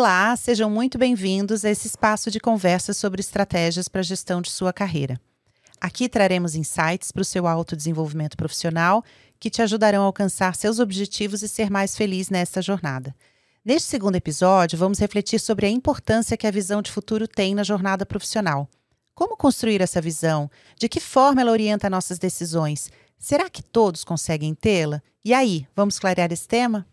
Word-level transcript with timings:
Olá, 0.00 0.34
sejam 0.34 0.70
muito 0.70 0.96
bem-vindos 0.96 1.62
a 1.62 1.68
esse 1.68 1.86
espaço 1.86 2.30
de 2.30 2.40
conversa 2.40 2.94
sobre 2.94 3.20
estratégias 3.20 3.86
para 3.86 4.00
a 4.00 4.02
gestão 4.02 4.40
de 4.40 4.50
sua 4.50 4.72
carreira. 4.72 5.20
Aqui 5.78 6.08
traremos 6.08 6.54
insights 6.54 7.12
para 7.12 7.20
o 7.20 7.24
seu 7.24 7.46
autodesenvolvimento 7.46 8.34
profissional 8.34 9.04
que 9.38 9.50
te 9.50 9.60
ajudarão 9.60 10.00
a 10.00 10.06
alcançar 10.06 10.54
seus 10.54 10.78
objetivos 10.78 11.42
e 11.42 11.48
ser 11.48 11.68
mais 11.68 11.98
feliz 11.98 12.30
nesta 12.30 12.62
jornada. 12.62 13.14
Neste 13.62 13.90
segundo 13.90 14.16
episódio, 14.16 14.78
vamos 14.78 14.98
refletir 14.98 15.38
sobre 15.38 15.66
a 15.66 15.70
importância 15.70 16.34
que 16.34 16.46
a 16.46 16.50
visão 16.50 16.80
de 16.80 16.90
futuro 16.90 17.28
tem 17.28 17.54
na 17.54 17.62
jornada 17.62 18.06
profissional. 18.06 18.66
Como 19.14 19.36
construir 19.36 19.82
essa 19.82 20.00
visão? 20.00 20.50
De 20.78 20.88
que 20.88 20.98
forma 20.98 21.42
ela 21.42 21.52
orienta 21.52 21.90
nossas 21.90 22.18
decisões? 22.18 22.90
Será 23.18 23.50
que 23.50 23.62
todos 23.62 24.02
conseguem 24.02 24.54
tê-la? 24.54 25.02
E 25.22 25.34
aí, 25.34 25.66
vamos 25.76 25.98
clarear 25.98 26.32
esse 26.32 26.48
tema? 26.48 26.86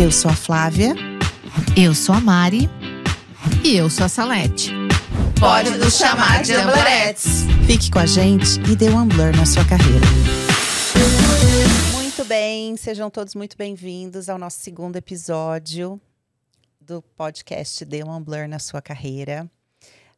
Eu 0.00 0.10
sou 0.10 0.30
a 0.30 0.34
Flávia. 0.34 1.13
Eu 1.76 1.94
sou 1.94 2.14
a 2.14 2.20
Mari. 2.20 2.68
E 3.64 3.76
eu 3.76 3.88
sou 3.88 4.06
a 4.06 4.08
Salete. 4.08 4.72
Pode 5.38 5.70
nos 5.70 5.96
chamar 5.96 6.42
de 6.42 6.52
Amblerettes. 6.52 7.44
Fique 7.66 7.90
com 7.90 8.00
a 8.00 8.06
gente 8.06 8.60
e 8.70 8.74
dê 8.74 8.90
um 8.90 9.06
blur 9.06 9.36
na 9.36 9.46
sua 9.46 9.64
carreira. 9.64 10.04
Muito 11.92 12.24
bem, 12.24 12.76
sejam 12.76 13.08
todos 13.08 13.34
muito 13.34 13.56
bem-vindos 13.56 14.28
ao 14.28 14.38
nosso 14.38 14.60
segundo 14.60 14.96
episódio 14.96 16.00
do 16.80 17.00
podcast 17.00 17.84
Dê 17.84 18.02
um 18.02 18.20
Blur 18.20 18.48
na 18.48 18.58
sua 18.58 18.82
carreira. 18.82 19.48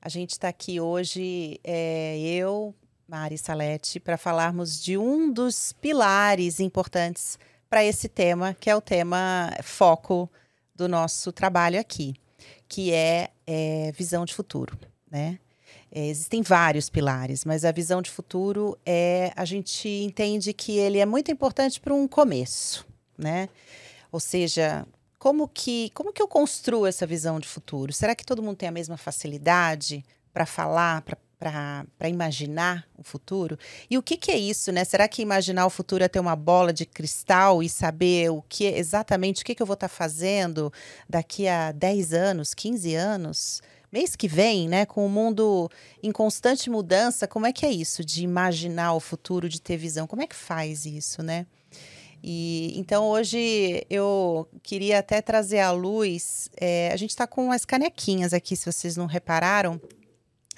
A 0.01 0.09
gente 0.09 0.31
está 0.31 0.49
aqui 0.49 0.81
hoje, 0.81 1.61
é, 1.63 2.19
eu, 2.19 2.75
Mari 3.09 3.37
Salete, 3.37 4.01
para 4.01 4.17
falarmos 4.17 4.83
de 4.83 4.97
um 4.97 5.33
dos 5.33 5.73
pilares 5.73 6.61
importantes 6.61 7.39
para 7.69 7.85
esse 7.85 8.09
tema, 8.09 8.55
que 8.59 8.71
é 8.71 8.77
o 8.77 8.81
tema 8.81 9.53
foco 9.63 10.31
do 10.77 10.89
nosso 10.89 11.33
trabalho 11.33 11.81
aqui, 11.81 12.15
que 12.69 12.93
é, 12.93 13.31
é 13.47 13.93
visão 13.93 14.25
de 14.25 14.35
futuro, 14.35 14.79
né? 15.11 15.39
É, 15.91 16.09
existem 16.09 16.43
vários 16.43 16.91
pilares, 16.91 17.45
mas 17.45 17.65
a 17.65 17.73
visão 17.73 18.03
de 18.03 18.11
futuro 18.11 18.77
é 18.85 19.33
a 19.37 19.45
gente 19.45 19.89
entende 19.89 20.53
que 20.53 20.77
ele 20.77 20.99
é 20.99 21.07
muito 21.07 21.31
importante 21.31 21.81
para 21.81 21.95
um 21.95 22.07
começo, 22.07 22.87
né? 23.17 23.49
Ou 24.11 24.21
seja, 24.21 24.87
como 25.19 25.49
que 25.49 25.91
como 25.91 26.13
que 26.13 26.21
eu 26.21 26.29
construo 26.29 26.87
essa 26.87 27.07
visão 27.07 27.41
de 27.41 27.49
futuro? 27.49 27.93
Será 27.93 28.15
que 28.15 28.27
todo 28.27 28.43
mundo 28.43 28.57
tem 28.57 28.69
a 28.69 28.73
mesma 28.73 28.97
facilidade 28.97 30.05
para 30.33 30.45
falar, 30.45 31.03
para 31.03 31.17
para 31.39 32.09
imaginar 32.09 32.87
o 32.97 33.03
futuro. 33.03 33.59
E 33.91 33.99
o 33.99 34.03
que, 34.03 34.17
que, 34.17 34.31
é 34.31 34.39
isso, 34.39 34.73
né? 34.73 34.85
Será 34.85 35.07
que 35.07 35.21
imaginar 35.21 35.67
o 35.67 35.71
futuro 35.71 36.03
é 36.03 36.09
ter 36.09 36.19
uma 36.19 36.35
bola 36.35 36.73
de 36.73 36.87
cristal 36.87 37.63
e 37.63 37.69
saber 37.69 38.31
o 38.31 38.43
que 38.49 38.65
exatamente 38.65 39.43
o 39.43 39.45
que, 39.45 39.55
que 39.55 39.63
eu 39.63 39.67
vou 39.67 39.75
estar 39.75 39.89
tá 39.89 39.95
fazendo 39.95 40.73
daqui 41.09 41.47
a 41.47 41.73
10 41.73 42.13
anos, 42.13 42.55
15 42.55 42.95
anos? 42.95 43.63
Mês 43.93 44.17
que 44.17 44.27
vem, 44.27 44.69
né, 44.69 44.85
com 44.85 45.07
o 45.07 45.09
mundo 45.09 45.71
em 46.03 46.11
constante 46.11 46.69
mudança, 46.69 47.27
como 47.27 47.47
é 47.47 47.53
que 47.53 47.65
é 47.65 47.71
isso 47.71 48.05
de 48.05 48.25
imaginar 48.25 48.95
o 48.95 49.01
futuro, 49.01 49.49
de 49.49 49.61
ter 49.61 49.77
visão? 49.77 50.07
Como 50.07 50.23
é 50.23 50.27
que 50.27 50.35
faz 50.35 50.87
isso, 50.87 51.23
né? 51.23 51.47
E 52.23 52.73
então 52.77 53.05
hoje 53.05 53.87
eu 53.89 54.49
queria 54.63 54.99
até 54.99 55.21
trazer 55.21 55.61
à 55.61 55.71
luz. 55.71 56.51
É, 56.61 56.91
a 56.93 56.97
gente 56.97 57.11
está 57.11 57.27
com 57.27 57.53
as 57.53 57.65
canequinhas 57.65 58.33
aqui, 58.33 58.57
se 58.57 58.71
vocês 58.71 58.97
não 58.97 59.07
repararam. 59.07 59.81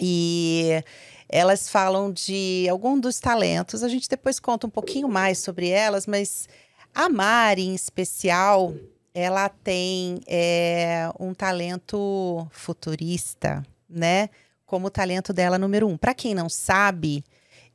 E 0.00 0.82
elas 1.28 1.68
falam 1.68 2.10
de 2.10 2.66
algum 2.70 2.98
dos 2.98 3.20
talentos. 3.20 3.82
A 3.82 3.88
gente 3.88 4.08
depois 4.08 4.40
conta 4.40 4.66
um 4.66 4.70
pouquinho 4.70 5.08
mais 5.08 5.38
sobre 5.38 5.68
elas, 5.68 6.06
mas 6.06 6.48
a 6.94 7.08
Mari, 7.08 7.62
em 7.62 7.74
especial, 7.74 8.74
ela 9.14 9.48
tem 9.48 10.20
é, 10.26 11.10
um 11.18 11.34
talento 11.34 12.46
futurista, 12.50 13.64
né? 13.88 14.30
Como 14.64 14.86
o 14.86 14.90
talento 14.90 15.32
dela 15.32 15.58
número 15.58 15.86
um. 15.86 15.96
Para 15.96 16.14
quem 16.14 16.34
não 16.34 16.48
sabe, 16.48 17.24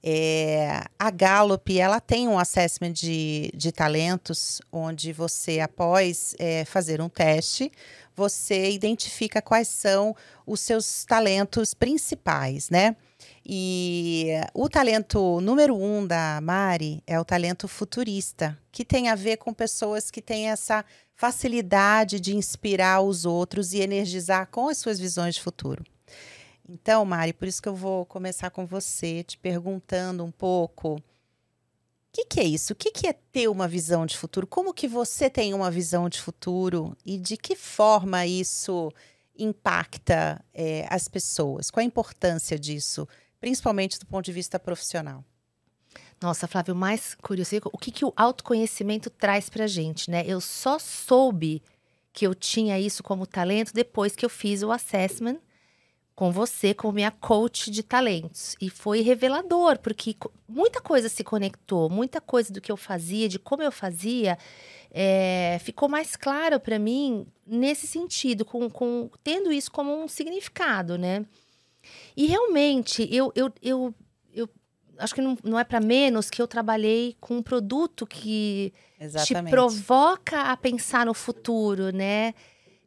é, 0.03 0.83
a 0.99 1.09
Gallup 1.09 1.79
ela 1.79 2.01
tem 2.01 2.27
um 2.27 2.37
assessment 2.37 2.91
de, 2.91 3.49
de 3.55 3.71
talentos, 3.71 4.61
onde 4.71 5.13
você, 5.13 5.61
após 5.61 6.35
é, 6.37 6.65
fazer 6.65 6.99
um 6.99 7.07
teste, 7.07 7.71
você 8.15 8.71
identifica 8.71 9.41
quais 9.41 9.67
são 9.67 10.15
os 10.45 10.59
seus 10.59 11.05
talentos 11.05 11.73
principais, 11.73 12.69
né? 12.69 12.95
E 13.45 14.29
o 14.53 14.69
talento 14.69 15.41
número 15.41 15.75
um 15.75 16.05
da 16.05 16.39
Mari 16.41 17.03
é 17.05 17.19
o 17.19 17.25
talento 17.25 17.67
futurista, 17.67 18.57
que 18.71 18.85
tem 18.85 19.09
a 19.09 19.15
ver 19.15 19.37
com 19.37 19.53
pessoas 19.53 20.09
que 20.09 20.21
têm 20.21 20.49
essa 20.49 20.85
facilidade 21.15 22.19
de 22.19 22.35
inspirar 22.35 23.01
os 23.01 23.25
outros 23.25 23.73
e 23.73 23.81
energizar 23.81 24.47
com 24.47 24.69
as 24.69 24.77
suas 24.77 24.99
visões 24.99 25.35
de 25.35 25.41
futuro. 25.41 25.83
Então, 26.67 27.03
Mari, 27.03 27.33
por 27.33 27.47
isso 27.47 27.61
que 27.61 27.67
eu 27.67 27.75
vou 27.75 28.05
começar 28.05 28.49
com 28.49 28.65
você, 28.65 29.23
te 29.23 29.37
perguntando 29.37 30.23
um 30.23 30.31
pouco 30.31 31.01
que, 32.13 32.25
que 32.25 32.39
é 32.39 32.43
isso? 32.43 32.73
O 32.73 32.75
que, 32.75 32.91
que 32.91 33.07
é 33.07 33.13
ter 33.13 33.49
uma 33.49 33.67
visão 33.67 34.05
de 34.05 34.15
futuro? 34.15 34.45
Como 34.45 34.73
que 34.73 34.87
você 34.87 35.31
tem 35.31 35.51
uma 35.53 35.71
visão 35.71 36.07
de 36.07 36.21
futuro 36.21 36.95
e 37.03 37.17
de 37.17 37.35
que 37.35 37.55
forma 37.55 38.25
isso 38.27 38.93
impacta 39.37 40.39
é, 40.53 40.85
as 40.91 41.07
pessoas? 41.07 41.71
Qual 41.71 41.81
a 41.81 41.85
importância 41.85 42.57
disso, 42.57 43.07
principalmente 43.41 43.97
do 43.99 44.05
ponto 44.05 44.23
de 44.23 44.31
vista 44.31 44.59
profissional? 44.59 45.25
Nossa, 46.21 46.47
Flávio, 46.47 46.75
mais 46.75 47.15
curioso, 47.15 47.59
o 47.65 47.77
que, 47.79 47.91
que 47.91 48.05
o 48.05 48.13
autoconhecimento 48.15 49.09
traz 49.09 49.49
pra 49.49 49.65
gente, 49.65 50.09
né? 50.09 50.23
Eu 50.25 50.39
só 50.39 50.77
soube 50.77 51.63
que 52.13 52.27
eu 52.27 52.35
tinha 52.35 52.79
isso 52.79 53.01
como 53.01 53.25
talento 53.25 53.73
depois 53.73 54.15
que 54.15 54.23
eu 54.23 54.29
fiz 54.29 54.61
o 54.61 54.71
assessment 54.71 55.39
com 56.15 56.31
você 56.31 56.73
como 56.73 56.93
minha 56.93 57.11
coach 57.11 57.71
de 57.71 57.81
talentos. 57.81 58.55
E 58.61 58.69
foi 58.69 59.01
revelador, 59.01 59.79
porque 59.79 60.15
muita 60.47 60.79
coisa 60.79 61.09
se 61.09 61.23
conectou, 61.23 61.89
muita 61.89 62.21
coisa 62.21 62.53
do 62.53 62.61
que 62.61 62.71
eu 62.71 62.77
fazia, 62.77 63.27
de 63.27 63.39
como 63.39 63.63
eu 63.63 63.71
fazia, 63.71 64.37
é, 64.91 65.57
ficou 65.63 65.89
mais 65.89 66.15
claro 66.15 66.59
para 66.59 66.77
mim 66.77 67.25
nesse 67.45 67.87
sentido, 67.87 68.45
com, 68.45 68.69
com, 68.69 69.09
tendo 69.23 69.51
isso 69.51 69.71
como 69.71 70.03
um 70.03 70.07
significado, 70.07 70.97
né? 70.97 71.25
E 72.15 72.27
realmente, 72.27 73.07
eu, 73.13 73.31
eu, 73.35 73.51
eu, 73.61 73.93
eu 74.33 74.49
acho 74.99 75.15
que 75.15 75.21
não, 75.21 75.37
não 75.43 75.59
é 75.59 75.63
para 75.63 75.81
menos 75.81 76.29
que 76.29 76.41
eu 76.41 76.47
trabalhei 76.47 77.17
com 77.19 77.37
um 77.37 77.43
produto 77.43 78.05
que 78.05 78.71
Exatamente. 78.99 79.47
te 79.47 79.51
provoca 79.51 80.43
a 80.43 80.55
pensar 80.55 81.05
no 81.07 81.13
futuro, 81.13 81.91
né? 81.91 82.33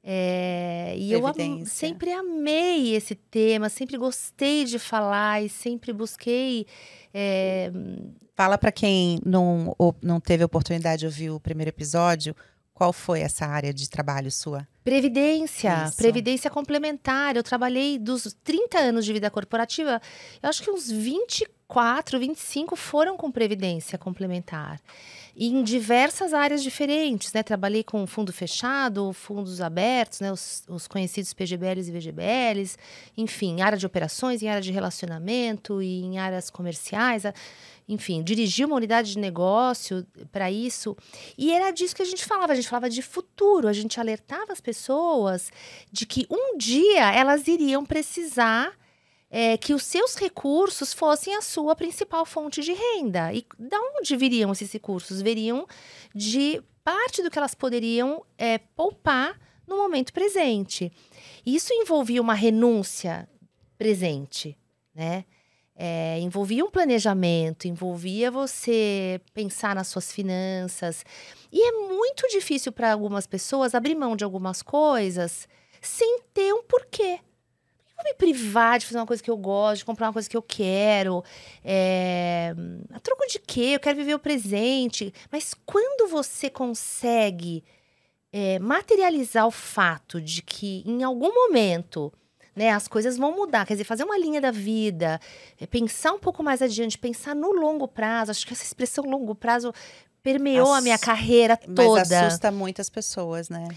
É, 0.09 0.94
e 0.97 1.12
eu 1.12 1.21
sempre 1.65 2.12
amei 2.12 2.94
esse 2.94 3.17
tema, 3.17 3.69
sempre 3.69 3.99
gostei 3.99 4.65
de 4.65 4.78
falar 4.78 5.43
e 5.43 5.49
sempre 5.49 5.93
busquei. 5.93 6.65
É... 7.12 7.72
Fala 8.37 8.56
para 8.56 8.71
quem 8.71 9.19
não, 9.27 9.75
não 10.00 10.21
teve 10.21 10.44
oportunidade 10.44 11.00
de 11.00 11.06
ouvir 11.06 11.31
o 11.31 11.41
primeiro 11.41 11.71
episódio, 11.71 12.37
qual 12.76 12.92
foi 12.92 13.20
essa 13.20 13.47
área 13.47 13.72
de 13.72 13.88
trabalho 13.88 14.31
sua? 14.31 14.69
Previdência, 14.84 15.87
Isso. 15.87 15.97
previdência 15.97 16.50
complementar. 16.50 17.34
Eu 17.34 17.42
trabalhei 17.42 17.98
dos 17.98 18.37
30 18.44 18.78
anos 18.78 19.06
de 19.06 19.14
vida 19.14 19.31
corporativa, 19.31 19.98
eu 20.42 20.48
acho 20.50 20.62
que 20.62 20.70
uns 20.70 20.91
24, 20.91 22.19
25 22.19 22.76
foram 22.76 23.16
com 23.16 23.32
previdência 23.32 23.97
complementar 23.97 24.78
em 25.34 25.62
diversas 25.62 26.34
áreas 26.34 26.62
diferentes, 26.62 27.32
né? 27.32 27.42
Trabalhei 27.42 27.82
com 27.82 28.06
fundo 28.06 28.31
fechado, 28.31 29.10
fundos 29.14 29.62
abertos, 29.62 30.20
né? 30.20 30.31
Os, 30.31 30.62
os, 30.69 30.87
conhecidos 30.87 31.32
PGBLs 31.32 31.91
e 31.91 31.93
VGBLs, 31.93 32.76
enfim, 33.16 33.56
em 33.56 33.62
área 33.62 33.76
de 33.76 33.87
operações, 33.87 34.43
em 34.43 34.48
área 34.48 34.62
de 34.62 34.72
relacionamento 34.72 35.82
e 35.82 36.03
em 36.04 36.19
áreas 36.19 36.50
comerciais. 36.50 37.25
Enfim, 37.89 38.23
dirigi 38.23 38.65
uma 38.65 38.77
unidade 38.77 39.13
de 39.13 39.19
negócio 39.19 40.05
para 40.33 40.51
isso. 40.51 40.97
E 41.39 41.53
era 41.53 41.71
disso 41.71 41.95
que 41.95 42.03
a 42.03 42.07
gente 42.07 42.25
falava. 42.25 42.53
A 42.53 42.57
gente 42.57 42.69
falava 42.69 42.91
de 42.91 43.01
futuro. 43.01 43.69
A 43.69 43.73
gente 43.73 44.01
alertava 44.01 44.53
as 44.53 44.61
pessoas 44.61 45.53
de 45.93 46.05
que 46.05 46.27
um 46.29 46.59
dia 46.59 47.12
elas 47.12 47.47
iriam 47.47 47.87
precisar 47.87 48.77
é, 49.31 49.56
que 49.56 49.73
os 49.73 49.85
seus 49.85 50.17
recursos 50.17 50.93
fossem 50.93 51.37
a 51.37 51.43
sua 51.43 51.77
principal 51.77 52.27
fonte 52.27 52.61
de 52.61 52.73
renda. 52.73 53.33
E 53.33 53.47
de 53.59 53.77
onde 53.77 54.17
viriam 54.17 54.50
esses 54.50 54.73
recursos? 54.73 55.23
Viriam 55.23 55.67
de 56.15 56.61
parte 56.82 57.23
do 57.23 57.31
que 57.31 57.39
elas 57.39 57.55
poderiam 57.55 58.25
é, 58.37 58.59
poupar 58.59 59.39
no 59.67 59.77
momento 59.77 60.12
presente. 60.12 60.93
Isso 61.44 61.73
envolvia 61.73 62.21
uma 62.21 62.35
renúncia 62.35 63.29
presente, 63.77 64.56
né? 64.94 65.25
É, 65.78 66.19
envolvia 66.20 66.64
um 66.64 66.70
planejamento, 66.70 67.69
envolvia 67.69 68.31
você 68.31 69.20
pensar 69.34 69.75
nas 69.75 69.88
suas 69.88 70.11
finanças. 70.11 71.05
E 71.52 71.61
é 71.61 71.73
muito 71.73 72.26
difícil 72.28 72.73
para 72.73 72.93
algumas 72.93 73.26
pessoas 73.26 73.75
abrir 73.75 73.94
mão 73.94 74.17
de 74.17 74.25
algumas 74.25 74.62
coisas 74.62 75.46
sem 75.82 76.20
ter 76.32 76.52
um 76.55 76.62
porquê 76.62 77.20
vou 77.96 78.05
me 78.05 78.14
privar 78.14 78.78
de 78.78 78.87
fazer 78.87 78.99
uma 78.99 79.06
coisa 79.06 79.23
que 79.23 79.31
eu 79.31 79.37
gosto, 79.37 79.78
de 79.78 79.84
comprar 79.84 80.08
uma 80.08 80.12
coisa 80.12 80.28
que 80.28 80.37
eu 80.37 80.43
quero. 80.43 81.25
É... 81.64 82.55
A 82.93 83.00
troco 83.00 83.26
de 83.26 83.38
quê? 83.38 83.72
Eu 83.75 83.81
quero 83.81 83.96
viver 83.96 84.14
o 84.14 84.19
presente. 84.19 85.12
Mas 85.32 85.55
quando 85.64 86.08
você 86.08 86.50
consegue 86.50 87.64
é, 88.32 88.58
materializar 88.58 89.46
o 89.46 89.50
fato 89.50 90.20
de 90.20 90.43
que 90.43 90.82
em 90.87 91.02
algum 91.02 91.32
momento 91.32 92.12
né, 92.56 92.70
as 92.70 92.88
coisas 92.88 93.19
vão 93.19 93.37
mudar, 93.37 93.67
quer 93.67 93.75
dizer, 93.75 93.85
fazer 93.85 94.05
uma 94.05 94.19
linha 94.19 94.41
da 94.41 94.50
vida, 94.50 95.20
é, 95.61 95.67
pensar 95.67 96.12
um 96.12 96.19
pouco 96.19 96.43
mais 96.43 96.62
adiante, 96.62 96.97
pensar 96.97 97.35
no 97.35 97.53
longo 97.53 97.87
prazo. 97.87 98.31
Acho 98.31 98.47
que 98.47 98.55
essa 98.55 98.64
expressão 98.64 99.05
longo 99.05 99.35
prazo 99.35 99.75
permeou 100.23 100.73
Ass... 100.73 100.79
a 100.79 100.81
minha 100.81 100.99
carreira 100.99 101.56
toda. 101.56 102.00
Mas 102.00 102.12
assusta 102.12 102.50
muitas 102.50 102.88
pessoas, 102.88 103.50
né? 103.50 103.69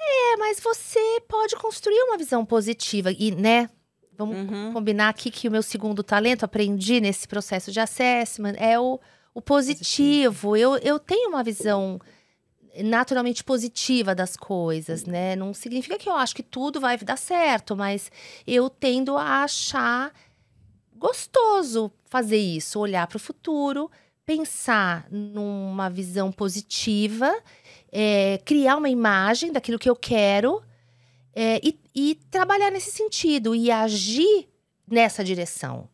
É, 0.00 0.36
mas 0.38 0.58
você 0.58 1.20
pode 1.28 1.54
construir 1.56 2.00
uma 2.04 2.16
visão 2.16 2.46
positiva 2.46 3.12
e, 3.12 3.30
né? 3.30 3.68
Vamos 4.16 4.36
uhum. 4.36 4.72
combinar 4.72 5.10
aqui 5.10 5.30
que 5.30 5.46
o 5.46 5.50
meu 5.50 5.62
segundo 5.62 6.02
talento, 6.02 6.44
aprendi 6.44 7.00
nesse 7.00 7.28
processo 7.28 7.70
de 7.70 7.78
assessment, 7.78 8.54
é 8.56 8.78
o, 8.78 8.98
o 9.32 9.40
positivo. 9.40 10.32
positivo. 10.32 10.56
Eu, 10.56 10.76
eu 10.78 10.98
tenho 10.98 11.28
uma 11.28 11.44
visão 11.44 12.00
naturalmente 12.82 13.44
positiva 13.44 14.14
das 14.14 14.36
coisas, 14.36 15.04
né? 15.04 15.36
Não 15.36 15.52
significa 15.54 15.98
que 15.98 16.08
eu 16.08 16.14
acho 16.14 16.34
que 16.34 16.42
tudo 16.42 16.80
vai 16.80 16.96
dar 16.98 17.16
certo, 17.16 17.76
mas 17.76 18.10
eu 18.46 18.70
tendo 18.70 19.16
a 19.16 19.44
achar 19.44 20.12
gostoso 20.96 21.92
fazer 22.06 22.38
isso, 22.38 22.80
olhar 22.80 23.06
para 23.06 23.16
o 23.16 23.20
futuro, 23.20 23.90
pensar 24.26 25.06
numa 25.10 25.88
visão 25.88 26.30
positiva, 26.30 27.34
é, 27.90 28.38
criar 28.44 28.76
uma 28.76 28.90
imagem 28.90 29.52
daquilo 29.52 29.78
que 29.78 29.88
eu 29.88 29.96
quero 29.96 30.62
é, 31.34 31.60
e, 31.62 31.78
e 31.94 32.14
trabalhar 32.30 32.70
nesse 32.70 32.90
sentido 32.90 33.54
e 33.54 33.70
agir 33.70 34.48
nessa 34.86 35.22
direção. 35.22 35.88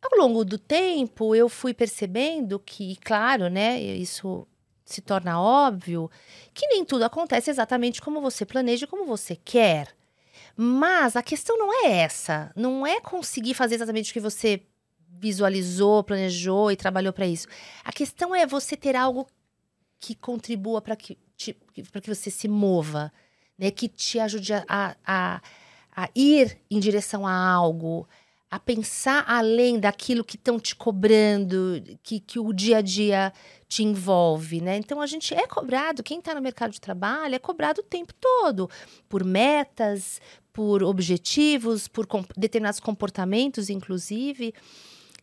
Ao 0.00 0.18
longo 0.18 0.44
do 0.44 0.58
tempo, 0.58 1.34
eu 1.34 1.48
fui 1.48 1.74
percebendo 1.74 2.58
que, 2.58 2.96
claro, 2.96 3.48
né, 3.48 3.80
isso 3.80 4.46
se 4.88 5.02
torna 5.02 5.40
óbvio, 5.40 6.10
que 6.54 6.66
nem 6.66 6.82
tudo 6.82 7.04
acontece 7.04 7.50
exatamente 7.50 8.00
como 8.00 8.22
você 8.22 8.46
planeja 8.46 8.84
e 8.84 8.88
como 8.88 9.04
você 9.04 9.36
quer. 9.36 9.94
Mas 10.56 11.14
a 11.14 11.22
questão 11.22 11.58
não 11.58 11.84
é 11.84 11.98
essa, 11.98 12.50
não 12.56 12.86
é 12.86 12.98
conseguir 12.98 13.52
fazer 13.52 13.74
exatamente 13.74 14.10
o 14.10 14.14
que 14.14 14.20
você 14.20 14.62
visualizou, 15.20 16.02
planejou 16.02 16.72
e 16.72 16.76
trabalhou 16.76 17.12
para 17.12 17.26
isso. 17.26 17.46
A 17.84 17.92
questão 17.92 18.34
é 18.34 18.46
você 18.46 18.76
ter 18.76 18.96
algo 18.96 19.26
que 20.00 20.14
contribua 20.14 20.80
para 20.80 20.96
que, 20.96 21.18
para 21.92 22.00
que 22.00 22.14
você 22.14 22.30
se 22.30 22.48
mova, 22.48 23.12
né? 23.58 23.70
que 23.70 23.88
te 23.88 24.18
ajude 24.18 24.54
a, 24.54 24.64
a, 25.04 25.42
a 25.94 26.08
ir 26.14 26.58
em 26.70 26.80
direção 26.80 27.26
a 27.26 27.34
algo, 27.34 28.08
a 28.50 28.58
pensar 28.58 29.24
além 29.28 29.78
daquilo 29.78 30.24
que 30.24 30.36
estão 30.36 30.58
te 30.58 30.74
cobrando, 30.74 31.82
que, 32.02 32.20
que 32.20 32.38
o 32.38 32.52
dia 32.54 32.78
a 32.78 32.80
dia 32.80 33.32
te 33.68 33.84
envolve, 33.84 34.60
né? 34.60 34.78
Então 34.78 35.00
a 35.00 35.06
gente 35.06 35.34
é 35.34 35.46
cobrado, 35.46 36.02
quem 36.02 36.18
está 36.18 36.34
no 36.34 36.40
mercado 36.40 36.72
de 36.72 36.80
trabalho 36.80 37.34
é 37.34 37.38
cobrado 37.38 37.80
o 37.80 37.84
tempo 37.84 38.14
todo 38.14 38.68
por 39.08 39.22
metas, 39.22 40.20
por 40.52 40.82
objetivos, 40.82 41.86
por 41.86 42.06
com, 42.06 42.24
determinados 42.36 42.80
comportamentos, 42.80 43.68
inclusive. 43.68 44.54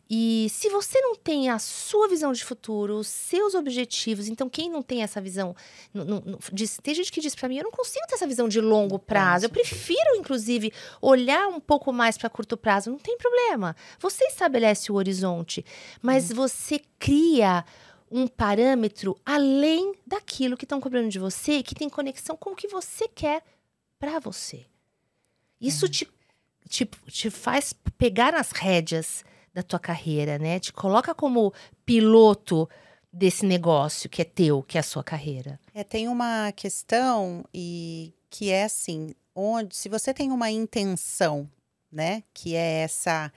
E 0.08 0.46
se 0.50 0.68
você 0.68 1.00
não 1.00 1.16
tem 1.16 1.50
a 1.50 1.58
sua 1.58 2.06
visão 2.06 2.32
de 2.32 2.44
futuro, 2.44 2.94
os 2.94 3.08
seus 3.08 3.54
objetivos, 3.54 4.28
então 4.28 4.48
quem 4.48 4.70
não 4.70 4.80
tem 4.80 5.02
essa 5.02 5.20
visão, 5.20 5.54
não, 5.92 6.04
não, 6.04 6.38
diz, 6.52 6.78
tem 6.80 6.94
gente 6.94 7.10
que 7.10 7.20
diz 7.20 7.34
para 7.34 7.48
mim, 7.48 7.56
eu 7.56 7.64
não 7.64 7.72
consigo 7.72 8.06
ter 8.06 8.14
essa 8.14 8.26
visão 8.26 8.48
de 8.48 8.60
longo 8.60 9.00
prazo. 9.00 9.46
Eu 9.46 9.50
prefiro, 9.50 10.14
inclusive, 10.14 10.72
olhar 11.02 11.48
um 11.48 11.58
pouco 11.58 11.92
mais 11.92 12.16
para 12.16 12.30
curto 12.30 12.56
prazo. 12.56 12.90
Não 12.90 12.98
tem 12.98 13.18
problema. 13.18 13.74
Você 13.98 14.24
estabelece 14.26 14.92
o 14.92 14.94
horizonte, 14.94 15.64
mas 16.00 16.30
uhum. 16.30 16.36
você 16.36 16.80
cria 17.00 17.64
um 18.10 18.26
parâmetro 18.26 19.18
além 19.24 19.94
daquilo 20.06 20.56
que 20.56 20.64
estão 20.64 20.80
cobrando 20.80 21.08
de 21.08 21.18
você, 21.18 21.62
que 21.62 21.74
tem 21.74 21.88
conexão 21.88 22.36
com 22.36 22.50
o 22.50 22.56
que 22.56 22.68
você 22.68 23.08
quer 23.08 23.42
para 23.98 24.18
você. 24.18 24.66
Isso 25.60 25.86
uhum. 25.86 25.90
te, 25.90 26.08
te, 26.68 26.84
te 27.06 27.30
faz 27.30 27.72
pegar 27.98 28.34
as 28.34 28.52
rédeas 28.52 29.24
da 29.52 29.62
tua 29.62 29.78
carreira, 29.78 30.38
né? 30.38 30.60
Te 30.60 30.72
coloca 30.72 31.14
como 31.14 31.52
piloto 31.84 32.68
desse 33.12 33.46
negócio 33.46 34.10
que 34.10 34.20
é 34.20 34.24
teu, 34.24 34.62
que 34.62 34.76
é 34.76 34.80
a 34.80 34.84
sua 34.84 35.02
carreira. 35.02 35.58
É, 35.72 35.82
tem 35.82 36.08
uma 36.08 36.52
questão 36.52 37.44
e 37.52 38.12
que 38.28 38.50
é 38.50 38.64
assim, 38.64 39.14
onde 39.34 39.74
se 39.74 39.88
você 39.88 40.12
tem 40.12 40.30
uma 40.30 40.50
intenção, 40.50 41.50
né, 41.90 42.22
que 42.34 42.54
é 42.54 42.82
essa 42.82 43.32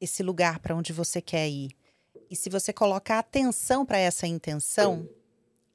esse 0.00 0.22
lugar 0.22 0.60
para 0.60 0.76
onde 0.76 0.92
você 0.92 1.20
quer 1.20 1.48
ir. 1.48 1.70
E 2.30 2.36
se 2.36 2.50
você 2.50 2.72
colocar 2.72 3.18
atenção 3.18 3.84
para 3.84 3.98
essa 3.98 4.26
intenção, 4.26 5.08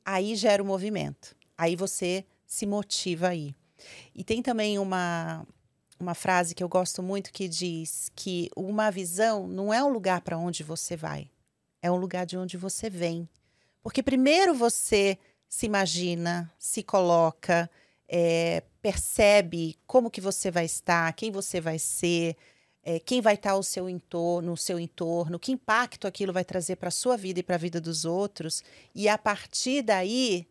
aí 0.05 0.35
gera 0.35 0.61
o 0.61 0.65
movimento. 0.65 1.35
Aí 1.57 1.75
você 1.75 2.25
se 2.45 2.65
motiva 2.65 3.29
aí. 3.29 3.55
E 4.15 4.23
tem 4.23 4.41
também 4.41 4.77
uma 4.77 5.45
uma 5.99 6.13
frase 6.13 6.53
que 6.53 6.63
eu 6.63 6.67
gosto 6.67 7.01
muito 7.01 7.31
que 7.31 7.47
diz 7.47 8.11
que 8.15 8.49
uma 8.55 8.91
visão 8.91 9.47
não 9.47 9.73
é 9.73 9.81
um 9.81 9.87
lugar 9.87 10.21
para 10.21 10.37
onde 10.37 10.61
você 10.61 10.97
vai, 10.97 11.29
é 11.81 11.89
um 11.89 11.95
lugar 11.95 12.25
de 12.25 12.37
onde 12.37 12.57
você 12.57 12.89
vem. 12.89 13.27
Porque 13.81 14.03
primeiro 14.03 14.53
você 14.53 15.17
se 15.47 15.65
imagina, 15.65 16.51
se 16.59 16.83
coloca, 16.83 17.69
é, 18.07 18.63
percebe 18.81 19.77
como 19.87 20.11
que 20.11 20.19
você 20.19 20.51
vai 20.51 20.65
estar, 20.65 21.11
quem 21.13 21.31
você 21.31 21.61
vai 21.61 21.79
ser, 21.79 22.35
é, 22.83 22.99
quem 22.99 23.21
vai 23.21 23.35
estar 23.35 23.51
ao 23.51 23.63
seu 23.63 23.89
entorno, 23.89 24.51
no 24.51 24.57
seu 24.57 24.77
entorno, 24.79 25.39
que 25.39 25.51
impacto 25.51 26.05
aquilo 26.05 26.33
vai 26.33 26.43
trazer 26.43 26.75
para 26.75 26.89
a 26.89 26.91
sua 26.91 27.15
vida 27.15 27.39
e 27.39 27.43
para 27.43 27.55
a 27.55 27.59
vida 27.59 27.79
dos 27.79 28.03
outros. 28.03 28.63
E 28.93 29.07
a 29.07 29.17
partir 29.17 29.81
daí, 29.81 30.45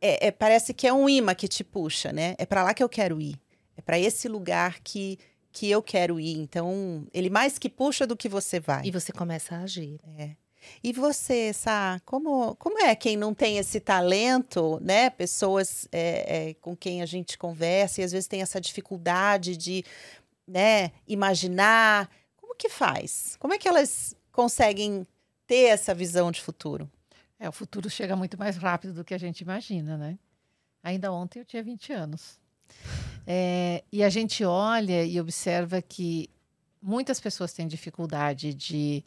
é, 0.00 0.28
é, 0.28 0.30
parece 0.30 0.72
que 0.72 0.86
é 0.86 0.92
um 0.92 1.08
imã 1.08 1.34
que 1.34 1.46
te 1.46 1.62
puxa, 1.62 2.12
né? 2.12 2.34
É 2.38 2.46
para 2.46 2.62
lá 2.62 2.72
que 2.72 2.82
eu 2.82 2.88
quero 2.88 3.20
ir. 3.20 3.38
É 3.76 3.82
para 3.82 3.98
esse 3.98 4.28
lugar 4.28 4.80
que, 4.80 5.18
que 5.52 5.70
eu 5.70 5.82
quero 5.82 6.18
ir. 6.18 6.38
Então, 6.38 7.06
ele 7.12 7.28
mais 7.28 7.58
que 7.58 7.68
puxa 7.68 8.06
do 8.06 8.16
que 8.16 8.28
você 8.28 8.58
vai. 8.58 8.82
E 8.84 8.90
você 8.90 9.12
começa 9.12 9.54
a 9.54 9.62
agir. 9.62 10.00
É. 10.18 10.30
E 10.82 10.92
você, 10.92 11.52
Sá, 11.52 12.00
como, 12.04 12.54
como 12.56 12.78
é 12.78 12.94
quem 12.94 13.16
não 13.16 13.34
tem 13.34 13.58
esse 13.58 13.80
talento, 13.80 14.78
né? 14.82 15.10
Pessoas 15.10 15.86
é, 15.92 16.50
é, 16.50 16.54
com 16.54 16.74
quem 16.74 17.02
a 17.02 17.06
gente 17.06 17.36
conversa 17.36 18.00
e 18.00 18.04
às 18.04 18.12
vezes 18.12 18.26
tem 18.26 18.40
essa 18.40 18.60
dificuldade 18.60 19.56
de 19.56 19.84
né, 20.46 20.92
imaginar. 21.06 22.08
Como 22.36 22.54
que 22.54 22.68
faz? 22.68 23.36
Como 23.38 23.54
é 23.54 23.58
que 23.58 23.68
elas 23.68 24.14
conseguem 24.30 25.06
ter 25.46 25.68
essa 25.68 25.94
visão 25.94 26.30
de 26.30 26.40
futuro? 26.40 26.90
É, 27.38 27.48
o 27.48 27.52
futuro 27.52 27.90
chega 27.90 28.14
muito 28.16 28.38
mais 28.38 28.56
rápido 28.56 28.94
do 28.94 29.04
que 29.04 29.14
a 29.14 29.18
gente 29.18 29.40
imagina, 29.40 29.96
né? 29.96 30.18
Ainda 30.82 31.12
ontem 31.12 31.40
eu 31.40 31.44
tinha 31.44 31.62
20 31.62 31.92
anos. 31.92 32.38
É, 33.26 33.82
e 33.90 34.02
a 34.02 34.08
gente 34.08 34.44
olha 34.44 35.04
e 35.04 35.20
observa 35.20 35.80
que 35.80 36.28
muitas 36.80 37.18
pessoas 37.18 37.52
têm 37.52 37.66
dificuldade 37.66 38.52
de 38.52 39.02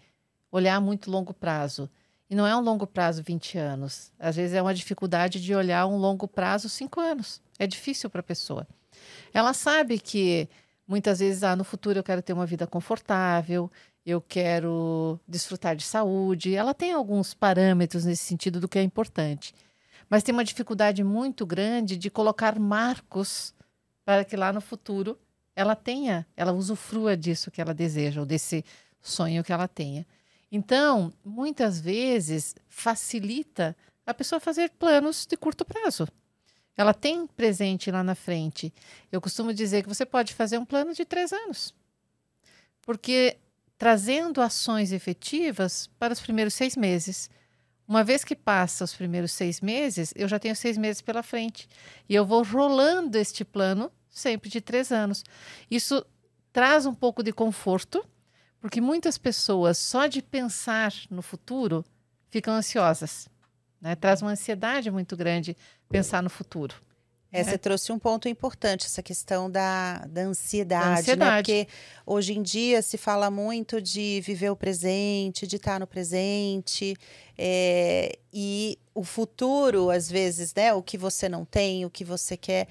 olhar 0.51 0.82
muito 0.82 1.12
longo 1.12 1.34
prazo. 1.34 1.89
E 2.29 2.36
não 2.36 2.46
é 2.46 2.56
um 2.56 2.62
longo 2.62 2.86
prazo 2.86 3.24
20 3.24 3.58
anos. 3.58 4.12
Às 4.20 4.36
vezes 4.36 4.53
é 4.56 4.62
uma 4.62 4.74
dificuldade 4.74 5.41
de 5.41 5.56
olhar 5.56 5.86
um 5.88 5.98
longo 5.98 6.27
prazo 6.27 6.67
5 6.67 7.00
anos. 7.00 7.41
É 7.58 7.65
difícil 7.65 8.10
para 8.10 8.20
a 8.20 8.24
pessoa. 8.24 8.67
Ela 9.34 9.53
sabe 9.53 10.00
que 10.00 10.50
muitas 10.88 11.20
vezes, 11.20 11.44
ah, 11.44 11.56
no 11.56 11.63
futuro 11.63 12.00
eu 12.00 12.03
quero 12.03 12.22
ter 12.22 12.34
uma 12.34 12.46
vida 12.46 12.65
confortável, 12.65 13.70
eu 14.06 14.22
quero 14.22 15.20
desfrutar 15.27 15.75
de 15.75 15.84
saúde. 15.84 16.56
Ela 16.56 16.74
tem 16.74 16.94
alguns 16.94 17.34
parâmetros 17.34 18.06
nesse 18.06 18.24
sentido 18.24 18.60
do 18.60 18.67
que 18.67 18.79
é 18.79 18.84
importante. 18.84 19.53
Mas 20.10 20.24
tem 20.24 20.34
uma 20.34 20.44
dificuldade 20.44 21.03
muito 21.03 21.46
grande 21.46 21.98
de 21.98 22.10
colocar 22.10 22.58
marcos 22.58 23.53
para 24.06 24.24
que 24.24 24.38
lá 24.38 24.53
no 24.53 24.62
futuro 24.62 25.20
ela 25.53 25.75
tenha, 25.75 26.25
ela 26.38 26.53
usufrua 26.53 27.17
disso 27.17 27.51
que 27.51 27.60
ela 27.60 27.74
deseja, 27.74 28.22
ou 28.22 28.25
desse 28.25 28.63
sonho 29.01 29.44
que 29.44 29.51
ela 29.51 29.67
tenha. 29.67 30.06
Então, 30.51 31.12
muitas 31.25 31.79
vezes, 31.82 32.56
facilita 32.70 33.75
a 34.06 34.13
pessoa 34.13 34.39
fazer 34.39 34.70
planos 34.70 35.25
de 35.25 35.36
curto 35.36 35.65
prazo. 35.65 36.08
Ela 36.77 36.93
tem 36.93 37.25
presente 37.25 37.89
lá 37.91 38.03
na 38.03 38.15
frente. 38.15 38.72
Eu 39.12 39.19
costumo 39.19 39.53
dizer 39.53 39.81
que 39.81 39.89
você 39.89 40.05
pode 40.05 40.34
fazer 40.34 40.60
um 40.60 40.65
plano 40.65 40.93
de 40.93 41.03
três 41.03 41.34
anos. 41.34 41.74
Porque 42.84 43.38
trazendo 43.77 44.41
ações 44.41 44.91
efetivas 44.91 45.88
para 46.00 46.13
os 46.13 46.19
primeiros 46.19 46.53
seis 46.53 46.75
meses. 46.75 47.29
Uma 47.88 48.03
vez 48.03 48.24
que 48.24 48.36
passa 48.36 48.84
os 48.84 48.93
primeiros 48.93 49.31
seis 49.31 49.62
meses, 49.62 50.13
eu 50.15 50.27
já 50.27 50.39
tenho 50.39 50.55
seis 50.55 50.77
meses 50.77 51.01
pela 51.01 51.24
frente. 51.24 51.69
E 52.10 52.15
eu 52.15 52.25
vou 52.25 52.43
rolando 52.43 53.17
este 53.17 53.46
plano 53.46 53.91
sempre 54.10 54.50
de 54.50 54.60
três 54.60 54.91
anos. 54.91 55.24
Isso 55.69 56.05
traz 56.51 56.86
um 56.86 56.93
pouco 56.93 57.22
de 57.22 57.31
conforto, 57.31 58.03
porque 58.60 58.81
muitas 58.81 59.17
pessoas, 59.17 59.77
só 59.77 60.07
de 60.07 60.22
pensar 60.22 60.91
no 61.10 61.22
futuro, 61.22 61.86
ficam 62.29 62.53
ansiosas. 62.53 63.29
Né? 63.81 63.96
Traz 63.96 64.22
uma 64.22 64.31
ansiedade 64.31 64.89
muito 64.91 65.15
grande 65.15 65.55
pensar 65.89 66.24
no 66.24 66.29
futuro. 66.29 66.75
É, 67.31 67.43
você 67.43 67.57
trouxe 67.57 67.91
um 67.91 68.00
ponto 68.00 68.29
importante, 68.29 68.86
essa 68.86 69.03
questão 69.03 69.51
da, 69.51 69.98
da 70.07 70.22
ansiedade, 70.22 70.86
Da 70.86 71.00
ansiedade. 71.00 71.31
né? 71.51 71.65
Porque 71.65 71.67
hoje 72.05 72.34
em 72.34 72.41
dia 72.41 72.81
se 72.81 72.98
fala 72.98 73.29
muito 73.29 73.81
de 73.81 74.22
viver 74.22 74.50
o 74.50 74.55
presente, 74.55 75.46
de 75.46 75.57
estar 75.57 75.79
no 75.79 75.86
presente. 75.86 76.96
é, 77.38 78.17
e 78.34 78.79
o 78.96 79.03
futuro, 79.03 79.89
às 79.89 80.10
vezes, 80.10 80.53
né? 80.55 80.74
O 80.74 80.81
que 80.81 80.98
você 80.98 81.27
não 81.27 81.43
tem, 81.46 81.86
o 81.86 81.89
que 81.89 82.03
você 82.05 82.38
quer, 82.38 82.67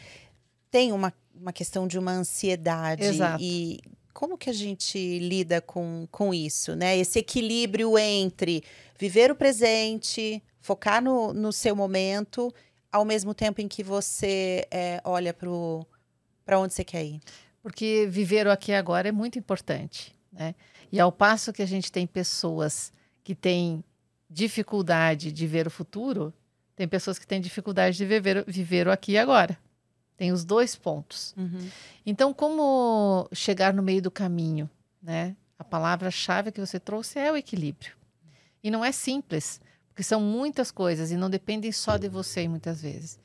tem 0.70 0.90
uma, 0.90 1.12
uma 1.34 1.52
questão 1.52 1.86
de 1.86 1.98
uma 1.98 2.12
ansiedade. 2.12 3.04
Exato. 3.04 3.42
E 3.42 3.78
como 4.12 4.38
que 4.38 4.48
a 4.48 4.52
gente 4.52 5.18
lida 5.18 5.60
com, 5.60 6.08
com 6.10 6.32
isso, 6.32 6.74
né? 6.74 6.96
Esse 6.96 7.18
equilíbrio 7.18 7.98
entre 7.98 8.64
viver 8.98 9.30
o 9.30 9.36
presente, 9.36 10.42
focar 10.66 11.00
no, 11.00 11.32
no 11.32 11.52
seu 11.52 11.76
momento, 11.76 12.52
ao 12.90 13.04
mesmo 13.04 13.32
tempo 13.32 13.60
em 13.60 13.68
que 13.68 13.84
você 13.84 14.66
é, 14.68 15.00
olha 15.04 15.32
para 15.32 16.58
onde 16.58 16.74
você 16.74 16.82
quer 16.82 17.04
ir. 17.04 17.20
Porque 17.62 18.06
viver 18.10 18.48
o 18.48 18.50
aqui 18.50 18.72
e 18.72 18.74
agora 18.74 19.08
é 19.08 19.12
muito 19.12 19.38
importante, 19.38 20.12
né? 20.32 20.56
E 20.90 20.98
ao 20.98 21.12
passo 21.12 21.52
que 21.52 21.62
a 21.62 21.66
gente 21.66 21.90
tem 21.90 22.04
pessoas 22.06 22.92
que 23.22 23.34
têm 23.34 23.84
dificuldade 24.28 25.30
de 25.30 25.46
ver 25.46 25.68
o 25.68 25.70
futuro, 25.70 26.34
tem 26.74 26.88
pessoas 26.88 27.16
que 27.16 27.26
têm 27.26 27.40
dificuldade 27.40 27.96
de 27.96 28.04
viver, 28.04 28.44
viver 28.46 28.88
o 28.88 28.92
aqui 28.92 29.12
e 29.12 29.18
agora. 29.18 29.56
Tem 30.16 30.32
os 30.32 30.44
dois 30.44 30.74
pontos. 30.74 31.32
Então, 32.04 32.34
como 32.34 33.28
chegar 33.32 33.72
no 33.72 33.82
meio 33.82 34.02
do 34.02 34.10
caminho, 34.10 34.68
né? 35.00 35.36
A 35.58 35.64
palavra-chave 35.64 36.50
que 36.50 36.60
você 36.60 36.80
trouxe 36.80 37.18
é 37.18 37.30
o 37.30 37.36
equilíbrio. 37.36 37.92
E 38.62 38.70
não 38.70 38.84
é 38.84 38.90
simples, 38.90 39.60
porque 39.96 40.02
são 40.02 40.20
muitas 40.20 40.70
coisas 40.70 41.10
e 41.10 41.16
não 41.16 41.30
dependem 41.30 41.72
só 41.72 41.96
de 41.96 42.06
você 42.06 42.46
muitas 42.46 42.82
vezes. 42.82 43.18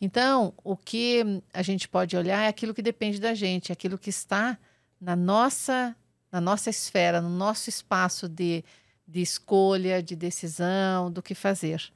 Então, 0.00 0.54
o 0.64 0.74
que 0.74 1.22
a 1.52 1.60
gente 1.60 1.86
pode 1.86 2.16
olhar 2.16 2.44
é 2.44 2.48
aquilo 2.48 2.72
que 2.72 2.80
depende 2.80 3.20
da 3.20 3.34
gente, 3.34 3.70
aquilo 3.70 3.98
que 3.98 4.08
está 4.08 4.58
na 4.98 5.14
nossa, 5.14 5.94
na 6.32 6.40
nossa 6.40 6.70
esfera, 6.70 7.20
no 7.20 7.28
nosso 7.28 7.68
espaço 7.68 8.26
de, 8.26 8.64
de 9.06 9.20
escolha, 9.20 10.02
de 10.02 10.16
decisão, 10.16 11.10
do 11.10 11.22
que 11.22 11.34
fazer. 11.34 11.92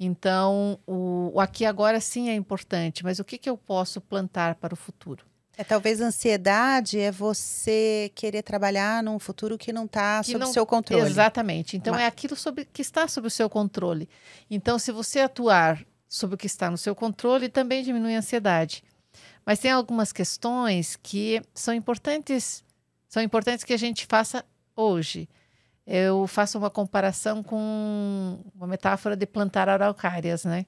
Então, 0.00 0.80
o, 0.86 1.32
o 1.34 1.38
aqui 1.38 1.66
agora 1.66 2.00
sim 2.00 2.30
é 2.30 2.34
importante, 2.34 3.04
mas 3.04 3.18
o 3.18 3.24
que, 3.24 3.36
que 3.36 3.50
eu 3.50 3.58
posso 3.58 4.00
plantar 4.00 4.54
para 4.54 4.72
o 4.72 4.78
futuro? 4.78 5.26
É, 5.58 5.64
talvez 5.64 6.00
ansiedade 6.00 7.00
é 7.00 7.10
você 7.10 8.12
querer 8.14 8.42
trabalhar 8.42 9.02
num 9.02 9.18
futuro 9.18 9.58
que 9.58 9.72
não 9.72 9.86
está 9.86 10.22
sob 10.22 10.38
não- 10.38 10.52
seu 10.52 10.64
controle. 10.64 11.04
Exatamente. 11.04 11.76
Então 11.76 11.94
Mas- 11.94 12.02
é 12.04 12.06
aquilo 12.06 12.36
sobre, 12.36 12.64
que 12.64 12.80
está 12.80 13.08
sob 13.08 13.26
o 13.26 13.30
seu 13.30 13.50
controle. 13.50 14.08
Então, 14.48 14.78
se 14.78 14.92
você 14.92 15.18
atuar 15.18 15.84
sobre 16.08 16.36
o 16.36 16.38
que 16.38 16.46
está 16.46 16.70
no 16.70 16.78
seu 16.78 16.94
controle, 16.94 17.48
também 17.48 17.82
diminui 17.82 18.14
a 18.14 18.18
ansiedade. 18.18 18.84
Mas 19.44 19.58
tem 19.58 19.72
algumas 19.72 20.12
questões 20.12 20.94
que 21.02 21.42
são 21.52 21.74
importantes, 21.74 22.62
são 23.08 23.20
importantes 23.20 23.64
que 23.64 23.72
a 23.72 23.78
gente 23.78 24.06
faça 24.06 24.44
hoje. 24.76 25.28
Eu 25.84 26.26
faço 26.28 26.56
uma 26.56 26.70
comparação 26.70 27.42
com 27.42 28.38
uma 28.54 28.66
metáfora 28.68 29.16
de 29.16 29.26
plantar 29.26 29.68
araucárias, 29.68 30.44
né? 30.44 30.66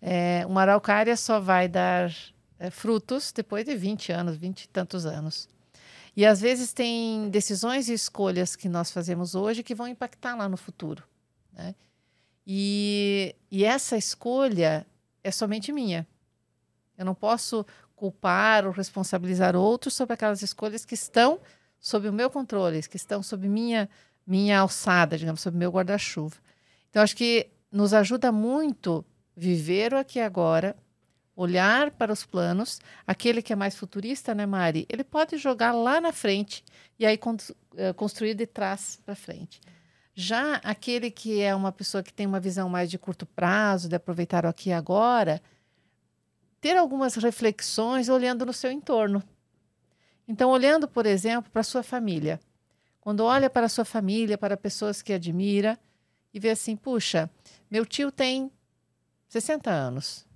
É, 0.00 0.44
uma 0.46 0.62
araucária 0.62 1.16
só 1.18 1.38
vai 1.38 1.68
dar 1.68 2.10
é, 2.58 2.70
frutos 2.70 3.32
depois 3.32 3.64
de 3.64 3.74
20 3.76 4.12
anos, 4.12 4.36
20 4.36 4.62
e 4.62 4.68
tantos 4.68 5.06
anos. 5.06 5.48
E 6.16 6.24
às 6.24 6.40
vezes 6.40 6.72
tem 6.72 7.28
decisões 7.28 7.88
e 7.88 7.92
escolhas 7.92 8.54
que 8.54 8.68
nós 8.68 8.90
fazemos 8.90 9.34
hoje 9.34 9.62
que 9.62 9.74
vão 9.74 9.88
impactar 9.88 10.36
lá 10.36 10.48
no 10.48 10.56
futuro. 10.56 11.02
Né? 11.52 11.74
E, 12.46 13.34
e 13.50 13.64
essa 13.64 13.96
escolha 13.96 14.86
é 15.22 15.30
somente 15.30 15.72
minha. 15.72 16.06
Eu 16.96 17.04
não 17.04 17.14
posso 17.14 17.66
culpar 17.96 18.66
ou 18.66 18.72
responsabilizar 18.72 19.56
outros 19.56 19.94
sobre 19.94 20.14
aquelas 20.14 20.42
escolhas 20.42 20.84
que 20.84 20.94
estão 20.94 21.40
sob 21.80 22.08
o 22.08 22.12
meu 22.12 22.30
controle, 22.30 22.82
que 22.82 22.96
estão 22.96 23.22
sob 23.22 23.48
minha, 23.48 23.88
minha 24.26 24.60
alçada, 24.60 25.18
digamos, 25.18 25.40
sob 25.40 25.56
meu 25.56 25.70
guarda-chuva. 25.70 26.36
Então, 26.90 27.02
acho 27.02 27.16
que 27.16 27.50
nos 27.72 27.92
ajuda 27.92 28.30
muito 28.30 29.04
viver 29.36 29.92
o 29.92 29.98
aqui 29.98 30.18
e 30.18 30.22
agora, 30.22 30.76
olhar 31.36 31.90
para 31.90 32.12
os 32.12 32.24
planos. 32.24 32.80
Aquele 33.06 33.42
que 33.42 33.52
é 33.52 33.56
mais 33.56 33.76
futurista, 33.76 34.34
né, 34.34 34.46
Mari? 34.46 34.86
Ele 34.88 35.04
pode 35.04 35.36
jogar 35.36 35.72
lá 35.72 36.00
na 36.00 36.12
frente 36.12 36.64
e 36.98 37.04
aí 37.04 37.18
eh, 37.76 37.92
construir 37.92 38.34
de 38.34 38.46
trás 38.46 39.00
para 39.04 39.14
frente. 39.14 39.60
Já 40.14 40.56
aquele 40.56 41.10
que 41.10 41.40
é 41.40 41.54
uma 41.54 41.72
pessoa 41.72 42.02
que 42.02 42.12
tem 42.12 42.26
uma 42.26 42.38
visão 42.38 42.68
mais 42.68 42.88
de 42.88 42.98
curto 42.98 43.26
prazo, 43.26 43.88
de 43.88 43.96
aproveitar 43.96 44.44
o 44.44 44.48
aqui 44.48 44.70
e 44.70 44.72
agora, 44.72 45.42
ter 46.60 46.76
algumas 46.76 47.16
reflexões 47.16 48.08
olhando 48.08 48.46
no 48.46 48.52
seu 48.52 48.70
entorno. 48.70 49.22
Então, 50.26 50.50
olhando, 50.50 50.88
por 50.88 51.04
exemplo, 51.04 51.50
para 51.50 51.62
sua 51.62 51.82
família. 51.82 52.40
Quando 53.00 53.24
olha 53.24 53.50
para 53.50 53.68
sua 53.68 53.84
família, 53.84 54.38
para 54.38 54.56
pessoas 54.56 55.02
que 55.02 55.12
admira, 55.12 55.78
e 56.32 56.40
vê 56.40 56.50
assim: 56.50 56.74
puxa, 56.74 57.28
meu 57.70 57.84
tio 57.84 58.10
tem 58.10 58.50
60 59.28 59.70
anos. 59.70 60.26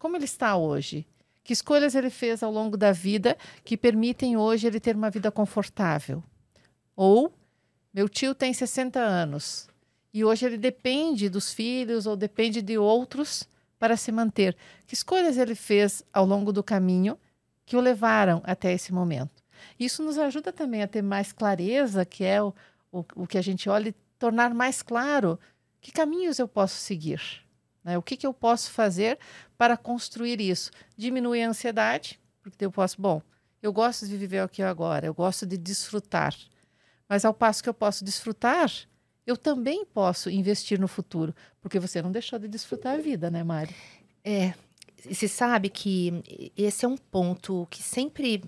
Como 0.00 0.16
ele 0.16 0.24
está 0.24 0.56
hoje? 0.56 1.06
Que 1.44 1.52
escolhas 1.52 1.94
ele 1.94 2.08
fez 2.08 2.42
ao 2.42 2.50
longo 2.50 2.74
da 2.74 2.90
vida 2.90 3.36
que 3.62 3.76
permitem 3.76 4.34
hoje 4.34 4.66
ele 4.66 4.80
ter 4.80 4.96
uma 4.96 5.10
vida 5.10 5.30
confortável? 5.30 6.24
Ou 6.96 7.30
meu 7.92 8.08
tio 8.08 8.34
tem 8.34 8.54
60 8.54 8.98
anos 8.98 9.68
e 10.12 10.24
hoje 10.24 10.46
ele 10.46 10.56
depende 10.56 11.28
dos 11.28 11.52
filhos 11.52 12.06
ou 12.06 12.16
depende 12.16 12.62
de 12.62 12.78
outros 12.78 13.46
para 13.78 13.94
se 13.94 14.10
manter. 14.10 14.56
Que 14.86 14.94
escolhas 14.94 15.36
ele 15.36 15.54
fez 15.54 16.02
ao 16.14 16.24
longo 16.24 16.50
do 16.50 16.64
caminho 16.64 17.18
que 17.66 17.76
o 17.76 17.80
levaram 17.80 18.40
até 18.44 18.72
esse 18.72 18.94
momento? 18.94 19.44
Isso 19.78 20.02
nos 20.02 20.16
ajuda 20.16 20.50
também 20.50 20.82
a 20.82 20.88
ter 20.88 21.02
mais 21.02 21.30
clareza, 21.30 22.06
que 22.06 22.24
é 22.24 22.42
o, 22.42 22.54
o, 22.90 23.04
o 23.16 23.26
que 23.26 23.36
a 23.36 23.42
gente 23.42 23.68
olha, 23.68 23.90
e 23.90 23.94
tornar 24.18 24.54
mais 24.54 24.80
claro 24.80 25.38
que 25.78 25.92
caminhos 25.92 26.38
eu 26.38 26.48
posso 26.48 26.76
seguir. 26.76 27.20
Né? 27.84 27.96
O 27.98 28.02
que, 28.02 28.16
que 28.16 28.26
eu 28.26 28.34
posso 28.34 28.70
fazer 28.70 29.18
para 29.56 29.76
construir 29.76 30.40
isso? 30.40 30.70
Diminui 30.96 31.42
a 31.42 31.48
ansiedade, 31.48 32.20
porque 32.42 32.64
eu 32.64 32.70
posso, 32.70 33.00
bom, 33.00 33.22
eu 33.62 33.72
gosto 33.72 34.06
de 34.06 34.16
viver 34.16 34.40
aqui 34.40 34.62
agora, 34.62 35.06
eu 35.06 35.14
gosto 35.14 35.46
de 35.46 35.56
desfrutar. 35.56 36.34
Mas 37.08 37.24
ao 37.24 37.34
passo 37.34 37.62
que 37.62 37.68
eu 37.68 37.74
posso 37.74 38.04
desfrutar, 38.04 38.70
eu 39.26 39.36
também 39.36 39.84
posso 39.84 40.30
investir 40.30 40.78
no 40.78 40.88
futuro, 40.88 41.34
porque 41.60 41.78
você 41.78 42.00
não 42.00 42.10
deixou 42.10 42.38
de 42.38 42.48
desfrutar 42.48 42.94
a 42.94 42.98
vida, 42.98 43.30
né, 43.30 43.44
Mari? 43.44 43.74
É, 44.24 44.54
você 45.08 45.28
sabe 45.28 45.68
que 45.68 46.52
esse 46.56 46.84
é 46.84 46.88
um 46.88 46.96
ponto 46.96 47.66
que 47.70 47.82
sempre 47.82 48.42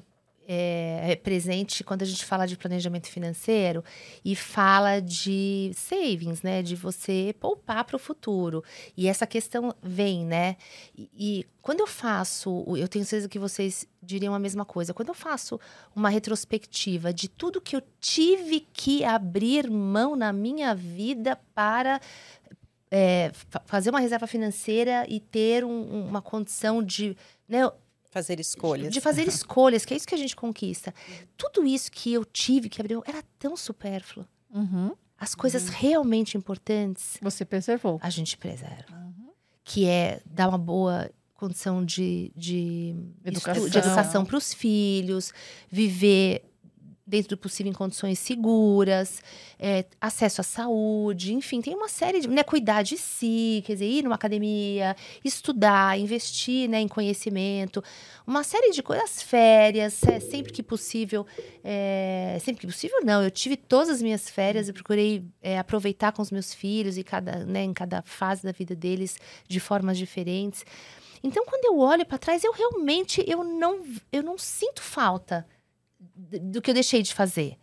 é, 0.47 1.13
é 1.13 1.17
presente 1.17 1.85
quando 1.85 2.03
a 2.03 2.05
gente 2.05 2.25
fala 2.25 2.47
de 2.47 2.57
planejamento 2.57 3.09
financeiro 3.09 3.85
e 4.25 4.35
fala 4.35 5.01
de 5.01 5.73
savings, 5.75 6.43
né? 6.43 6.63
De 6.63 6.75
você 6.77 7.35
poupar 7.39 7.85
para 7.85 7.97
o 7.97 7.99
futuro. 7.99 8.63
E 8.97 9.09
essa 9.09 9.27
questão 9.27 9.75
vem, 9.83 10.25
né? 10.25 10.57
E, 10.97 11.11
e 11.17 11.47
quando 11.61 11.81
eu 11.81 11.87
faço, 11.87 12.65
eu 12.77 12.89
tenho 12.89 13.05
certeza 13.05 13.29
que 13.29 13.39
vocês 13.39 13.87
diriam 14.03 14.35
a 14.35 14.39
mesma 14.39 14.65
coisa. 14.65 14.93
Quando 14.93 15.09
eu 15.09 15.15
faço 15.15 15.61
uma 15.95 16.09
retrospectiva 16.09 17.13
de 17.13 17.29
tudo 17.29 17.61
que 17.61 17.77
eu 17.77 17.83
tive 18.01 18.67
que 18.73 19.05
abrir 19.05 19.71
mão 19.71 20.17
na 20.17 20.33
minha 20.33 20.75
vida 20.75 21.39
para 21.55 22.01
é, 22.91 23.31
fa- 23.49 23.63
fazer 23.65 23.91
uma 23.91 24.01
reserva 24.01 24.27
financeira 24.27 25.07
e 25.09 25.19
ter 25.19 25.65
um- 25.65 26.07
uma 26.09 26.21
condição 26.21 26.83
de, 26.83 27.17
né, 27.49 27.61
Fazer 28.13 28.39
escolhas. 28.39 28.93
de 28.93 29.01
fazer 29.01 29.27
escolhas, 29.27 29.85
que 29.85 29.93
é 29.95 29.97
isso 29.97 30.07
que 30.07 30.15
a 30.15 30.19
gente 30.19 30.37
conquista. 30.37 30.95
Tudo 31.37 31.67
isso 31.67 31.91
que 31.91 32.13
eu 32.13 32.25
tive 32.25 32.69
que 32.69 32.81
abrir 32.81 32.95
mão 32.95 33.03
era 33.07 33.23
tão 33.39 33.57
supérfluo. 33.57 34.25
Uhum. 34.55 34.93
As 35.19 35.35
coisas 35.35 35.69
realmente 35.69 36.37
importantes 36.37 37.17
Você 37.23 37.45
preservou. 37.45 37.99
a 38.03 38.11
gente 38.11 38.37
preserva. 38.37 39.03
Que 39.65 39.87
é 39.87 40.21
dar 40.27 40.49
uma 40.49 40.59
boa 40.59 41.11
condição 41.35 41.85
de, 41.85 42.31
de 42.37 42.95
Educação. 43.25 43.65
estu- 43.65 43.71
de 43.71 43.79
educação 43.79 44.25
para 44.25 44.37
os 44.37 44.53
filhos, 44.53 45.33
viver 45.71 46.45
dentro 47.13 47.37
do 47.37 47.37
possível 47.37 47.71
em 47.71 47.75
condições 47.75 48.19
seguras, 48.19 49.23
é, 49.59 49.85
acesso 50.01 50.41
à 50.41 50.45
saúde, 50.45 51.35
enfim, 51.35 51.61
tem 51.61 51.75
uma 51.75 51.89
série 51.89 52.21
de. 52.21 52.29
Né, 52.29 52.43
cuidar 52.43 52.83
de 52.83 52.97
si, 52.97 53.63
quer 53.67 53.75
dizer, 53.75 53.85
ir 53.85 54.03
numa 54.03 54.15
academia, 54.15 54.97
estudar, 55.23 55.99
investir 55.99 56.71
né, 56.71 56.81
em 56.81 56.89
conhecimento, 56.89 57.85
uma 58.27 58.43
série 58.43 58.71
de 58.71 58.83
coisas, 58.83 59.23
férias, 59.23 60.03
é, 60.05 60.21
sempre 60.21 60.51
que 60.55 60.63
possível. 60.63 61.27
é, 61.63 62.39
sempre 62.41 62.63
que 62.63 62.67
possível, 62.67 63.01
não. 63.05 63.23
Eu 63.23 63.31
tive 63.31 63.59
todas 63.59 63.91
as 63.91 64.01
minhas 64.01 64.31
férias, 64.31 64.69
eu 64.69 64.75
procurei 64.75 65.23
é, 65.43 65.59
aproveitar 65.59 66.13
com 66.13 66.23
os 66.23 66.31
meus 66.31 66.55
filhos 66.55 66.97
e 66.97 67.05
cada, 67.05 67.45
né, 67.45 67.63
em 67.63 67.75
cada 67.75 68.01
fase 68.01 68.43
da 68.43 68.53
vida 68.53 68.75
deles 68.75 69.19
de 69.47 69.61
formas 69.61 69.99
diferentes. 69.99 70.65
Então, 71.23 71.45
quando 71.45 71.67
eu 71.67 71.79
olho 71.79 72.07
para 72.07 72.17
trás, 72.17 72.43
eu 72.43 72.53
realmente 72.53 73.23
eu 73.29 73.45
não, 73.45 73.83
eu 74.11 74.23
não 74.23 74.39
sinto 74.39 74.81
falta 74.81 75.47
do 76.15 76.61
que 76.61 76.71
eu 76.71 76.75
deixei 76.75 77.03
de 77.03 77.15
fazer. 77.15 77.57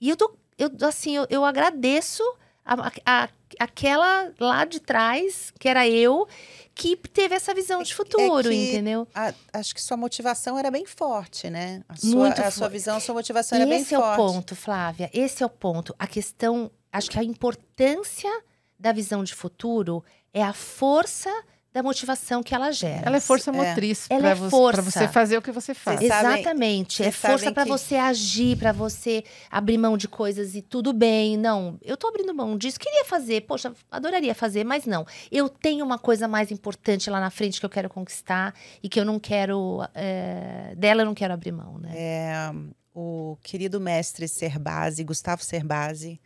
E 0.00 0.08
eu, 0.08 0.16
dou, 0.16 0.36
eu 0.58 0.70
assim, 0.82 1.16
eu, 1.16 1.26
eu 1.30 1.44
agradeço 1.44 2.22
a, 2.64 2.90
a, 3.04 3.28
aquela 3.58 4.32
lá 4.38 4.64
de 4.64 4.80
trás, 4.80 5.52
que 5.58 5.68
era 5.68 5.86
eu, 5.86 6.26
que 6.74 6.96
teve 6.96 7.34
essa 7.34 7.54
visão 7.54 7.82
de 7.82 7.92
é 7.92 7.94
futuro, 7.94 8.50
é 8.50 8.54
entendeu? 8.54 9.06
A, 9.14 9.32
acho 9.52 9.74
que 9.74 9.82
sua 9.82 9.96
motivação 9.96 10.58
era 10.58 10.70
bem 10.70 10.86
forte, 10.86 11.50
né? 11.50 11.82
A 11.88 11.96
sua, 11.96 12.10
Muito 12.10 12.40
a 12.40 12.50
sua 12.50 12.68
visão, 12.68 12.96
a 12.96 13.00
sua 13.00 13.14
motivação 13.14 13.58
era 13.58 13.66
bem 13.66 13.84
forte. 13.84 13.86
Esse 13.86 13.94
é 13.94 13.98
o 13.98 14.16
ponto, 14.16 14.56
Flávia. 14.56 15.10
Esse 15.12 15.42
é 15.42 15.46
o 15.46 15.50
ponto. 15.50 15.94
A 15.98 16.06
questão, 16.06 16.70
acho 16.92 17.10
que 17.10 17.18
a 17.18 17.24
importância 17.24 18.30
da 18.78 18.92
visão 18.92 19.22
de 19.22 19.34
futuro 19.34 20.04
é 20.32 20.42
a 20.42 20.52
força 20.52 21.30
da 21.74 21.82
motivação 21.82 22.40
que 22.40 22.54
ela 22.54 22.70
gera. 22.70 23.02
Ela 23.04 23.16
é 23.16 23.20
força 23.20 23.50
é. 23.50 23.52
motriz 23.52 24.06
é. 24.08 24.16
para 24.16 24.28
é 24.30 24.34
você, 24.36 24.80
você, 24.80 25.08
fazer 25.08 25.36
o 25.36 25.42
que 25.42 25.50
você 25.50 25.74
faz. 25.74 26.00
Exatamente. 26.00 27.02
é 27.02 27.10
força 27.10 27.50
para 27.50 27.64
que... 27.64 27.68
você 27.68 27.96
agir, 27.96 28.56
para 28.56 28.70
você 28.70 29.24
abrir 29.50 29.76
mão 29.76 29.96
de 29.96 30.06
coisas 30.06 30.54
e 30.54 30.62
tudo 30.62 30.92
bem. 30.92 31.36
Não, 31.36 31.76
eu 31.82 31.96
tô 31.96 32.06
abrindo 32.06 32.32
mão 32.32 32.56
disso. 32.56 32.78
Queria 32.78 33.04
fazer, 33.04 33.40
poxa, 33.40 33.74
adoraria 33.90 34.36
fazer, 34.36 34.62
mas 34.62 34.86
não. 34.86 35.04
Eu 35.32 35.48
tenho 35.48 35.84
uma 35.84 35.98
coisa 35.98 36.28
mais 36.28 36.52
importante 36.52 37.10
lá 37.10 37.18
na 37.18 37.28
frente 37.28 37.58
que 37.58 37.66
eu 37.66 37.70
quero 37.70 37.90
conquistar 37.90 38.54
e 38.80 38.88
que 38.88 39.00
eu 39.00 39.04
não 39.04 39.18
quero. 39.18 39.80
É, 39.94 40.74
dela 40.76 41.02
eu 41.02 41.06
não 41.06 41.14
quero 41.14 41.34
abrir 41.34 41.50
mão, 41.50 41.76
né? 41.78 41.90
É, 41.92 42.52
o 42.94 43.36
querido 43.42 43.80
mestre 43.80 44.28
Serbase, 44.28 45.02
Gustavo 45.02 45.42
Serbase, 45.42 46.20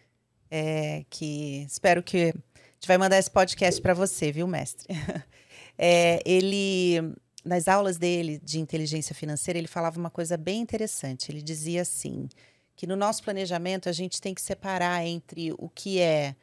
é, 0.51 1.07
que 1.09 1.65
espero 1.67 2.03
que. 2.03 2.35
A 2.35 2.81
gente 2.81 2.87
vai 2.87 2.99
mandar 2.99 3.19
esse 3.19 3.31
podcast 3.31 3.81
para 3.81 3.93
você, 3.93 4.31
viu, 4.31 4.47
mestre? 4.47 4.87
É, 5.79 6.21
ele, 6.27 7.15
nas 7.45 7.69
aulas 7.69 7.97
dele 7.97 8.41
de 8.43 8.59
inteligência 8.59 9.15
financeira, 9.15 9.59
ele 9.59 9.69
falava 9.69 9.99
uma 9.99 10.11
coisa 10.11 10.37
bem 10.37 10.61
interessante. 10.61 11.31
Ele 11.31 11.41
dizia 11.41 11.83
assim: 11.83 12.29
que 12.79 12.87
no 12.87 12.97
nosso 12.97 13.23
planejamento 13.23 13.89
a 13.89 13.93
gente 13.93 14.21
tem 14.21 14.35
que 14.35 14.43
separar 14.43 15.05
entre 15.07 15.53
o 15.59 15.69
que 15.69 16.01
é 16.01 16.37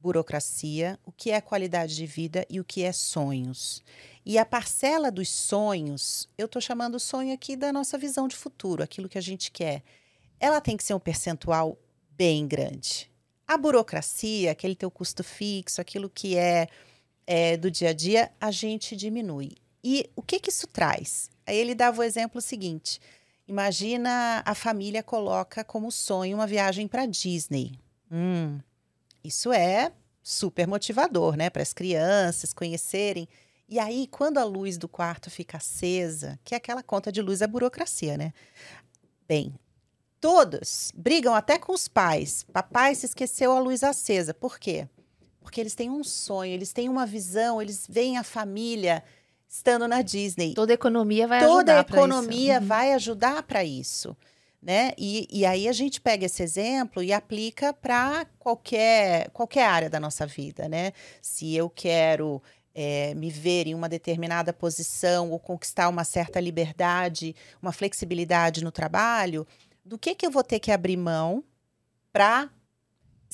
burocracia, 0.00 0.98
o 1.04 1.10
que 1.10 1.30
é 1.30 1.40
qualidade 1.40 1.96
de 1.96 2.06
vida 2.06 2.46
e 2.48 2.60
o 2.60 2.64
que 2.64 2.82
é 2.82 2.92
sonhos. 2.92 3.82
E 4.24 4.38
a 4.38 4.44
parcela 4.46 5.10
dos 5.10 5.30
sonhos, 5.30 6.28
eu 6.36 6.46
estou 6.46 6.60
chamando 6.60 7.00
sonho 7.00 7.32
aqui 7.34 7.56
da 7.56 7.72
nossa 7.72 7.96
visão 7.98 8.28
de 8.28 8.36
futuro, 8.36 8.82
aquilo 8.82 9.08
que 9.08 9.18
a 9.18 9.20
gente 9.22 9.50
quer. 9.50 9.82
Ela 10.40 10.60
tem 10.60 10.76
que 10.76 10.84
ser 10.84 10.94
um 10.94 10.98
percentual 10.98 11.78
bem 12.10 12.46
grande. 12.46 13.10
A 13.46 13.58
burocracia, 13.58 14.52
aquele 14.52 14.74
teu 14.74 14.90
custo 14.90 15.22
fixo, 15.22 15.80
aquilo 15.80 16.08
que 16.08 16.36
é 16.36 16.68
é, 17.26 17.56
do 17.56 17.70
dia 17.70 17.90
a 17.90 17.92
dia, 17.92 18.30
a 18.40 18.50
gente 18.50 18.96
diminui. 18.96 19.56
E 19.82 20.10
o 20.16 20.22
que, 20.22 20.40
que 20.40 20.50
isso 20.50 20.66
traz? 20.66 21.30
Aí 21.46 21.56
ele 21.56 21.74
dava 21.74 22.00
o 22.00 22.04
exemplo 22.04 22.40
seguinte: 22.40 23.00
imagina 23.46 24.42
a 24.44 24.54
família 24.54 25.02
coloca 25.02 25.62
como 25.62 25.92
sonho 25.92 26.36
uma 26.36 26.46
viagem 26.46 26.88
para 26.88 27.06
Disney. 27.06 27.78
Hum, 28.10 28.58
isso 29.22 29.52
é 29.52 29.92
super 30.22 30.66
motivador, 30.66 31.36
né? 31.36 31.50
Para 31.50 31.62
as 31.62 31.72
crianças 31.72 32.52
conhecerem. 32.52 33.28
E 33.68 33.78
aí, 33.78 34.06
quando 34.06 34.38
a 34.38 34.44
luz 34.44 34.76
do 34.76 34.88
quarto 34.88 35.30
fica 35.30 35.56
acesa, 35.56 36.38
que 36.44 36.54
é 36.54 36.58
aquela 36.58 36.82
conta 36.82 37.10
de 37.10 37.20
luz 37.22 37.40
é 37.42 37.46
burocracia, 37.46 38.16
né? 38.16 38.32
Bem, 39.26 39.54
todos 40.20 40.92
brigam 40.94 41.34
até 41.34 41.58
com 41.58 41.72
os 41.72 41.88
pais. 41.88 42.44
Papai 42.52 42.94
se 42.94 43.06
esqueceu 43.06 43.52
a 43.52 43.58
luz 43.58 43.82
acesa. 43.82 44.32
Por 44.32 44.58
quê? 44.58 44.88
Porque 45.44 45.60
eles 45.60 45.74
têm 45.74 45.90
um 45.90 46.02
sonho, 46.02 46.52
eles 46.52 46.72
têm 46.72 46.88
uma 46.88 47.04
visão, 47.04 47.60
eles 47.60 47.86
veem 47.88 48.16
a 48.16 48.24
família 48.24 49.04
estando 49.46 49.86
na 49.86 50.00
Disney. 50.00 50.54
Toda 50.54 50.72
a 50.72 50.74
economia 50.74 51.28
vai 51.28 51.40
Toda 51.40 51.52
ajudar 51.52 51.84
Toda 51.84 51.96
a 51.96 51.98
economia 51.98 52.58
uhum. 52.58 52.66
vai 52.66 52.92
ajudar 52.94 53.42
para 53.42 53.62
isso. 53.62 54.16
Né? 54.60 54.92
E, 54.96 55.28
e 55.30 55.44
aí 55.44 55.68
a 55.68 55.72
gente 55.72 56.00
pega 56.00 56.24
esse 56.24 56.42
exemplo 56.42 57.02
e 57.02 57.12
aplica 57.12 57.74
para 57.74 58.26
qualquer, 58.38 59.28
qualquer 59.30 59.66
área 59.66 59.90
da 59.90 60.00
nossa 60.00 60.26
vida, 60.26 60.66
né? 60.70 60.92
Se 61.20 61.54
eu 61.54 61.68
quero 61.68 62.42
é, 62.74 63.14
me 63.14 63.28
ver 63.28 63.66
em 63.66 63.74
uma 63.74 63.90
determinada 63.90 64.54
posição 64.54 65.30
ou 65.30 65.38
conquistar 65.38 65.90
uma 65.90 66.02
certa 66.02 66.40
liberdade, 66.40 67.36
uma 67.60 67.72
flexibilidade 67.72 68.64
no 68.64 68.72
trabalho, 68.72 69.46
do 69.84 69.98
que, 69.98 70.14
que 70.14 70.26
eu 70.26 70.30
vou 70.30 70.42
ter 70.42 70.58
que 70.58 70.72
abrir 70.72 70.96
mão 70.96 71.44
para 72.10 72.48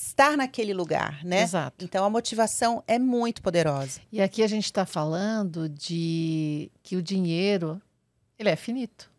estar 0.00 0.36
naquele 0.36 0.72
lugar, 0.72 1.24
né? 1.24 1.42
Exato. 1.42 1.84
Então 1.84 2.04
a 2.04 2.10
motivação 2.10 2.82
é 2.86 2.98
muito 2.98 3.42
poderosa. 3.42 4.00
E 4.10 4.20
aqui 4.20 4.42
a 4.42 4.46
gente 4.46 4.64
está 4.64 4.86
falando 4.86 5.68
de 5.68 6.70
que 6.82 6.96
o 6.96 7.02
dinheiro 7.02 7.80
ele 8.38 8.48
é 8.48 8.56
finito. 8.56 9.10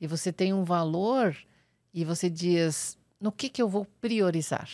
E 0.00 0.06
você 0.06 0.32
tem 0.32 0.52
um 0.52 0.64
valor 0.64 1.36
e 1.92 2.04
você 2.04 2.30
diz 2.30 2.96
no 3.20 3.32
que, 3.32 3.48
que 3.48 3.60
eu 3.60 3.68
vou 3.68 3.84
priorizar, 4.00 4.68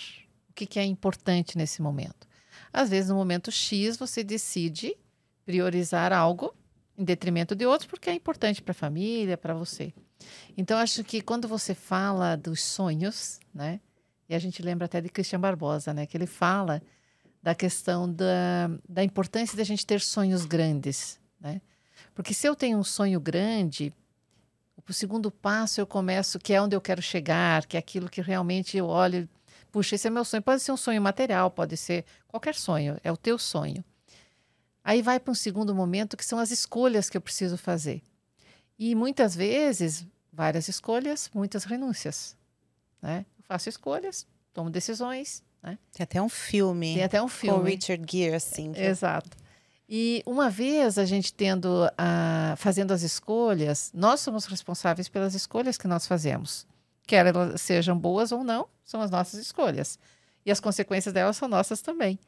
o 0.49 0.53
que, 0.53 0.67
que 0.67 0.79
é 0.79 0.85
importante 0.85 1.57
nesse 1.57 1.83
momento. 1.83 2.29
Às 2.73 2.91
vezes, 2.91 3.09
no 3.09 3.17
momento 3.17 3.51
X, 3.51 3.97
você 3.97 4.23
decide 4.23 4.97
priorizar 5.45 6.13
algo 6.13 6.55
em 6.97 7.05
detrimento 7.05 7.55
de 7.57 7.67
outros 7.67 7.89
porque 7.89 8.11
é 8.11 8.15
importante 8.15 8.63
para 8.63 8.73
a 8.73 8.75
família, 8.75 9.37
para 9.37 9.55
você. 9.55 9.93
Então, 10.57 10.79
acho 10.79 11.03
que 11.03 11.21
quando 11.21 11.49
você 11.49 11.75
fala 11.75 12.37
dos 12.37 12.63
sonhos, 12.63 13.41
né? 13.53 13.81
E 14.29 14.35
a 14.35 14.39
gente 14.39 14.63
lembra 14.63 14.87
até 14.87 15.01
de 15.01 15.09
Christian 15.09 15.41
Barbosa, 15.41 15.95
né? 15.95 16.07
Que 16.07 16.17
ele 16.17 16.27
fala 16.27 16.83
da 17.43 17.55
questão 17.55 18.13
da, 18.13 18.71
da 18.89 19.05
importância 19.05 19.57
da 19.57 19.65
gente 19.65 19.87
ter 19.87 20.01
sonhos 20.01 20.45
grandes, 20.45 21.21
né? 21.41 21.61
Porque 22.15 22.35
se 22.35 22.47
eu 22.47 22.57
tenho 22.57 22.79
um 22.79 22.85
sonho 22.85 23.21
grande, 23.21 23.93
o 24.89 24.93
segundo 24.93 25.31
passo 25.31 25.81
eu 25.81 25.87
começo, 25.87 26.39
que 26.39 26.53
é 26.53 26.61
onde 26.61 26.75
eu 26.75 26.81
quero 26.81 27.03
chegar, 27.03 27.67
que 27.67 27.77
é 27.77 27.81
aquilo 27.81 28.09
que 28.09 28.21
realmente 28.21 28.77
eu 28.77 28.87
olho, 28.87 29.29
puxa, 29.71 29.95
esse 29.95 30.07
é 30.07 30.11
meu 30.11 30.25
sonho. 30.25 30.43
Pode 30.43 30.63
ser 30.63 30.73
um 30.73 30.77
sonho 30.77 31.01
material, 31.01 31.51
pode 31.51 31.77
ser 31.77 32.05
qualquer 32.27 32.55
sonho, 32.55 32.99
é 33.05 33.13
o 33.13 33.17
teu 33.17 33.39
sonho. 33.39 33.85
Aí 34.83 35.03
vai 35.03 35.19
para 35.19 35.33
um 35.33 35.35
segundo 35.35 35.75
momento, 35.75 36.17
que 36.17 36.25
são 36.25 36.39
as 36.39 36.51
escolhas 36.51 37.11
que 37.11 37.17
eu 37.17 37.21
preciso 37.21 37.57
fazer. 37.57 38.03
E 38.79 38.95
muitas 38.95 39.35
vezes, 39.35 40.07
várias 40.33 40.69
escolhas, 40.69 41.31
muitas 41.35 41.65
renúncias. 41.65 42.37
Né? 43.03 43.27
Faço 43.47 43.69
escolhas, 43.69 44.27
tomo 44.53 44.71
decisões. 44.71 45.43
Né? 45.63 45.79
Tem 45.93 46.05
até 46.05 46.21
um 46.23 46.29
filme. 46.29 46.95
Tem 46.95 47.05
até 47.05 47.23
um 47.23 47.29
filme. 47.29 47.59
Com 47.59 47.65
Richard 47.65 48.05
Gere, 48.11 48.37
assim. 48.37 48.73
Que... 48.73 48.81
Exato. 48.81 49.37
E 49.89 50.23
uma 50.27 50.51
vez 50.51 50.99
a 50.99 51.05
gente 51.05 51.33
tendo, 51.33 51.89
a, 51.97 52.55
fazendo 52.57 52.93
as 52.93 53.03
escolhas, 53.03 53.91
nós 53.95 54.21
somos 54.21 54.47
responsáveis 54.47 55.09
pelas 55.09 55.35
escolhas 55.35 55.77
que 55.79 55.87
nós 55.87 56.07
fazemos. 56.07 56.67
Quer 57.07 57.27
elas 57.27 57.61
sejam 57.61 57.97
boas 57.97 58.33
ou 58.33 58.43
não, 58.43 58.69
são 58.85 59.01
as 59.01 59.11
nossas 59.11 59.39
escolhas. 59.39 59.99
E 60.45 60.51
as 60.51 60.59
consequências 60.59 61.15
delas 61.15 61.37
são 61.37 61.49
nossas 61.49 61.81
também. 61.81 62.19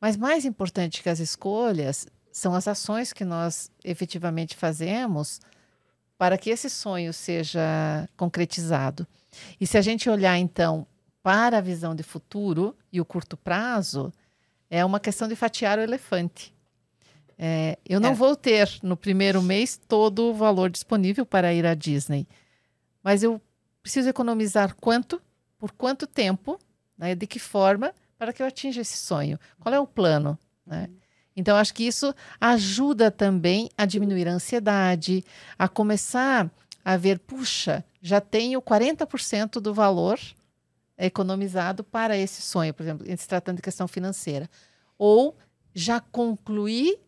Mas 0.00 0.16
mais 0.16 0.44
importante 0.44 1.02
que 1.02 1.08
as 1.08 1.18
escolhas 1.18 2.06
são 2.30 2.54
as 2.54 2.68
ações 2.68 3.12
que 3.12 3.24
nós 3.24 3.70
efetivamente 3.82 4.56
fazemos 4.56 5.40
para 6.16 6.38
que 6.38 6.50
esse 6.50 6.70
sonho 6.70 7.12
seja 7.12 8.08
concretizado. 8.16 9.06
E 9.60 9.66
se 9.66 9.76
a 9.76 9.82
gente 9.82 10.08
olhar, 10.08 10.38
então, 10.38 10.86
para 11.22 11.58
a 11.58 11.60
visão 11.60 11.94
de 11.94 12.02
futuro 12.02 12.76
e 12.92 13.00
o 13.00 13.04
curto 13.04 13.36
prazo, 13.36 14.12
é 14.70 14.84
uma 14.84 15.00
questão 15.00 15.26
de 15.26 15.36
fatiar 15.36 15.78
o 15.78 15.82
elefante. 15.82 16.54
É, 17.36 17.78
eu 17.84 17.98
não 17.98 18.10
é. 18.10 18.14
vou 18.14 18.36
ter 18.36 18.70
no 18.82 18.96
primeiro 18.96 19.42
mês 19.42 19.80
todo 19.88 20.30
o 20.30 20.34
valor 20.34 20.70
disponível 20.70 21.26
para 21.26 21.52
ir 21.52 21.66
à 21.66 21.74
Disney, 21.74 22.28
mas 23.02 23.22
eu 23.22 23.40
preciso 23.82 24.08
economizar 24.08 24.74
quanto, 24.76 25.20
por 25.58 25.72
quanto 25.72 26.06
tempo, 26.06 26.58
né, 26.96 27.14
de 27.14 27.26
que 27.26 27.40
forma, 27.40 27.92
para 28.16 28.32
que 28.32 28.40
eu 28.40 28.46
atinja 28.46 28.80
esse 28.80 28.96
sonho. 28.96 29.38
Qual 29.58 29.74
é 29.74 29.80
o 29.80 29.86
plano? 29.86 30.38
Né? 30.64 30.88
Então, 31.36 31.56
acho 31.56 31.74
que 31.74 31.84
isso 31.84 32.14
ajuda 32.40 33.10
também 33.10 33.68
a 33.76 33.84
diminuir 33.84 34.28
a 34.28 34.32
ansiedade, 34.32 35.24
a 35.58 35.68
começar 35.68 36.50
a 36.84 36.96
ver, 36.96 37.18
puxa, 37.18 37.84
já 38.00 38.20
tenho 38.20 38.60
40% 38.60 39.60
do 39.60 39.72
valor 39.72 40.20
economizado 40.98 41.82
para 41.82 42.16
esse 42.16 42.42
sonho, 42.42 42.72
por 42.72 42.82
exemplo, 42.82 43.06
se 43.16 43.28
tratando 43.28 43.56
de 43.56 43.62
questão 43.62 43.88
financeira. 43.88 44.48
Ou 44.98 45.36
já 45.74 45.98
concluí 45.98 46.98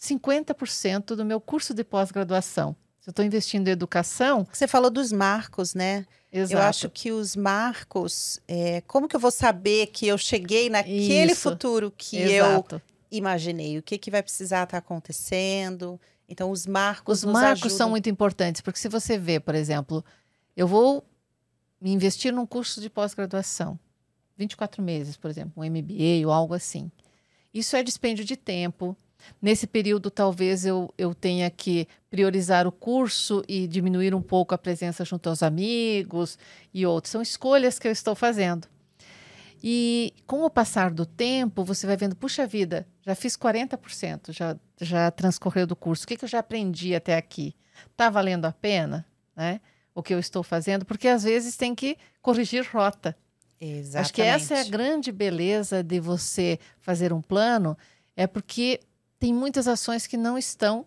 50% 0.00 1.16
do 1.16 1.24
meu 1.24 1.40
curso 1.40 1.74
de 1.74 1.82
pós-graduação. 1.82 2.76
Se 3.00 3.08
eu 3.08 3.12
estou 3.12 3.24
investindo 3.24 3.68
em 3.68 3.72
educação. 3.72 4.46
Você 4.52 4.68
falou 4.68 4.90
dos 4.90 5.10
marcos, 5.12 5.74
né? 5.74 6.06
Exato. 6.32 6.54
Eu 6.54 6.66
acho 6.66 6.90
que 6.90 7.12
os 7.12 7.36
marcos. 7.36 8.40
É, 8.48 8.82
como 8.86 9.08
que 9.08 9.16
eu 9.16 9.20
vou 9.20 9.30
saber 9.30 9.88
que 9.88 10.06
eu 10.06 10.16
cheguei 10.16 10.70
naquele 10.70 11.32
Isso. 11.32 11.42
futuro 11.42 11.92
que 11.96 12.16
Exato. 12.16 12.76
eu 12.76 12.93
imaginei? 13.16 13.78
O 13.78 13.82
que, 13.82 13.98
que 13.98 14.10
vai 14.10 14.22
precisar 14.22 14.64
estar 14.64 14.66
tá 14.72 14.78
acontecendo? 14.78 16.00
Então, 16.28 16.50
os 16.50 16.66
marcos. 16.66 17.18
Os 17.18 17.24
marcos 17.24 17.62
ajudam. 17.62 17.76
são 17.76 17.90
muito 17.90 18.08
importantes, 18.08 18.60
porque 18.60 18.78
se 18.78 18.88
você 18.88 19.18
vê, 19.18 19.38
por 19.38 19.54
exemplo, 19.54 20.04
eu 20.56 20.66
vou 20.66 21.04
me 21.80 21.92
investir 21.92 22.32
num 22.32 22.46
curso 22.46 22.80
de 22.80 22.88
pós-graduação, 22.88 23.78
24 24.36 24.82
meses, 24.82 25.16
por 25.16 25.30
exemplo, 25.30 25.62
um 25.62 25.66
MBA 25.66 26.26
ou 26.26 26.32
algo 26.32 26.54
assim. 26.54 26.90
Isso 27.52 27.76
é 27.76 27.82
dispêndio 27.82 28.24
de 28.24 28.36
tempo. 28.36 28.96
Nesse 29.40 29.66
período, 29.66 30.10
talvez 30.10 30.66
eu, 30.66 30.92
eu 30.98 31.14
tenha 31.14 31.48
que 31.50 31.86
priorizar 32.10 32.66
o 32.66 32.72
curso 32.72 33.42
e 33.48 33.66
diminuir 33.66 34.14
um 34.14 34.20
pouco 34.20 34.54
a 34.54 34.58
presença 34.58 35.04
junto 35.04 35.28
aos 35.28 35.42
amigos 35.42 36.38
e 36.72 36.84
outros. 36.84 37.12
São 37.12 37.22
escolhas 37.22 37.78
que 37.78 37.86
eu 37.86 37.92
estou 37.92 38.14
fazendo. 38.14 38.66
E 39.66 40.12
com 40.26 40.42
o 40.42 40.50
passar 40.50 40.90
do 40.90 41.06
tempo, 41.06 41.64
você 41.64 41.86
vai 41.86 41.96
vendo, 41.96 42.14
puxa 42.14 42.46
vida, 42.46 42.86
já 43.00 43.14
fiz 43.14 43.34
40%, 43.34 44.30
já, 44.30 44.54
já 44.78 45.10
transcorreu 45.10 45.66
do 45.66 45.74
curso. 45.74 46.04
O 46.04 46.06
que, 46.06 46.18
que 46.18 46.24
eu 46.26 46.28
já 46.28 46.40
aprendi 46.40 46.94
até 46.94 47.16
aqui? 47.16 47.56
Está 47.90 48.10
valendo 48.10 48.44
a 48.44 48.52
pena 48.52 49.06
né, 49.34 49.62
o 49.94 50.02
que 50.02 50.12
eu 50.12 50.18
estou 50.18 50.42
fazendo? 50.42 50.84
Porque 50.84 51.08
às 51.08 51.22
vezes 51.22 51.56
tem 51.56 51.74
que 51.74 51.96
corrigir 52.20 52.68
rota. 52.70 53.16
Exatamente. 53.58 53.96
Acho 53.96 54.12
que 54.12 54.20
essa 54.20 54.54
é 54.54 54.60
a 54.60 54.64
grande 54.64 55.10
beleza 55.10 55.82
de 55.82 55.98
você 55.98 56.58
fazer 56.78 57.10
um 57.10 57.22
plano, 57.22 57.74
é 58.14 58.26
porque 58.26 58.80
tem 59.18 59.32
muitas 59.32 59.66
ações 59.66 60.06
que 60.06 60.18
não 60.18 60.36
estão 60.36 60.84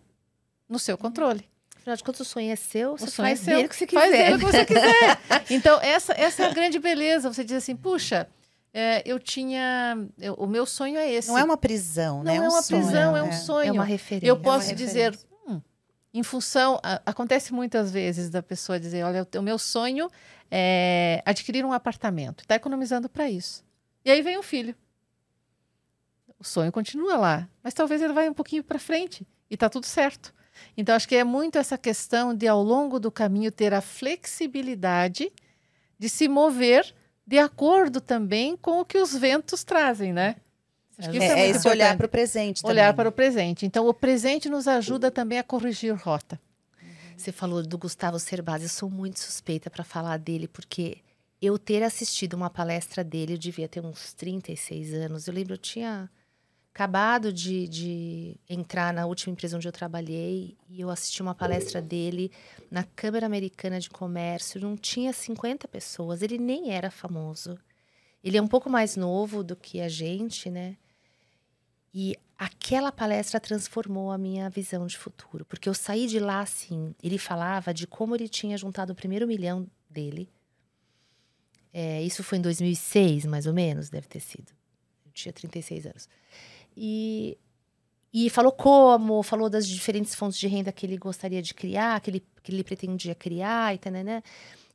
no 0.68 0.78
seu 0.78 0.96
controle. 0.96 1.44
Afinal 1.76 1.96
de 1.96 2.04
contas, 2.04 2.20
o 2.20 2.24
sonho 2.24 2.52
é 2.52 2.54
seu, 2.54 2.96
você 2.96 3.10
sonho 3.10 3.26
é 3.26 3.30
faz 3.34 3.48
é 3.48 3.54
dele 3.54 3.66
o 3.66 3.68
que 3.68 3.74
você 3.74 3.86
quiser. 3.88 4.00
Faz 4.00 4.12
dele 4.12 4.34
o 4.34 4.38
que 4.38 4.44
você 4.44 4.64
quiser. 4.64 5.18
então, 5.50 5.80
essa, 5.80 6.12
essa 6.12 6.44
é 6.44 6.46
a 6.46 6.54
grande 6.54 6.78
beleza. 6.78 7.32
Você 7.32 7.42
diz 7.42 7.56
assim, 7.56 7.74
puxa, 7.74 8.28
é, 8.72 9.02
eu 9.04 9.18
tinha. 9.18 10.08
Eu, 10.18 10.34
o 10.34 10.46
meu 10.46 10.66
sonho 10.66 10.98
é 10.98 11.10
esse. 11.10 11.28
Não 11.28 11.38
é 11.38 11.44
uma 11.44 11.56
prisão, 11.56 12.18
não 12.18 12.24
né? 12.24 12.38
Não 12.38 12.44
é 12.44 12.48
uma 12.48 12.62
sonho, 12.62 12.82
prisão, 12.82 13.16
é 13.16 13.22
um 13.22 13.32
sonho. 13.32 13.68
É 13.68 13.72
uma 13.72 13.84
referência. 13.84 14.28
Eu 14.28 14.38
posso 14.38 14.70
é 14.70 14.74
dizer, 14.74 15.18
hum, 15.46 15.60
em 16.12 16.22
função. 16.22 16.78
A, 16.82 17.00
acontece 17.06 17.52
muitas 17.52 17.90
vezes 17.90 18.30
da 18.30 18.42
pessoa 18.42 18.78
dizer: 18.78 19.04
olha, 19.04 19.26
o 19.36 19.42
meu 19.42 19.58
sonho 19.58 20.10
é 20.50 21.22
adquirir 21.24 21.64
um 21.64 21.72
apartamento. 21.72 22.42
Está 22.42 22.54
economizando 22.56 23.08
para 23.08 23.28
isso. 23.28 23.64
E 24.04 24.10
aí 24.10 24.22
vem 24.22 24.36
o 24.36 24.42
filho. 24.42 24.74
O 26.38 26.44
sonho 26.44 26.70
continua 26.70 27.16
lá, 27.16 27.48
mas 27.62 27.74
talvez 27.74 28.00
ele 28.00 28.12
vá 28.12 28.22
um 28.22 28.34
pouquinho 28.34 28.62
para 28.62 28.78
frente 28.78 29.26
e 29.50 29.54
está 29.54 29.68
tudo 29.68 29.86
certo. 29.86 30.32
Então, 30.76 30.94
acho 30.94 31.08
que 31.08 31.16
é 31.16 31.24
muito 31.24 31.58
essa 31.58 31.76
questão 31.76 32.34
de, 32.34 32.46
ao 32.46 32.62
longo 32.62 33.00
do 33.00 33.10
caminho, 33.10 33.50
ter 33.50 33.74
a 33.74 33.80
flexibilidade 33.80 35.32
de 35.98 36.08
se 36.08 36.28
mover 36.28 36.94
de 37.28 37.38
acordo 37.38 38.00
também 38.00 38.56
com 38.56 38.80
o 38.80 38.86
que 38.86 38.96
os 38.96 39.14
ventos 39.14 39.62
trazem, 39.62 40.14
né? 40.14 40.36
Acho 40.96 41.10
que 41.10 41.18
é, 41.18 41.24
isso 41.24 41.32
é, 41.34 41.40
é 41.40 41.48
esse 41.50 41.68
olhar 41.68 41.94
para 41.94 42.06
o 42.06 42.08
presente. 42.08 42.62
Também. 42.62 42.72
Olhar 42.72 42.94
para 42.94 43.06
o 43.06 43.12
presente. 43.12 43.66
Então, 43.66 43.86
o 43.86 43.92
presente 43.92 44.48
nos 44.48 44.66
ajuda 44.66 45.10
também 45.10 45.38
a 45.38 45.44
corrigir 45.44 45.94
rota. 45.94 46.40
Você 47.14 47.30
falou 47.30 47.62
do 47.62 47.76
Gustavo 47.76 48.18
Cerbasi, 48.18 48.64
eu 48.64 48.70
sou 48.70 48.88
muito 48.88 49.20
suspeita 49.20 49.68
para 49.68 49.84
falar 49.84 50.16
dele, 50.16 50.48
porque 50.48 50.98
eu 51.42 51.58
ter 51.58 51.82
assistido 51.82 52.32
uma 52.32 52.48
palestra 52.48 53.04
dele, 53.04 53.34
eu 53.34 53.38
devia 53.38 53.68
ter 53.68 53.84
uns 53.84 54.14
36 54.14 54.94
anos. 54.94 55.28
Eu 55.28 55.34
lembro, 55.34 55.52
eu 55.52 55.58
tinha 55.58 56.08
acabado 56.72 57.32
de, 57.32 57.66
de, 57.66 58.36
entrar 58.48 58.94
na 58.94 59.06
última 59.06 59.32
empresa 59.32 59.56
onde 59.56 59.66
eu 59.66 59.72
trabalhei 59.72 60.56
e 60.68 60.80
eu 60.80 60.90
assisti 60.90 61.20
uma 61.20 61.34
palestra 61.34 61.82
dele 61.82 62.30
na 62.70 62.84
Câmara 62.84 63.26
Americana 63.26 63.80
de 63.80 63.90
Comércio. 63.90 64.60
Não 64.60 64.76
tinha 64.76 65.12
50 65.12 65.66
pessoas, 65.66 66.22
ele 66.22 66.38
nem 66.38 66.70
era 66.70 66.90
famoso. 66.90 67.58
Ele 68.22 68.36
é 68.36 68.42
um 68.42 68.46
pouco 68.46 68.70
mais 68.70 68.96
novo 68.96 69.42
do 69.42 69.56
que 69.56 69.80
a 69.80 69.88
gente, 69.88 70.50
né? 70.50 70.76
E 71.92 72.16
aquela 72.36 72.92
palestra 72.92 73.40
transformou 73.40 74.12
a 74.12 74.18
minha 74.18 74.48
visão 74.48 74.86
de 74.86 74.96
futuro, 74.96 75.44
porque 75.44 75.68
eu 75.68 75.74
saí 75.74 76.06
de 76.06 76.20
lá 76.20 76.40
assim. 76.40 76.94
Ele 77.02 77.18
falava 77.18 77.74
de 77.74 77.86
como 77.86 78.14
ele 78.14 78.28
tinha 78.28 78.56
juntado 78.56 78.92
o 78.92 78.96
primeiro 78.96 79.26
milhão 79.26 79.68
dele. 79.90 80.30
É, 81.72 82.02
isso 82.02 82.22
foi 82.22 82.38
em 82.38 82.42
2006, 82.42 83.26
mais 83.26 83.46
ou 83.46 83.52
menos, 83.52 83.90
deve 83.90 84.06
ter 84.06 84.20
sido. 84.20 84.52
Eu 85.04 85.12
tinha 85.12 85.32
36 85.32 85.86
anos. 85.86 86.08
E, 86.80 87.36
e 88.14 88.30
falou 88.30 88.52
como, 88.52 89.20
falou 89.24 89.50
das 89.50 89.66
diferentes 89.66 90.14
fontes 90.14 90.38
de 90.38 90.46
renda 90.46 90.70
que 90.70 90.86
ele 90.86 90.96
gostaria 90.96 91.42
de 91.42 91.52
criar, 91.52 92.00
que 92.00 92.08
ele, 92.08 92.24
que 92.40 92.52
ele 92.52 92.62
pretendia 92.62 93.16
criar 93.16 93.74
e 93.74 93.78
tal, 93.78 93.92
né? 93.92 94.22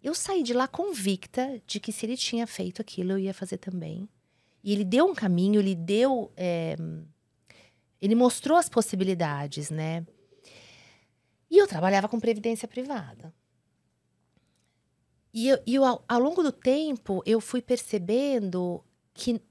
Eu 0.04 0.14
saí 0.14 0.44
de 0.44 0.54
lá 0.54 0.68
convicta 0.68 1.62
de 1.66 1.80
que 1.80 1.94
se 1.94 2.06
ele 2.06 2.18
tinha 2.18 2.46
feito 2.46 2.82
aquilo, 2.82 3.14
eu 3.14 3.20
ia 3.20 3.34
fazer 3.34 3.58
também. 3.58 4.10
E 4.62 4.74
ele 4.74 4.84
deu 4.84 5.06
um 5.06 5.14
caminho, 5.14 5.62
ele 5.62 5.76
deu. 5.76 6.30
É, 6.36 6.76
ele 8.02 8.16
mostrou 8.16 8.58
as 8.58 8.68
possibilidades, 8.68 9.70
né? 9.70 10.06
E 11.50 11.58
eu 11.58 11.68
trabalhava 11.68 12.10
com 12.10 12.20
previdência 12.20 12.68
privada. 12.68 13.34
E, 15.34 15.48
eu, 15.48 15.64
e 15.66 15.76
eu, 15.76 15.86
ao, 15.86 16.04
ao 16.06 16.20
longo 16.20 16.44
do 16.44 16.52
tempo, 16.52 17.24
eu 17.26 17.40
fui 17.40 17.62
percebendo 17.62 18.84
que 19.14 19.42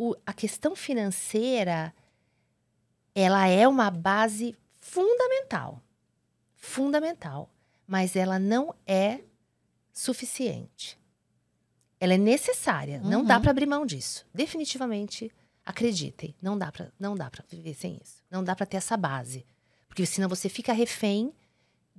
o, 0.00 0.16
a 0.24 0.32
questão 0.32 0.74
financeira 0.74 1.94
ela 3.14 3.46
é 3.48 3.68
uma 3.68 3.90
base 3.90 4.56
fundamental. 4.80 5.82
Fundamental. 6.56 7.50
Mas 7.86 8.16
ela 8.16 8.38
não 8.38 8.74
é 8.86 9.20
suficiente. 9.92 10.98
Ela 12.00 12.14
é 12.14 12.18
necessária. 12.18 12.98
Uhum. 13.02 13.10
Não 13.10 13.24
dá 13.24 13.36
uhum. 13.36 13.42
para 13.42 13.50
abrir 13.50 13.66
mão 13.66 13.84
disso. 13.84 14.24
Definitivamente, 14.32 15.30
acreditem. 15.66 16.34
Não 16.40 16.56
dá 16.56 16.72
para 16.72 16.90
não 16.98 17.14
dá 17.14 17.28
para 17.28 17.44
viver 17.50 17.74
sem 17.74 18.00
isso. 18.02 18.22
Não 18.30 18.42
dá 18.42 18.56
para 18.56 18.64
ter 18.64 18.78
essa 18.78 18.96
base. 18.96 19.44
Porque 19.86 20.06
senão 20.06 20.30
você 20.30 20.48
fica 20.48 20.72
refém 20.72 21.30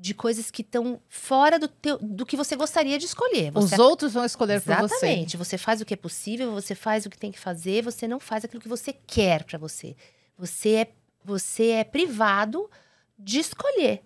de 0.01 0.15
coisas 0.15 0.49
que 0.49 0.63
estão 0.63 0.99
fora 1.07 1.59
do, 1.59 1.67
teu, 1.67 1.99
do 1.99 2.25
que 2.25 2.35
você 2.35 2.55
gostaria 2.55 2.97
de 2.97 3.05
escolher. 3.05 3.51
Você 3.51 3.75
Os 3.75 3.79
outros 3.79 4.13
vão 4.13 4.25
escolher 4.25 4.59
por 4.59 4.75
você. 4.77 4.95
Exatamente. 4.95 5.37
Você 5.37 5.59
faz 5.59 5.79
o 5.79 5.85
que 5.85 5.93
é 5.93 5.97
possível, 5.97 6.51
você 6.51 6.73
faz 6.73 7.05
o 7.05 7.09
que 7.09 7.19
tem 7.19 7.31
que 7.31 7.39
fazer, 7.39 7.83
você 7.83 8.07
não 8.07 8.19
faz 8.19 8.43
aquilo 8.43 8.59
que 8.59 8.67
você 8.67 8.91
quer 8.91 9.43
para 9.43 9.59
você. 9.59 9.95
Você 10.39 10.69
é, 10.69 10.91
você 11.23 11.67
é 11.67 11.83
privado 11.83 12.67
de 13.15 13.37
escolher. 13.37 14.01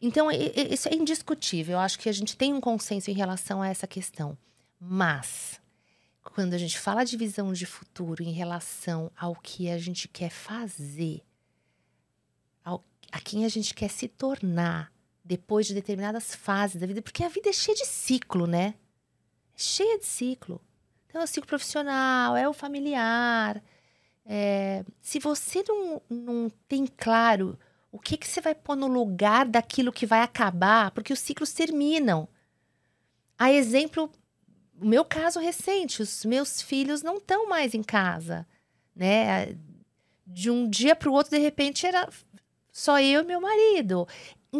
Então, 0.00 0.30
isso 0.30 0.88
é 0.88 0.94
indiscutível. 0.94 1.74
Eu 1.74 1.80
acho 1.80 1.98
que 1.98 2.08
a 2.08 2.12
gente 2.12 2.34
tem 2.34 2.54
um 2.54 2.60
consenso 2.60 3.10
em 3.10 3.14
relação 3.14 3.60
a 3.60 3.68
essa 3.68 3.86
questão. 3.86 4.38
Mas, 4.80 5.60
quando 6.22 6.54
a 6.54 6.58
gente 6.58 6.78
fala 6.78 7.04
de 7.04 7.18
visão 7.18 7.52
de 7.52 7.66
futuro 7.66 8.22
em 8.22 8.32
relação 8.32 9.10
ao 9.14 9.34
que 9.34 9.68
a 9.68 9.76
gente 9.76 10.08
quer 10.08 10.30
fazer, 10.30 11.22
ao, 12.64 12.82
a 13.12 13.20
quem 13.20 13.44
a 13.44 13.50
gente 13.50 13.74
quer 13.74 13.90
se 13.90 14.08
tornar, 14.08 14.93
depois 15.24 15.66
de 15.66 15.74
determinadas 15.74 16.34
fases 16.34 16.80
da 16.80 16.86
vida, 16.86 17.00
porque 17.00 17.24
a 17.24 17.28
vida 17.28 17.48
é 17.48 17.52
cheia 17.52 17.76
de 17.76 17.86
ciclo, 17.86 18.46
né? 18.46 18.74
É 19.54 19.58
cheia 19.58 19.98
de 19.98 20.04
ciclo. 20.04 20.60
Então, 21.08 21.20
é 21.20 21.24
o 21.24 21.28
ciclo 21.28 21.48
profissional, 21.48 22.36
é 22.36 22.48
o 22.48 22.52
familiar. 22.52 23.62
É, 24.26 24.84
se 25.00 25.18
você 25.18 25.64
não, 25.66 26.02
não 26.10 26.50
tem 26.68 26.86
claro 26.86 27.58
o 27.90 27.98
que, 27.98 28.16
que 28.16 28.26
você 28.26 28.40
vai 28.40 28.54
pôr 28.54 28.76
no 28.76 28.88
lugar 28.88 29.46
daquilo 29.46 29.92
que 29.92 30.04
vai 30.04 30.20
acabar, 30.20 30.90
porque 30.90 31.12
os 31.12 31.20
ciclos 31.20 31.52
terminam. 31.52 32.28
A 33.38 33.52
exemplo, 33.52 34.10
o 34.80 34.84
meu 34.84 35.04
caso 35.04 35.38
recente, 35.38 36.02
os 36.02 36.24
meus 36.24 36.60
filhos 36.60 37.02
não 37.02 37.16
estão 37.16 37.48
mais 37.48 37.72
em 37.72 37.82
casa, 37.82 38.46
né? 38.94 39.56
De 40.26 40.50
um 40.50 40.68
dia 40.68 40.96
para 40.96 41.08
o 41.08 41.12
outro, 41.12 41.30
de 41.30 41.38
repente, 41.38 41.86
era 41.86 42.08
só 42.72 42.98
eu 43.00 43.22
e 43.22 43.24
meu 43.24 43.40
marido. 43.40 44.08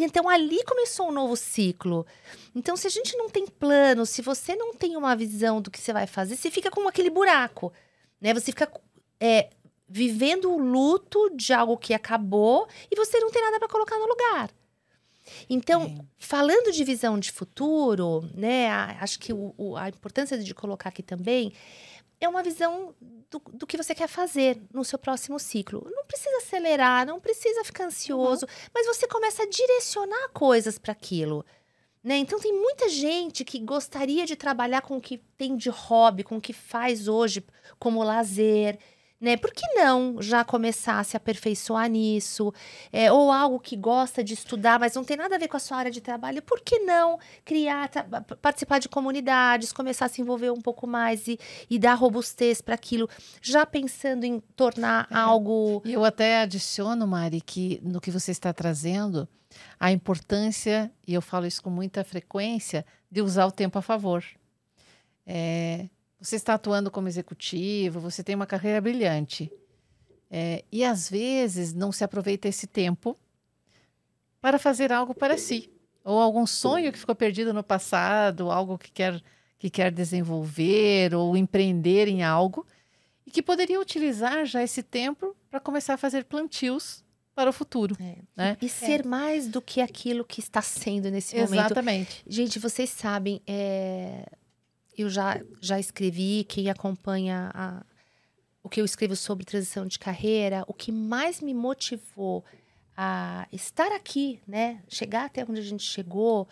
Então 0.03 0.29
ali 0.29 0.63
começou 0.65 1.09
um 1.09 1.13
novo 1.13 1.37
ciclo. 1.37 2.07
Então, 2.55 2.77
se 2.77 2.87
a 2.87 2.91
gente 2.91 3.17
não 3.17 3.29
tem 3.29 3.47
plano, 3.47 4.05
se 4.05 4.23
você 4.23 4.57
não 4.57 4.75
tem 4.75 4.97
uma 4.97 5.15
visão 5.15 5.61
do 5.61 5.71
que 5.71 5.79
você 5.79 5.93
vai 5.93 6.07
fazer, 6.07 6.37
você 6.37 6.51
fica 6.51 6.71
com 6.71 6.89
aquele 6.89 7.11
buraco, 7.11 7.73
né? 8.21 8.35
Você 8.35 8.47
fica 8.47 8.71
é, 9.21 9.51
vivendo 9.89 10.51
o 10.51 10.59
luto 10.59 11.31
de 11.37 11.53
algo 11.53 11.77
que 11.77 11.95
acabou 11.95 12.67
e 12.91 12.97
você 12.97 13.21
não 13.21 13.31
tem 13.31 13.43
nada 13.43 13.59
para 13.59 13.69
colocar 13.69 13.99
no 13.99 14.07
lugar. 14.07 14.51
Então, 15.49 15.85
é. 15.85 16.05
falando 16.19 16.73
de 16.73 16.85
visão 16.85 17.19
de 17.19 17.31
futuro, 17.31 18.29
né? 18.35 18.69
Acho 19.01 19.19
que 19.19 19.33
o, 19.33 19.55
o, 19.57 19.77
a 19.77 19.89
importância 19.89 20.37
de 20.37 20.55
colocar 20.55 20.89
aqui 20.89 21.03
também 21.03 21.53
é 22.21 22.29
uma 22.29 22.43
visão 22.43 22.95
do, 23.31 23.43
do, 23.53 23.67
que 23.67 23.77
você 23.77 23.95
quer 23.95 24.09
fazer 24.09 24.61
no 24.73 24.85
seu 24.85 24.99
próximo 24.99 25.39
ciclo. 25.39 25.87
Não 25.91 26.05
precisa 26.05 26.37
acelerar, 26.39 27.07
não 27.07 27.21
precisa 27.21 27.65
ficar 27.65 27.85
ansioso, 27.85 28.47
uhum. 28.47 28.71
mas 28.73 28.87
você 28.87 29.07
começa 29.07 29.43
a 29.43 29.49
direcionar 29.49 30.29
coisas 30.31 30.79
para 30.79 30.93
aquilo. 30.93 31.45
Né? 32.03 32.17
Então, 32.19 32.39
tem 32.39 32.53
muita 32.53 32.89
gente 32.89 33.45
que 33.45 33.59
gostaria 33.59 34.27
de 34.27 34.37
trabalhar 34.37 34.83
com 34.83 34.99
o 34.99 35.01
que 35.01 35.19
tem 35.39 35.57
de 35.57 35.71
hobby, 35.71 36.23
com 36.23 36.37
o 36.37 36.41
que 36.41 36.53
faz 36.53 37.09
hoje 37.09 37.45
como 37.79 38.03
lazer 38.03 38.79
né? 39.25 39.37
Por 39.39 39.51
que 39.51 39.67
não 39.75 40.21
já 40.21 40.45
começar 40.45 41.01
a 41.01 41.05
se 41.05 41.17
aperfeiçoar 41.17 41.89
nisso? 41.89 42.53
É, 42.93 43.11
ou 43.11 43.33
algo 43.33 43.59
que 43.59 43.75
gosta 43.75 44.23
de 44.23 44.35
estudar, 44.35 44.79
mas 44.79 44.95
não 44.95 45.03
tem 45.03 45.17
nada 45.17 45.35
a 45.35 45.39
ver 45.39 45.49
com 45.49 45.57
a 45.57 45.61
sua 45.61 45.79
área 45.79 45.91
de 45.91 46.01
trabalho, 46.01 46.43
por 46.43 46.61
que 46.61 46.81
não 46.81 47.19
criar, 47.45 47.91
participar 48.43 48.79
de 48.79 48.89
comunidades, 48.89 49.73
começar 49.73 50.07
a 50.07 50.09
se 50.09 50.21
envolver 50.21 50.51
um 50.51 50.61
pouco 50.61 50.87
mais 50.87 51.27
e, 51.27 51.39
e 51.71 51.79
dar 51.79 51.95
robustez 51.95 52.61
para 52.61 52.75
aquilo, 52.75 53.09
já 53.41 53.65
pensando 53.65 54.25
em 54.25 54.41
tornar 54.55 55.09
é. 55.11 55.17
algo. 55.17 55.83
Eu 55.85 56.05
até 56.05 56.43
adiciono, 56.43 57.07
Mari, 57.07 57.41
que 57.41 57.81
no 57.83 58.01
que 58.01 58.11
você 58.11 58.31
está 58.31 58.53
trazendo, 58.53 59.27
a 59.81 59.91
importância, 59.91 60.93
e 61.07 61.15
eu 61.15 61.23
falo 61.23 61.47
isso 61.47 61.63
com 61.63 61.71
muita 61.71 62.05
frequência, 62.05 62.85
de 63.11 63.23
usar 63.23 63.47
o 63.47 63.53
tempo 63.53 63.79
a 63.79 63.83
favor. 63.83 64.23
É, 65.27 65.89
você 66.21 66.37
está 66.37 66.55
atuando 66.55 66.91
como 66.91 67.09
executivo, 67.09 68.01
você 68.01 68.23
tem 68.23 68.35
uma 68.35 68.47
carreira 68.47 68.81
brilhante. 68.81 69.53
É, 70.31 70.65
e 70.73 70.85
às 70.85 71.09
vezes 71.09 71.73
não 71.73 71.93
se 71.93 72.03
aproveita 72.03 72.49
esse 72.49 72.67
tempo 72.67 73.17
para 74.41 74.59
fazer 74.59 74.93
algo 74.93 75.15
para 75.15 75.39
si. 75.39 75.71
Ou 76.03 76.21
algum 76.21 76.47
sonho 76.47 76.93
que 76.93 76.99
ficou 76.99 77.15
perdido 77.15 77.55
no 77.55 77.63
passado, 77.63 78.51
algo 78.51 78.77
que 78.77 78.91
quer, 78.91 79.23
que 79.59 79.71
quer 79.71 79.91
desenvolver 79.91 81.15
ou 81.15 81.37
empreender 81.37 82.09
em 82.09 82.23
algo 82.23 82.67
e 83.27 83.31
que 83.31 83.43
poderia 83.43 83.81
utilizar 83.81 84.45
já 84.45 84.63
esse 84.63 84.83
tempo 84.83 85.35
para 85.51 85.61
começar 85.61 85.95
a 85.95 85.97
fazer 85.97 86.25
plantios 86.25 87.03
para 87.35 87.51
o 87.51 87.53
futuro. 87.53 87.97
É. 88.01 88.17
Né? 88.37 88.57
E 88.61 88.69
ser 88.69 89.01
é. 89.01 89.09
mais 89.09 89.49
do 89.49 89.63
que 89.63 89.81
aquilo 89.81 90.25
que 90.25 90.41
está 90.41 90.63
sendo 90.63 91.11
nesse 91.11 91.35
momento. 91.37 91.55
Exatamente. 91.55 92.23
Gente, 92.27 92.59
vocês 92.59 92.91
sabem, 92.91 93.41
é... 93.47 94.27
eu 94.97 95.11
já, 95.11 95.41
já 95.61 95.79
escrevi, 95.79 96.45
quem 96.49 96.71
acompanha 96.71 97.51
a... 97.55 97.85
o 98.63 98.69
que 98.69 98.81
eu 98.81 98.85
escrevo 98.85 99.17
sobre 99.17 99.45
transição 99.45 99.87
de 99.87 99.99
carreira, 99.99 100.65
o 100.67 100.75
que 100.75 100.93
mais 100.93 101.41
me 101.41 101.55
motivou 101.55 102.45
a 102.97 103.47
estar 103.53 103.93
aqui, 103.93 104.41
né? 104.47 104.83
Chegar 104.89 105.25
até 105.25 105.45
onde 105.45 105.61
a 105.61 105.65
gente 105.65 105.83
chegou, 105.83 106.49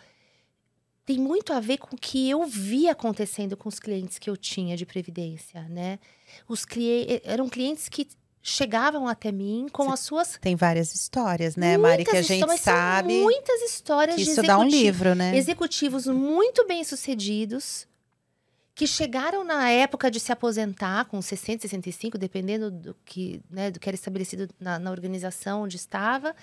tem 1.05 1.17
muito 1.17 1.53
a 1.53 1.59
ver 1.59 1.77
com 1.77 1.95
o 1.95 1.99
que 1.99 2.29
eu 2.29 2.45
vi 2.45 2.87
acontecendo 2.89 3.55
com 3.55 3.69
os 3.69 3.79
clientes 3.79 4.19
que 4.19 4.29
eu 4.29 4.37
tinha 4.37 4.75
de 4.75 4.85
previdência, 4.85 5.61
né? 5.69 5.99
Os 6.47 6.65
clientes 6.65 7.21
eram 7.23 7.47
clientes 7.49 7.87
que 7.87 8.07
chegavam 8.41 9.07
até 9.07 9.31
mim 9.31 9.67
com 9.71 9.85
Você 9.85 9.93
as 9.93 9.99
suas. 10.01 10.37
Tem 10.41 10.55
várias 10.55 10.93
histórias, 10.93 11.55
né, 11.55 11.77
Mari? 11.77 12.03
Que 12.03 12.17
a 12.17 12.21
gente 12.21 12.57
sabe. 12.57 13.21
muitas 13.21 13.61
histórias 13.61 14.17
que 14.17 14.23
isso 14.23 14.43
dá 14.43 14.57
um 14.59 14.67
livro, 14.67 15.15
né? 15.15 15.35
Executivos 15.37 16.07
muito 16.07 16.67
bem 16.67 16.83
sucedidos 16.83 17.87
que 18.75 18.87
chegaram 18.87 19.43
na 19.43 19.69
época 19.69 20.09
de 20.09 20.19
se 20.19 20.31
aposentar 20.31 21.05
com 21.05 21.21
60, 21.21 21.61
65, 21.61 22.17
dependendo 22.17 22.71
do 22.71 22.95
que, 23.05 23.41
né, 23.49 23.69
do 23.69 23.79
que 23.79 23.87
era 23.87 23.95
estabelecido 23.95 24.49
na, 24.59 24.79
na 24.79 24.91
organização 24.91 25.63
onde 25.63 25.75
estava. 25.75 26.35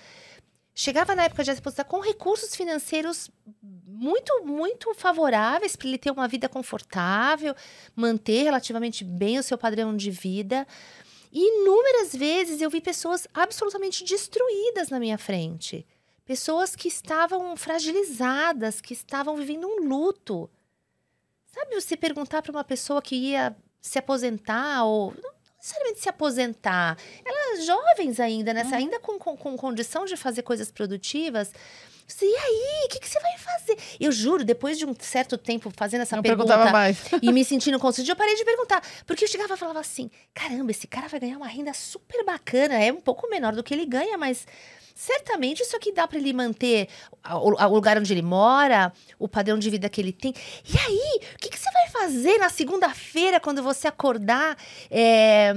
Chegava 0.73 1.13
na 1.13 1.25
época 1.25 1.43
de 1.43 1.53
se 1.53 1.59
aposentar 1.59 1.83
com 1.83 1.99
recursos 1.99 2.55
financeiros 2.55 3.29
muito, 3.61 4.45
muito 4.45 4.93
favoráveis 4.93 5.75
para 5.75 5.87
ele 5.89 5.97
ter 5.97 6.09
uma 6.09 6.27
vida 6.27 6.47
confortável, 6.47 7.53
manter 7.93 8.43
relativamente 8.43 9.03
bem 9.03 9.37
o 9.37 9.43
seu 9.43 9.57
padrão 9.57 9.95
de 9.95 10.09
vida. 10.09 10.65
E 11.33 11.61
inúmeras 11.61 12.15
vezes 12.15 12.61
eu 12.61 12.69
vi 12.69 12.79
pessoas 12.79 13.27
absolutamente 13.33 14.05
destruídas 14.05 14.89
na 14.89 14.99
minha 14.99 15.17
frente. 15.17 15.85
Pessoas 16.25 16.75
que 16.77 16.87
estavam 16.87 17.57
fragilizadas, 17.57 18.79
que 18.79 18.93
estavam 18.93 19.35
vivendo 19.35 19.67
um 19.67 19.87
luto. 19.87 20.49
Sabe 21.53 21.79
você 21.79 21.97
perguntar 21.97 22.41
para 22.41 22.51
uma 22.51 22.63
pessoa 22.63 23.01
que 23.01 23.15
ia 23.15 23.55
se 23.81 23.99
aposentar 23.99 24.83
ou 24.85 25.13
não 25.21 25.31
necessariamente 25.61 25.99
se 26.01 26.09
aposentar, 26.09 26.97
elas 27.23 27.65
jovens 27.65 28.19
ainda, 28.19 28.51
nessa, 28.51 28.75
ainda 28.75 28.99
com, 28.99 29.19
com, 29.19 29.37
com 29.37 29.55
condição 29.55 30.05
de 30.05 30.17
fazer 30.17 30.41
coisas 30.41 30.71
produtivas, 30.71 31.53
e 32.21 32.25
aí, 32.25 32.85
o 32.85 32.89
que, 32.89 32.99
que, 32.99 33.07
você 33.07 33.19
vai 33.19 33.37
fazer? 33.37 33.77
Eu 33.99 34.11
juro, 34.11 34.43
depois 34.43 34.77
de 34.77 34.85
um 34.85 34.95
certo 34.99 35.37
tempo 35.37 35.71
fazendo 35.75 36.01
essa 36.01 36.15
não 36.15 36.23
pergunta 36.23 36.71
mais. 36.71 36.97
e 37.21 37.31
me 37.31 37.45
sentindo 37.45 37.79
constrangida, 37.79 38.13
eu 38.13 38.17
parei 38.17 38.35
de 38.35 38.43
perguntar. 38.43 38.83
Porque 39.05 39.23
eu 39.23 39.27
chegava 39.27 39.53
e 39.53 39.57
falava 39.57 39.79
assim: 39.79 40.09
caramba, 40.33 40.71
esse 40.71 40.87
cara 40.87 41.07
vai 41.07 41.19
ganhar 41.19 41.37
uma 41.37 41.47
renda 41.47 41.73
super 41.73 42.23
bacana. 42.25 42.75
É 42.75 42.91
um 42.91 43.01
pouco 43.01 43.29
menor 43.29 43.53
do 43.53 43.63
que 43.63 43.73
ele 43.73 43.85
ganha, 43.85 44.17
mas 44.17 44.45
certamente 44.95 45.61
isso 45.63 45.75
aqui 45.75 45.91
dá 45.91 46.07
para 46.07 46.17
ele 46.17 46.33
manter 46.33 46.87
o, 47.29 47.51
o, 47.51 47.73
lugar 47.73 47.97
onde 47.97 48.13
ele 48.13 48.21
mora, 48.21 48.91
o 49.17 49.27
padrão 49.27 49.57
de 49.57 49.69
vida 49.69 49.89
que 49.89 50.01
ele 50.01 50.11
tem. 50.11 50.33
E 50.65 50.77
aí, 50.77 51.21
o 51.35 51.37
que, 51.39 51.49
que 51.49 51.59
você 51.59 51.71
vai 51.71 51.89
fazer 51.89 52.37
na 52.37 52.49
segunda-feira 52.49 53.39
quando 53.39 53.63
você 53.63 53.87
acordar 53.87 54.57
é, 54.89 55.53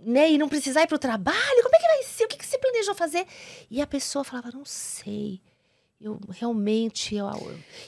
né, 0.00 0.30
e 0.30 0.38
não 0.38 0.48
precisar 0.48 0.82
ir 0.82 0.86
para 0.86 0.96
o 0.96 0.98
trabalho? 0.98 1.62
Como 1.62 1.74
é 1.74 1.78
que 1.78 1.86
vai 1.86 2.02
ser? 2.02 2.24
O 2.24 2.28
que, 2.28 2.36
que 2.36 2.46
você 2.46 2.58
planejou 2.58 2.94
fazer? 2.94 3.26
E 3.70 3.80
a 3.80 3.86
pessoa 3.86 4.24
falava, 4.24 4.50
não 4.52 4.64
sei 4.64 5.40
eu 6.00 6.18
realmente 6.30 7.16
eu, 7.16 7.28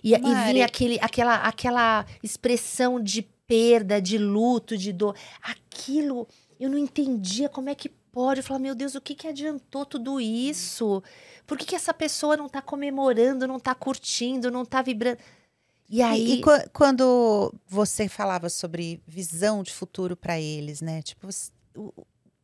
e, 0.03 0.15
e 0.15 0.19
vinha 0.19 0.67
aquele, 0.67 0.99
aquela, 1.01 1.37
aquela 1.37 2.07
expressão 2.23 3.01
de 3.01 3.23
perda, 3.23 4.01
de 4.01 4.19
luto, 4.19 4.77
de 4.77 4.93
dor. 4.93 5.17
Aquilo 5.43 6.27
eu 6.59 6.69
não 6.69 6.77
entendia 6.77 7.49
como 7.49 7.71
é 7.71 7.75
que 7.75 7.89
pode. 7.89 8.41
Eu 8.41 8.45
falava, 8.45 8.63
meu 8.63 8.75
Deus, 8.75 8.95
o 8.95 9.01
que, 9.01 9.15
que 9.15 9.27
adiantou 9.27 9.87
tudo 9.87 10.21
isso? 10.21 11.03
Por 11.47 11.57
que, 11.57 11.65
que 11.65 11.75
essa 11.75 11.95
pessoa 11.95 12.37
não 12.37 12.47
está 12.47 12.61
comemorando, 12.61 13.47
não 13.47 13.57
está 13.57 13.75
curtindo, 13.75 14.51
não 14.51 14.63
está 14.63 14.83
vibrando? 14.83 15.19
E 15.89 16.03
aí. 16.03 16.35
E, 16.35 16.41
e, 16.41 16.69
quando 16.73 17.53
você 17.67 18.09
falava 18.09 18.49
sobre 18.49 19.03
visão 19.07 19.63
de 19.63 19.73
futuro 19.73 20.17
para 20.17 20.39
eles, 20.39 20.81
né? 20.81 21.01
Tipo, 21.03 21.29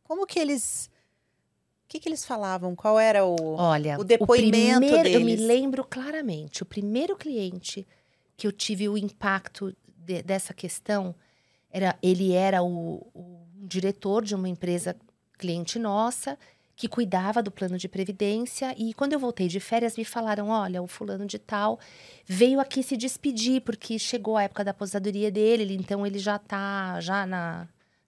como 0.03 0.25
que 0.25 0.39
eles 0.39 0.89
o 1.87 1.89
que, 1.89 2.01
que 2.01 2.09
eles 2.09 2.25
falavam? 2.25 2.75
Qual 2.75 2.99
era 2.99 3.25
o, 3.25 3.55
Olha, 3.55 3.97
o 3.97 4.03
depoimento 4.03 4.57
o 4.57 4.89
primeiro, 4.89 5.03
deles? 5.03 5.13
Eu 5.13 5.21
me 5.21 5.35
lembro 5.37 5.85
claramente. 5.85 6.61
O 6.61 6.65
primeiro 6.65 7.15
cliente 7.15 7.87
que 8.35 8.45
eu 8.45 8.51
tive 8.51 8.89
o 8.89 8.97
impacto 8.97 9.73
de, 9.95 10.21
dessa 10.21 10.53
questão 10.53 11.15
era 11.71 11.97
ele 12.03 12.33
era 12.33 12.61
o, 12.61 13.07
o 13.15 13.47
diretor 13.55 14.21
de 14.21 14.35
uma 14.35 14.49
empresa 14.49 14.97
cliente 15.37 15.79
nossa 15.79 16.37
que 16.75 16.89
cuidava 16.89 17.41
do 17.41 17.49
plano 17.49 17.77
de 17.77 17.87
previdência 17.87 18.75
e 18.77 18.93
quando 18.93 19.13
eu 19.13 19.19
voltei 19.19 19.47
de 19.47 19.59
férias 19.61 19.95
me 19.95 20.03
falaram, 20.03 20.49
olha, 20.49 20.81
o 20.81 20.87
fulano 20.87 21.25
de 21.25 21.39
tal 21.39 21.79
veio 22.25 22.59
aqui 22.59 22.83
se 22.83 22.97
despedir 22.97 23.61
porque 23.61 23.97
chegou 23.97 24.35
a 24.35 24.43
época 24.43 24.63
da 24.63 24.71
aposentadoria 24.71 25.31
dele, 25.31 25.73
então 25.73 26.05
ele 26.05 26.19
já 26.19 26.37
tá 26.37 26.99
já 26.99 27.25
na 27.25 27.65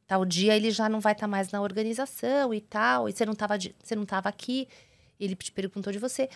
Tal 0.09 0.25
dia 0.25 0.55
ele 0.55 0.71
já 0.71 0.89
não 0.89 0.99
vai 0.99 1.13
estar 1.13 1.25
tá 1.25 1.27
mais 1.27 1.51
na 1.51 1.61
organização 1.61 2.51
e 2.51 2.59
tal, 2.59 3.07
e 3.07 3.11
você 3.11 3.27
não 3.27 3.33
estava 3.33 3.55
você 3.55 3.95
não 3.95 4.07
tava 4.07 4.27
aqui. 4.27 4.67
Ele 5.19 5.35
te 5.35 5.51
perguntou 5.51 5.93
de 5.93 5.99
você. 5.99 6.27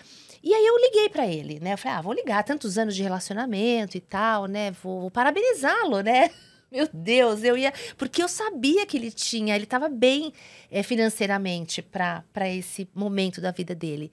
E 0.43 0.53
aí 0.53 0.63
eu 0.63 0.77
liguei 0.77 1.09
para 1.09 1.25
ele, 1.25 1.59
né? 1.59 1.73
Eu 1.73 1.77
falei: 1.79 1.97
"Ah, 1.97 2.01
vou 2.01 2.13
ligar, 2.13 2.43
tantos 2.43 2.77
anos 2.77 2.95
de 2.95 3.01
relacionamento 3.01 3.97
e 3.97 3.99
tal, 3.99 4.45
né? 4.45 4.69
Vou, 4.83 5.01
vou 5.01 5.09
parabenizá-lo, 5.09 6.01
né?" 6.01 6.29
Meu 6.71 6.87
Deus, 6.93 7.43
eu 7.43 7.57
ia. 7.57 7.73
Porque 7.97 8.21
eu 8.21 8.27
sabia 8.27 8.85
que 8.85 8.95
ele 8.95 9.09
tinha, 9.09 9.55
ele 9.55 9.63
estava 9.63 9.89
bem 9.89 10.31
é, 10.69 10.83
financeiramente 10.83 11.81
para 11.81 12.23
esse 12.49 12.87
momento 12.93 13.41
da 13.41 13.49
vida 13.49 13.73
dele. 13.73 14.11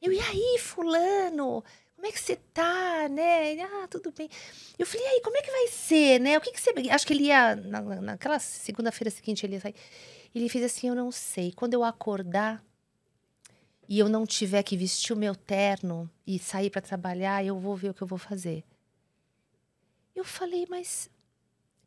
Eu, 0.00 0.14
e 0.14 0.20
aí, 0.20 0.58
Fulano? 0.58 1.62
Como 1.98 2.06
é 2.06 2.12
que 2.12 2.20
você 2.20 2.36
tá, 2.54 3.08
né? 3.08 3.50
Ele, 3.50 3.60
ah, 3.60 3.88
tudo 3.90 4.12
bem. 4.16 4.30
Eu 4.78 4.86
falei, 4.86 5.04
e 5.04 5.08
aí, 5.08 5.20
como 5.20 5.36
é 5.36 5.42
que 5.42 5.50
vai 5.50 5.66
ser, 5.66 6.20
né? 6.20 6.38
O 6.38 6.40
que 6.40 6.52
que 6.52 6.60
você... 6.60 6.72
Acho 6.92 7.04
que 7.04 7.12
ele 7.12 7.24
ia, 7.24 7.56
na, 7.56 7.80
naquela 7.80 8.38
segunda-feira 8.38 9.10
seguinte, 9.10 9.44
ele 9.44 9.54
ia 9.54 9.60
sair. 9.60 9.74
Ele 10.32 10.48
fez 10.48 10.64
assim, 10.64 10.86
eu 10.86 10.94
não 10.94 11.10
sei. 11.10 11.50
Quando 11.50 11.74
eu 11.74 11.82
acordar 11.82 12.64
e 13.88 13.98
eu 13.98 14.08
não 14.08 14.24
tiver 14.24 14.62
que 14.62 14.76
vestir 14.76 15.12
o 15.12 15.16
meu 15.16 15.34
terno 15.34 16.08
e 16.24 16.38
sair 16.38 16.70
para 16.70 16.80
trabalhar, 16.80 17.44
eu 17.44 17.58
vou 17.58 17.74
ver 17.74 17.90
o 17.90 17.94
que 17.94 18.02
eu 18.02 18.06
vou 18.06 18.18
fazer. 18.18 18.62
Eu 20.14 20.22
falei, 20.22 20.68
mas 20.70 21.10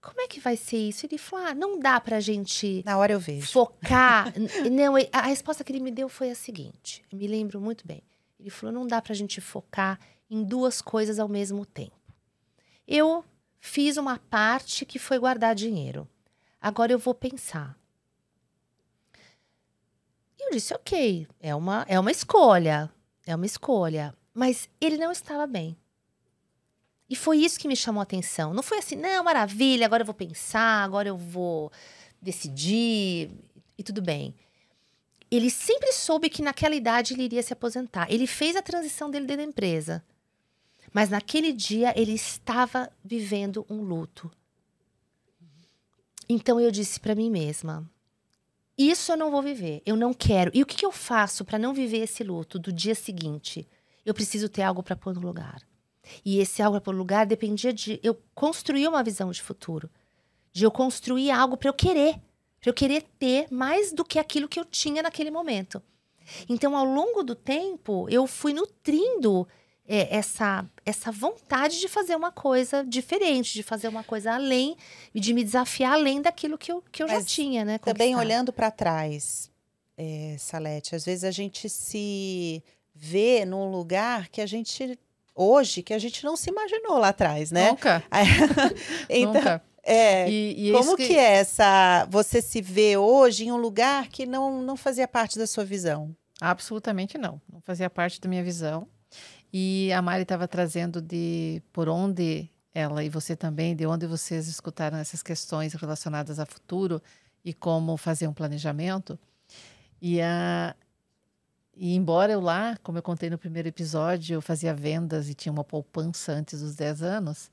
como 0.02 0.20
é 0.20 0.28
que 0.28 0.42
vai 0.42 0.58
ser 0.58 0.90
isso? 0.90 1.06
Ele 1.06 1.18
falou: 1.18 1.46
ah, 1.46 1.54
não 1.54 1.80
dá 1.80 2.02
pra 2.02 2.20
gente. 2.20 2.84
Na 2.86 2.98
hora 2.98 3.14
eu 3.14 3.20
vejo. 3.20 3.50
Focar. 3.50 4.34
não, 4.70 4.96
a 5.14 5.22
resposta 5.28 5.64
que 5.64 5.72
ele 5.72 5.80
me 5.80 5.90
deu 5.90 6.10
foi 6.10 6.32
a 6.32 6.36
seguinte: 6.36 7.02
eu 7.10 7.18
me 7.18 7.28
lembro 7.28 7.62
muito 7.62 7.88
bem. 7.88 8.04
Ele 8.42 8.50
falou: 8.50 8.74
não 8.74 8.88
dá 8.88 9.02
para 9.02 9.14
a 9.14 9.16
gente 9.16 9.40
focar 9.40 10.00
em 10.30 10.44
duas 10.44 10.82
coisas 10.82 11.20
ao 11.20 11.28
mesmo 11.28 11.66
tempo. 11.66 11.96
Eu 12.88 13.24
fiz 13.60 13.98
uma 13.98 14.18
parte 14.18 14.86
que 14.86 14.98
foi 14.98 15.20
guardar 15.20 15.54
dinheiro. 15.54 16.08
Agora 16.60 16.92
eu 16.92 17.00
vou 17.00 17.14
pensar. 17.14 17.78
E 20.40 20.48
eu 20.48 20.52
disse: 20.52 20.74
ok, 20.74 21.28
é 21.40 21.56
uma, 21.56 21.86
é 21.88 22.00
uma 22.00 22.12
escolha. 22.12 22.92
É 23.26 23.36
uma 23.36 23.46
escolha. 23.46 24.16
Mas 24.34 24.68
ele 24.80 24.98
não 24.98 25.12
estava 25.12 25.46
bem. 25.46 25.78
E 27.08 27.16
foi 27.16 27.38
isso 27.40 27.60
que 27.60 27.68
me 27.68 27.76
chamou 27.76 28.00
a 28.00 28.04
atenção. 28.04 28.54
Não 28.54 28.64
foi 28.64 28.78
assim, 28.78 28.96
não, 28.96 29.24
maravilha, 29.24 29.86
agora 29.86 30.02
eu 30.02 30.06
vou 30.06 30.16
pensar, 30.16 30.84
agora 30.84 31.10
eu 31.10 31.18
vou 31.18 31.72
decidir 32.22 33.30
e 33.78 33.84
tudo 33.84 34.02
bem 34.02 34.34
ele 35.32 35.50
sempre 35.50 35.94
soube 35.94 36.30
que 36.30 36.42
naquela 36.42 36.76
idade 36.76 37.14
ele 37.14 37.24
iria 37.24 37.42
se 37.42 37.54
aposentar. 37.54 38.12
Ele 38.12 38.28
fez 38.28 38.58
a 38.58 38.62
transição 38.62 39.10
dele 39.10 39.26
dentro 39.26 39.44
da 39.44 39.50
empresa. 39.50 40.04
Mas 40.92 41.10
naquele 41.10 41.54
dia 41.54 41.94
ele 41.98 42.12
estava 42.12 42.92
vivendo 43.04 43.66
um 43.70 43.82
luto. 43.82 44.30
Então 46.28 46.60
eu 46.60 46.70
disse 46.70 47.00
para 47.00 47.16
mim 47.16 47.30
mesma: 47.30 47.90
isso 48.78 49.12
eu 49.12 49.18
não 49.18 49.32
vou 49.32 49.42
viver, 49.42 49.82
eu 49.86 49.96
não 49.96 50.14
quero. 50.14 50.52
E 50.54 50.62
o 50.62 50.66
que, 50.66 50.76
que 50.76 50.86
eu 50.86 50.92
faço 50.92 51.46
para 51.46 51.60
não 51.60 51.74
viver 51.74 52.00
esse 52.00 52.24
luto 52.24 52.60
do 52.60 52.74
dia 52.74 52.96
seguinte? 52.96 53.68
Eu 54.06 54.14
preciso 54.14 54.50
ter 54.50 54.64
algo 54.64 54.84
para 54.84 54.96
pôr 54.96 55.14
no 55.14 55.22
lugar. 55.22 55.62
E 56.26 56.40
esse 56.40 56.62
algo 56.62 56.76
para 56.76 56.86
pôr 56.86 56.94
no 56.94 57.00
lugar 57.00 57.26
dependia 57.26 57.72
de 57.72 58.00
eu 58.04 58.20
construir 58.34 58.88
uma 58.88 59.04
visão 59.04 59.32
de 59.32 59.42
futuro, 59.42 59.90
de 60.52 60.66
eu 60.66 60.72
construir 60.72 61.32
algo 61.32 61.56
para 61.56 61.70
eu 61.70 61.74
querer 61.74 62.20
para 62.62 62.70
eu 62.70 62.74
querer 62.74 63.04
ter 63.18 63.48
mais 63.52 63.92
do 63.92 64.06
que 64.06 64.20
aquilo 64.20 64.48
que 64.48 64.60
eu 64.60 64.66
tinha 64.66 65.02
naquele 65.02 65.32
momento. 65.32 65.82
Então, 66.48 66.78
ao 66.78 66.86
longo 66.86 67.24
do 67.24 67.34
tempo, 67.34 68.08
eu 68.10 68.28
fui 68.28 68.54
nutrindo 68.54 69.48
é, 69.88 70.16
essa, 70.16 70.64
essa 70.86 71.12
vontade 71.12 71.80
de 71.80 71.88
fazer 71.88 72.16
uma 72.16 72.32
coisa 72.32 72.86
diferente, 72.86 73.54
de 73.54 73.64
fazer 73.64 73.88
uma 73.88 74.04
coisa 74.04 74.34
além, 74.36 74.78
e 75.14 75.20
de 75.20 75.34
me 75.34 75.44
desafiar 75.44 75.94
além 75.94 76.22
daquilo 76.22 76.58
que 76.58 76.72
eu, 76.72 76.84
que 76.92 77.02
eu 77.02 77.08
já 77.08 77.24
tinha, 77.24 77.66
né? 77.66 77.80
Também 77.80 78.16
olhando 78.16 78.54
para 78.54 78.70
trás, 78.70 79.52
é, 79.98 80.36
Salete, 80.38 80.96
às 80.96 81.04
vezes 81.04 81.24
a 81.24 81.32
gente 81.32 81.68
se 81.68 82.64
vê 82.94 83.44
num 83.44 83.70
lugar 83.70 84.30
que 84.30 84.40
a 84.40 84.46
gente 84.46 84.98
hoje 85.34 85.82
que 85.82 85.94
a 85.94 86.00
gente 86.00 86.24
não 86.24 86.36
se 86.36 86.50
imaginou 86.50 86.98
lá 86.98 87.10
atrás, 87.10 87.52
né? 87.52 87.70
Nunca. 87.70 88.04
então, 89.10 89.34
Nunca. 89.34 89.64
É, 89.84 90.30
e, 90.30 90.70
e 90.70 90.72
como 90.72 90.96
que... 90.96 91.08
que... 91.08 91.18
é 91.18 91.34
essa. 91.38 92.06
Você 92.10 92.42
se 92.42 92.62
vê 92.62 92.98
hoje 92.98 93.46
em 93.46 93.52
um 93.52 93.58
lugar 93.58 94.08
que 94.08 94.26
não, 94.26 94.62
não 94.62 94.78
fazia 94.78 95.08
parte 95.08 95.38
da 95.38 95.48
sua 95.48 95.66
visão? 95.66 96.16
Absolutamente 96.40 97.18
não. 97.18 97.42
Não 97.52 97.62
fazia 97.62 97.90
parte 97.90 98.20
da 98.20 98.30
minha 98.30 98.44
visão. 98.44 98.88
E 99.54 99.92
a 99.92 100.02
Mari 100.02 100.24
estava 100.24 100.48
trazendo 100.48 101.02
de 101.02 101.62
por 101.74 101.90
onde 101.90 102.50
ela 102.74 103.04
e 103.04 103.10
você 103.10 103.36
também, 103.36 103.76
de 103.76 103.86
onde 103.86 104.08
vocês 104.08 104.48
escutaram 104.48 104.98
essas 104.98 105.22
questões 105.22 105.74
relacionadas 105.74 106.40
a 106.40 106.46
futuro 106.46 107.02
e 107.44 107.54
como 107.54 107.98
fazer 107.98 108.28
um 108.28 108.34
planejamento. 108.34 109.20
E, 110.02 110.22
a, 110.22 110.76
e 111.76 111.96
embora 111.96 112.32
eu 112.32 112.40
lá, 112.40 112.78
como 112.82 112.98
eu 112.98 113.04
contei 113.04 113.30
no 113.30 113.38
primeiro 113.38 113.68
episódio, 113.68 114.36
eu 114.36 114.42
fazia 114.42 114.74
vendas 114.74 115.30
e 115.30 115.34
tinha 115.34 115.52
uma 115.52 115.64
poupança 115.64 116.32
antes 116.32 116.62
dos 116.62 116.76
10 116.76 117.04
anos, 117.04 117.52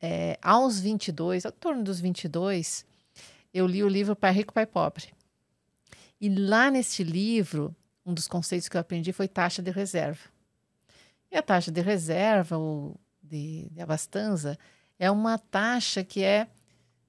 é, 0.00 0.38
aos 0.42 0.78
22, 0.78 1.44
ao 1.44 1.52
torno 1.52 1.82
dos 1.82 2.00
22, 2.00 2.84
eu 3.52 3.66
li 3.66 3.82
o 3.82 3.88
livro 3.88 4.14
Pai 4.14 4.32
Rico, 4.32 4.52
Pai 4.52 4.66
Pobre. 4.66 5.12
E 6.20 6.28
lá 6.28 6.70
nesse 6.70 7.02
livro, 7.02 7.74
um 8.04 8.14
dos 8.14 8.28
conceitos 8.28 8.68
que 8.68 8.76
eu 8.76 8.80
aprendi 8.80 9.12
foi 9.12 9.28
taxa 9.28 9.62
de 9.62 9.70
reserva. 9.70 10.28
E 11.30 11.36
a 11.36 11.42
taxa 11.42 11.70
de 11.70 11.80
reserva, 11.80 12.56
ou 12.56 12.98
de, 13.22 13.68
de 13.70 13.80
abastanza, 13.80 14.58
é 14.98 15.10
uma 15.10 15.38
taxa 15.38 16.02
que 16.02 16.22
é, 16.22 16.48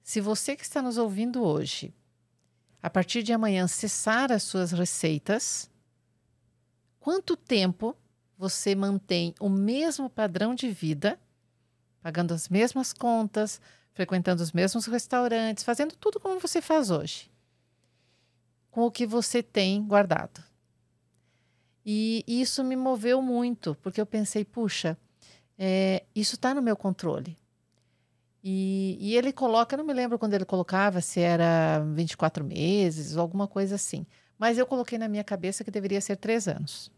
se 0.02 0.20
você 0.20 0.54
que 0.54 0.62
está 0.62 0.82
nos 0.82 0.98
ouvindo 0.98 1.42
hoje, 1.42 1.94
a 2.82 2.88
partir 2.88 3.22
de 3.22 3.32
amanhã 3.32 3.66
cessar 3.66 4.32
as 4.32 4.42
suas 4.42 4.72
receitas, 4.72 5.70
quanto 6.98 7.36
tempo 7.36 7.96
você 8.36 8.74
mantém 8.74 9.34
o 9.38 9.48
mesmo 9.48 10.08
padrão 10.08 10.54
de 10.54 10.70
vida 10.70 11.18
pagando 12.02 12.32
as 12.32 12.48
mesmas 12.48 12.92
contas, 12.92 13.60
frequentando 13.92 14.42
os 14.42 14.52
mesmos 14.52 14.86
restaurantes, 14.86 15.64
fazendo 15.64 15.94
tudo 15.96 16.18
como 16.18 16.40
você 16.40 16.60
faz 16.62 16.90
hoje, 16.90 17.30
com 18.70 18.82
o 18.82 18.90
que 18.90 19.06
você 19.06 19.42
tem 19.42 19.82
guardado. 19.84 20.42
E 21.84 22.24
isso 22.26 22.62
me 22.62 22.76
moveu 22.76 23.20
muito, 23.20 23.74
porque 23.82 24.00
eu 24.00 24.06
pensei, 24.06 24.44
puxa, 24.44 24.96
é, 25.58 26.04
isso 26.14 26.34
está 26.34 26.54
no 26.54 26.62
meu 26.62 26.76
controle. 26.76 27.36
E, 28.42 28.96
e, 28.98 29.16
ele 29.16 29.32
coloca, 29.32 29.76
não 29.76 29.84
me 29.84 29.92
lembro 29.92 30.18
quando 30.18 30.32
ele 30.32 30.46
colocava, 30.46 31.02
se 31.02 31.20
era 31.20 31.80
24 31.94 32.42
meses 32.42 33.16
ou 33.16 33.20
alguma 33.20 33.46
coisa 33.46 33.74
assim. 33.74 34.06
Mas 34.38 34.56
eu 34.56 34.66
coloquei 34.66 34.96
na 34.96 35.08
minha 35.08 35.22
cabeça 35.22 35.62
que 35.62 35.70
deveria 35.70 36.00
ser 36.00 36.16
três 36.16 36.48
anos. 36.48 36.90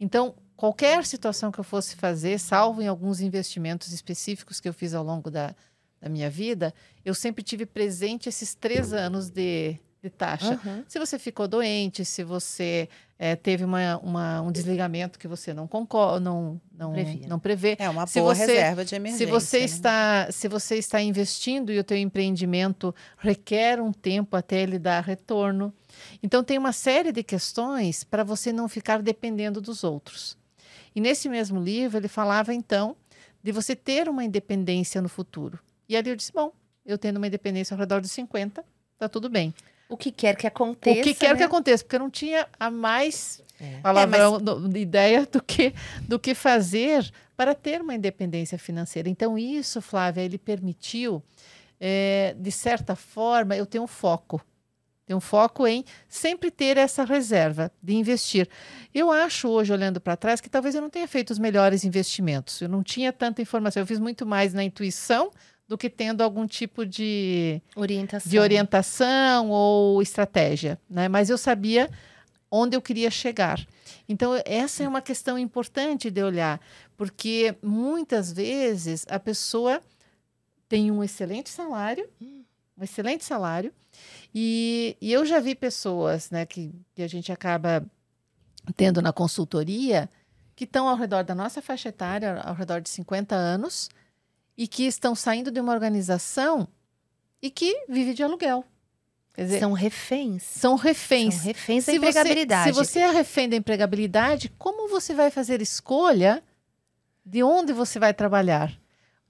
Então, 0.00 0.34
qualquer 0.58 1.06
situação 1.06 1.52
que 1.52 1.60
eu 1.60 1.64
fosse 1.64 1.94
fazer, 1.94 2.36
salvo 2.40 2.82
em 2.82 2.88
alguns 2.88 3.20
investimentos 3.20 3.92
específicos 3.92 4.60
que 4.60 4.68
eu 4.68 4.74
fiz 4.74 4.92
ao 4.92 5.04
longo 5.04 5.30
da, 5.30 5.54
da 6.00 6.08
minha 6.08 6.28
vida, 6.28 6.74
eu 7.04 7.14
sempre 7.14 7.44
tive 7.44 7.64
presente 7.64 8.28
esses 8.28 8.56
três 8.56 8.92
anos 8.92 9.30
de, 9.30 9.78
de 10.02 10.10
taxa. 10.10 10.60
Uhum. 10.64 10.82
Se 10.88 10.98
você 10.98 11.16
ficou 11.16 11.46
doente, 11.46 12.04
se 12.04 12.24
você 12.24 12.88
é, 13.16 13.36
teve 13.36 13.64
uma, 13.64 13.98
uma, 13.98 14.42
um 14.42 14.50
desligamento 14.50 15.16
que 15.16 15.28
você 15.28 15.54
não 15.54 15.68
concorda, 15.68 16.18
não, 16.18 16.60
não, 16.76 16.92
não 17.28 17.38
prevê. 17.38 17.76
É 17.78 17.88
uma 17.88 18.08
se 18.08 18.18
boa 18.20 18.34
você, 18.34 18.46
reserva 18.46 18.84
de 18.84 18.96
emergência. 18.96 19.26
Se 19.26 19.30
você, 19.30 19.60
né? 19.60 19.64
está, 19.64 20.28
se 20.32 20.48
você 20.48 20.74
está 20.74 21.00
investindo 21.00 21.70
e 21.70 21.78
o 21.78 21.84
teu 21.84 21.96
empreendimento 21.96 22.92
requer 23.16 23.80
um 23.80 23.92
tempo 23.92 24.36
até 24.36 24.60
ele 24.62 24.76
dar 24.76 25.04
retorno, 25.04 25.72
então, 26.22 26.42
tem 26.44 26.58
uma 26.58 26.72
série 26.72 27.12
de 27.12 27.22
questões 27.22 28.04
para 28.04 28.24
você 28.24 28.52
não 28.52 28.68
ficar 28.68 29.02
dependendo 29.02 29.60
dos 29.60 29.84
outros. 29.84 30.36
E 30.98 31.00
nesse 31.00 31.28
mesmo 31.28 31.62
livro, 31.62 31.96
ele 31.96 32.08
falava, 32.08 32.52
então, 32.52 32.96
de 33.40 33.52
você 33.52 33.76
ter 33.76 34.08
uma 34.08 34.24
independência 34.24 35.00
no 35.00 35.08
futuro. 35.08 35.56
E 35.88 35.96
ali 35.96 36.10
eu 36.10 36.16
disse: 36.16 36.32
bom, 36.32 36.52
eu 36.84 36.98
tendo 36.98 37.18
uma 37.18 37.28
independência 37.28 37.72
ao 37.72 37.78
redor 37.78 38.00
dos 38.00 38.10
50, 38.10 38.64
tá 38.98 39.08
tudo 39.08 39.30
bem. 39.30 39.54
O 39.88 39.96
que 39.96 40.10
quer 40.10 40.34
que 40.34 40.44
aconteça. 40.44 40.98
O 40.98 41.02
que 41.04 41.14
quer 41.14 41.34
né? 41.34 41.36
que 41.36 41.42
aconteça, 41.44 41.84
porque 41.84 41.94
eu 41.94 42.00
não 42.00 42.10
tinha 42.10 42.48
a 42.58 42.68
mais 42.68 43.40
é. 43.60 43.78
palavrão, 43.80 44.38
é, 44.38 44.40
mas... 44.42 44.74
ideia 44.74 45.24
do 45.24 45.40
que, 45.40 45.72
do 46.00 46.18
que 46.18 46.34
fazer 46.34 47.08
para 47.36 47.54
ter 47.54 47.80
uma 47.80 47.94
independência 47.94 48.58
financeira. 48.58 49.08
Então, 49.08 49.38
isso, 49.38 49.80
Flávia, 49.80 50.22
ele 50.22 50.36
permitiu, 50.36 51.22
é, 51.78 52.34
de 52.36 52.50
certa 52.50 52.96
forma, 52.96 53.56
eu 53.56 53.64
ter 53.64 53.78
um 53.78 53.86
foco. 53.86 54.44
Tem 55.08 55.16
um 55.16 55.20
foco 55.20 55.66
em 55.66 55.86
sempre 56.06 56.50
ter 56.50 56.76
essa 56.76 57.02
reserva 57.02 57.72
de 57.82 57.94
investir. 57.94 58.46
Eu 58.94 59.10
acho 59.10 59.48
hoje, 59.48 59.72
olhando 59.72 59.98
para 59.98 60.18
trás, 60.18 60.38
que 60.38 60.50
talvez 60.50 60.74
eu 60.74 60.82
não 60.82 60.90
tenha 60.90 61.08
feito 61.08 61.30
os 61.30 61.38
melhores 61.38 61.82
investimentos. 61.82 62.60
Eu 62.60 62.68
não 62.68 62.82
tinha 62.82 63.10
tanta 63.10 63.40
informação. 63.40 63.82
Eu 63.82 63.86
fiz 63.86 63.98
muito 63.98 64.26
mais 64.26 64.52
na 64.52 64.62
intuição 64.62 65.30
do 65.66 65.78
que 65.78 65.88
tendo 65.88 66.20
algum 66.20 66.46
tipo 66.46 66.84
de 66.84 67.58
orientação, 67.74 68.30
de 68.30 68.38
orientação 68.38 69.48
ou 69.48 70.02
estratégia. 70.02 70.78
Né? 70.90 71.08
Mas 71.08 71.30
eu 71.30 71.38
sabia 71.38 71.88
onde 72.50 72.76
eu 72.76 72.82
queria 72.82 73.10
chegar. 73.10 73.66
Então, 74.06 74.38
essa 74.44 74.84
é 74.84 74.88
uma 74.88 75.00
questão 75.00 75.38
importante 75.38 76.10
de 76.10 76.22
olhar, 76.22 76.60
porque 76.98 77.56
muitas 77.62 78.30
vezes 78.30 79.06
a 79.08 79.18
pessoa 79.18 79.80
tem 80.68 80.90
um 80.90 81.02
excelente 81.02 81.48
salário, 81.48 82.06
um 82.20 82.84
excelente 82.84 83.24
salário, 83.24 83.72
e, 84.34 84.96
e 85.00 85.12
eu 85.12 85.24
já 85.24 85.40
vi 85.40 85.54
pessoas 85.54 86.30
né, 86.30 86.44
que, 86.46 86.72
que 86.94 87.02
a 87.02 87.08
gente 87.08 87.32
acaba 87.32 87.84
tendo 88.76 89.00
na 89.00 89.12
consultoria 89.12 90.08
que 90.54 90.64
estão 90.64 90.88
ao 90.88 90.96
redor 90.96 91.22
da 91.22 91.34
nossa 91.34 91.62
faixa 91.62 91.88
etária, 91.88 92.40
ao 92.40 92.54
redor 92.54 92.80
de 92.80 92.88
50 92.88 93.34
anos, 93.34 93.88
e 94.56 94.66
que 94.66 94.84
estão 94.84 95.14
saindo 95.14 95.52
de 95.52 95.60
uma 95.60 95.72
organização 95.72 96.66
e 97.40 97.48
que 97.48 97.84
vive 97.88 98.12
de 98.12 98.24
aluguel. 98.24 98.64
Dizer, 99.36 99.60
são 99.60 99.72
reféns. 99.72 100.42
São 100.42 100.74
reféns. 100.74 101.34
São 101.34 101.44
reféns 101.44 101.86
da 101.86 101.92
se 101.92 101.98
empregabilidade. 101.98 102.72
Você, 102.72 102.84
se 102.84 102.92
você 102.92 102.98
é 102.98 103.10
refém 103.10 103.48
da 103.48 103.54
empregabilidade, 103.54 104.52
como 104.58 104.88
você 104.88 105.14
vai 105.14 105.30
fazer 105.30 105.62
escolha 105.62 106.42
de 107.24 107.40
onde 107.44 107.72
você 107.72 108.00
vai 108.00 108.12
trabalhar? 108.12 108.76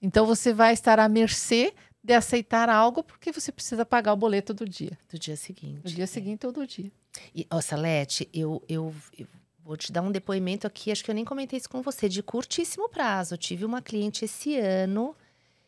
Então 0.01 0.25
você 0.25 0.51
vai 0.51 0.73
estar 0.73 0.99
à 0.99 1.07
mercê 1.07 1.75
de 2.03 2.13
aceitar 2.13 2.69
algo 2.69 3.03
porque 3.03 3.31
você 3.31 3.51
precisa 3.51 3.85
pagar 3.85 4.13
o 4.13 4.17
boleto 4.17 4.53
do 4.53 4.67
dia. 4.67 4.97
Do 5.11 5.19
dia 5.19 5.35
seguinte. 5.35 5.81
Do 5.81 5.91
dia 5.91 6.05
é. 6.05 6.07
seguinte 6.07 6.45
ou 6.45 6.51
do 6.51 6.65
dia. 6.65 6.91
E, 7.35 7.45
ó, 7.49 7.59
Salete, 7.59 8.29
eu, 8.33 8.63
eu, 8.69 8.93
eu, 9.17 9.27
vou 9.63 9.75
te 9.75 9.91
dar 9.91 10.01
um 10.01 10.11
depoimento 10.11 10.65
aqui, 10.65 10.91
acho 10.91 11.03
que 11.03 11.11
eu 11.11 11.15
nem 11.15 11.25
comentei 11.25 11.57
isso 11.57 11.69
com 11.69 11.81
você, 11.81 12.07
de 12.07 12.23
curtíssimo 12.23 12.89
prazo. 12.89 13.33
Eu 13.33 13.37
tive 13.37 13.65
uma 13.65 13.81
cliente 13.81 14.25
esse 14.25 14.57
ano 14.57 15.15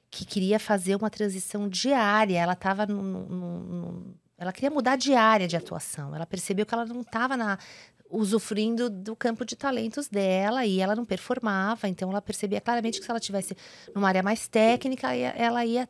que 0.09 0.25
queria 0.25 0.59
fazer 0.59 0.95
uma 0.95 1.09
transição 1.09 1.67
diária. 1.67 2.37
Ela 2.39 2.53
estava 2.53 2.85
no, 2.85 3.01
no, 3.01 3.59
no, 3.59 4.15
ela 4.37 4.51
queria 4.51 4.71
mudar 4.71 4.95
de 4.95 5.13
área 5.13 5.47
de 5.47 5.55
atuação. 5.55 6.15
Ela 6.15 6.25
percebeu 6.25 6.65
que 6.65 6.73
ela 6.73 6.85
não 6.85 7.01
estava 7.01 7.35
na 7.37 7.57
usufruindo 8.09 8.89
do 8.89 9.15
campo 9.15 9.45
de 9.45 9.55
talentos 9.55 10.09
dela 10.09 10.65
e 10.65 10.81
ela 10.81 10.95
não 10.95 11.05
performava. 11.05 11.87
Então 11.87 12.09
ela 12.09 12.21
percebia 12.21 12.59
claramente 12.59 12.99
que 12.99 13.05
se 13.05 13.11
ela 13.11 13.19
tivesse 13.19 13.55
numa 13.95 14.07
área 14.07 14.21
mais 14.21 14.47
técnica, 14.47 15.15
ela 15.15 15.65
ia 15.65 15.87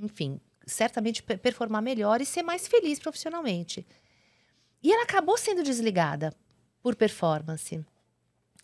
enfim, 0.00 0.40
certamente 0.66 1.22
performar 1.22 1.82
melhor 1.82 2.20
e 2.20 2.26
ser 2.26 2.42
mais 2.42 2.66
feliz 2.66 2.98
profissionalmente. 2.98 3.86
E 4.82 4.92
ela 4.92 5.02
acabou 5.02 5.36
sendo 5.36 5.62
desligada 5.62 6.34
por 6.82 6.94
performance. 6.96 7.84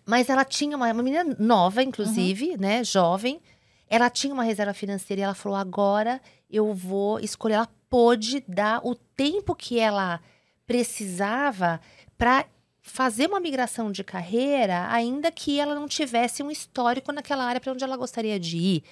Mas 0.05 0.29
ela 0.29 0.44
tinha 0.44 0.77
uma, 0.77 0.90
uma 0.92 1.03
menina 1.03 1.37
nova, 1.38 1.83
inclusive, 1.83 2.53
uhum. 2.53 2.57
né, 2.59 2.85
jovem. 2.85 3.40
Ela 3.88 4.09
tinha 4.09 4.33
uma 4.33 4.44
reserva 4.44 4.72
financeira 4.72 5.20
e 5.20 5.25
ela 5.25 5.35
falou: 5.35 5.59
agora 5.59 6.20
eu 6.51 6.72
vou 6.72 7.18
escolher. 7.20 7.55
Ela 7.55 7.68
pôde 7.90 8.42
dar 8.46 8.81
o 8.85 8.94
tempo 8.94 9.55
que 9.55 9.79
ela 9.79 10.20
precisava 10.66 11.81
para 12.16 12.46
fazer 12.81 13.27
uma 13.27 13.40
migração 13.40 13.90
de 13.90 14.05
carreira, 14.05 14.87
ainda 14.90 15.31
que 15.33 15.59
ela 15.59 15.75
não 15.75 15.88
tivesse 15.88 16.42
um 16.42 16.51
histórico 16.51 17.11
naquela 17.12 17.44
área 17.44 17.61
para 17.61 17.72
onde 17.72 17.83
ela 17.83 17.96
gostaria 17.96 18.38
de 18.38 18.57
ir. 18.57 18.85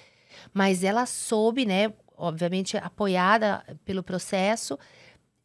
Mas 0.53 0.83
ela 0.83 1.05
soube, 1.05 1.65
né, 1.65 1.93
obviamente 2.17 2.77
apoiada 2.77 3.63
pelo 3.83 4.03
processo, 4.03 4.77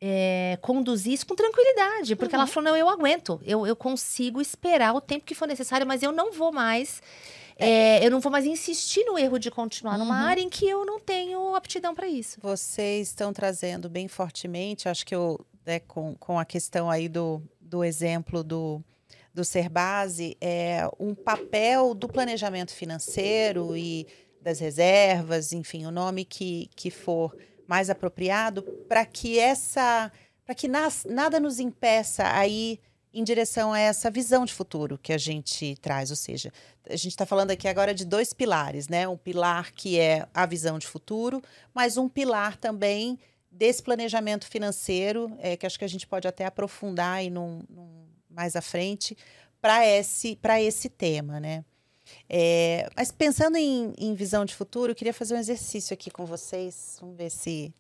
é, 0.01 0.59
conduzir 0.63 1.13
isso 1.13 1.27
com 1.27 1.35
tranquilidade, 1.35 2.17
porque 2.17 2.35
uhum. 2.35 2.43
ela 2.43 2.51
falou: 2.51 2.71
não, 2.71 2.77
eu 2.77 2.89
aguento, 2.89 3.41
eu, 3.45 3.67
eu 3.67 3.77
consigo 3.77 4.41
esperar 4.41 4.95
o 4.95 5.01
tempo 5.01 5.25
que 5.25 5.35
for 5.35 5.47
necessário, 5.47 5.87
mas 5.87 6.03
eu 6.03 6.11
não 6.11 6.33
vou 6.33 6.53
mais. 6.53 7.03
É, 7.63 8.05
eu 8.05 8.11
não 8.11 8.21
vou 8.21 8.33
mais 8.33 8.47
insistir 8.47 9.05
no 9.05 9.19
erro 9.19 9.39
de 9.39 9.51
continuar 9.51 9.93
uhum. 9.93 9.99
numa 9.99 10.17
área 10.17 10.41
em 10.41 10.49
que 10.49 10.67
eu 10.67 10.87
não 10.87 10.99
tenho 10.99 11.55
aptidão 11.55 11.95
para 11.95 12.09
isso. 12.09 12.39
Vocês 12.41 13.09
estão 13.09 13.35
trazendo 13.35 13.91
bem 13.91 14.09
fortemente, 14.09 14.89
acho 14.89 15.05
que 15.05 15.15
eu, 15.15 15.39
né, 15.67 15.79
com, 15.81 16.15
com 16.15 16.39
a 16.39 16.45
questão 16.47 16.89
aí 16.89 17.07
do, 17.07 17.43
do 17.61 17.85
exemplo 17.85 18.43
do, 18.43 18.83
do 19.35 19.45
ser 19.45 19.69
base, 19.69 20.39
é 20.41 20.89
um 20.99 21.15
papel 21.15 21.95
do 21.95 22.09
planejamento 22.09 22.73
financeiro 22.73 23.77
e 23.77 24.07
das 24.41 24.59
reservas, 24.59 25.53
enfim, 25.53 25.87
o 25.87 25.91
nome 25.91 26.25
que, 26.25 26.71
que 26.75 26.91
for 26.91 27.37
mais 27.67 27.91
apropriado, 27.91 28.63
para 28.89 29.05
que 29.05 29.39
essa, 29.39 30.11
para 30.45 30.55
que 30.55 30.67
nas, 30.67 31.05
nada 31.09 31.39
nos 31.39 31.61
impeça 31.61 32.27
aí 32.33 32.81
em 33.13 33.25
direção 33.25 33.73
a 33.73 33.79
essa 33.79 34.11
visão 34.11 34.45
de 34.45 34.53
futuro 34.53 34.99
que 34.99 35.13
a 35.13 35.19
gente 35.19 35.77
traz. 35.81 36.11
Ou 36.11 36.17
seja, 36.17 36.53
a 36.89 36.97
gente 36.97 37.09
está 37.09 37.27
falando 37.27 37.51
aqui 37.51 37.69
agora 37.69 37.93
de 37.93 38.05
dois 38.05 38.33
pilares, 38.33 38.89
né? 38.89 39.07
Um 39.07 39.17
pilar 39.17 39.73
que 39.73 39.99
é 39.99 40.27
a 40.33 40.47
visão 40.47 40.79
de 40.79 40.87
futuro, 40.87 41.43
mas 41.75 41.97
um 41.97 42.09
pilar 42.09 42.57
também 42.57 43.19
desse 43.51 43.83
planejamento 43.83 44.47
financeiro, 44.47 45.37
é, 45.39 45.57
que 45.57 45.67
acho 45.67 45.79
que 45.79 45.85
a 45.85 45.89
gente 45.89 46.07
pode 46.07 46.29
até 46.29 46.45
aprofundar 46.47 47.17
aí 47.17 47.31
num, 47.31 47.63
num 47.69 48.07
mais 48.29 48.55
à 48.55 48.61
frente, 48.61 49.17
para 49.61 49.85
esse, 49.85 50.39
esse 50.61 50.89
tema, 50.89 51.41
né? 51.41 51.65
É, 52.29 52.89
mas 52.97 53.11
pensando 53.11 53.57
em, 53.57 53.93
em, 53.99 54.15
visão 54.15 54.45
de 54.45 54.55
futuro, 54.55 54.93
eu 54.93 54.97
queria 54.97 55.13
fazer 55.13 55.35
um 55.35 55.39
exercício 55.39 55.95
aqui 55.95 56.11
com 56.11 56.25
vocês. 56.25 56.97
Vamos 57.01 57.17
ver 57.17 57.31
se. 57.31 57.75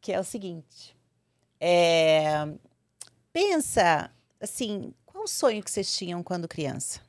Que 0.00 0.12
é 0.12 0.20
o 0.20 0.24
seguinte. 0.24 0.96
É, 1.60 2.46
pensa, 3.32 4.10
assim, 4.40 4.92
qual 5.06 5.24
o 5.24 5.28
sonho 5.28 5.62
que 5.62 5.70
vocês 5.70 5.94
tinham 5.96 6.22
quando 6.22 6.48
criança? 6.48 7.00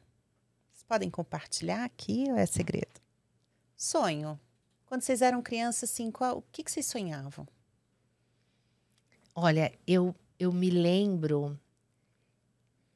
Vocês 0.71 0.83
podem 0.87 1.09
compartilhar 1.09 1.83
aqui 1.83 2.25
ou 2.29 2.37
é 2.37 2.45
segredo? 2.45 3.01
Sonho. 3.75 4.39
Quando 4.85 5.01
vocês 5.01 5.21
eram 5.21 5.41
crianças, 5.41 5.89
assim, 5.89 6.11
qual, 6.11 6.37
o 6.37 6.43
que, 6.51 6.63
que 6.63 6.71
vocês 6.71 6.85
sonhavam? 6.85 7.47
Olha, 9.33 9.73
eu, 9.85 10.15
eu 10.39 10.53
me 10.53 10.69
lembro 10.69 11.59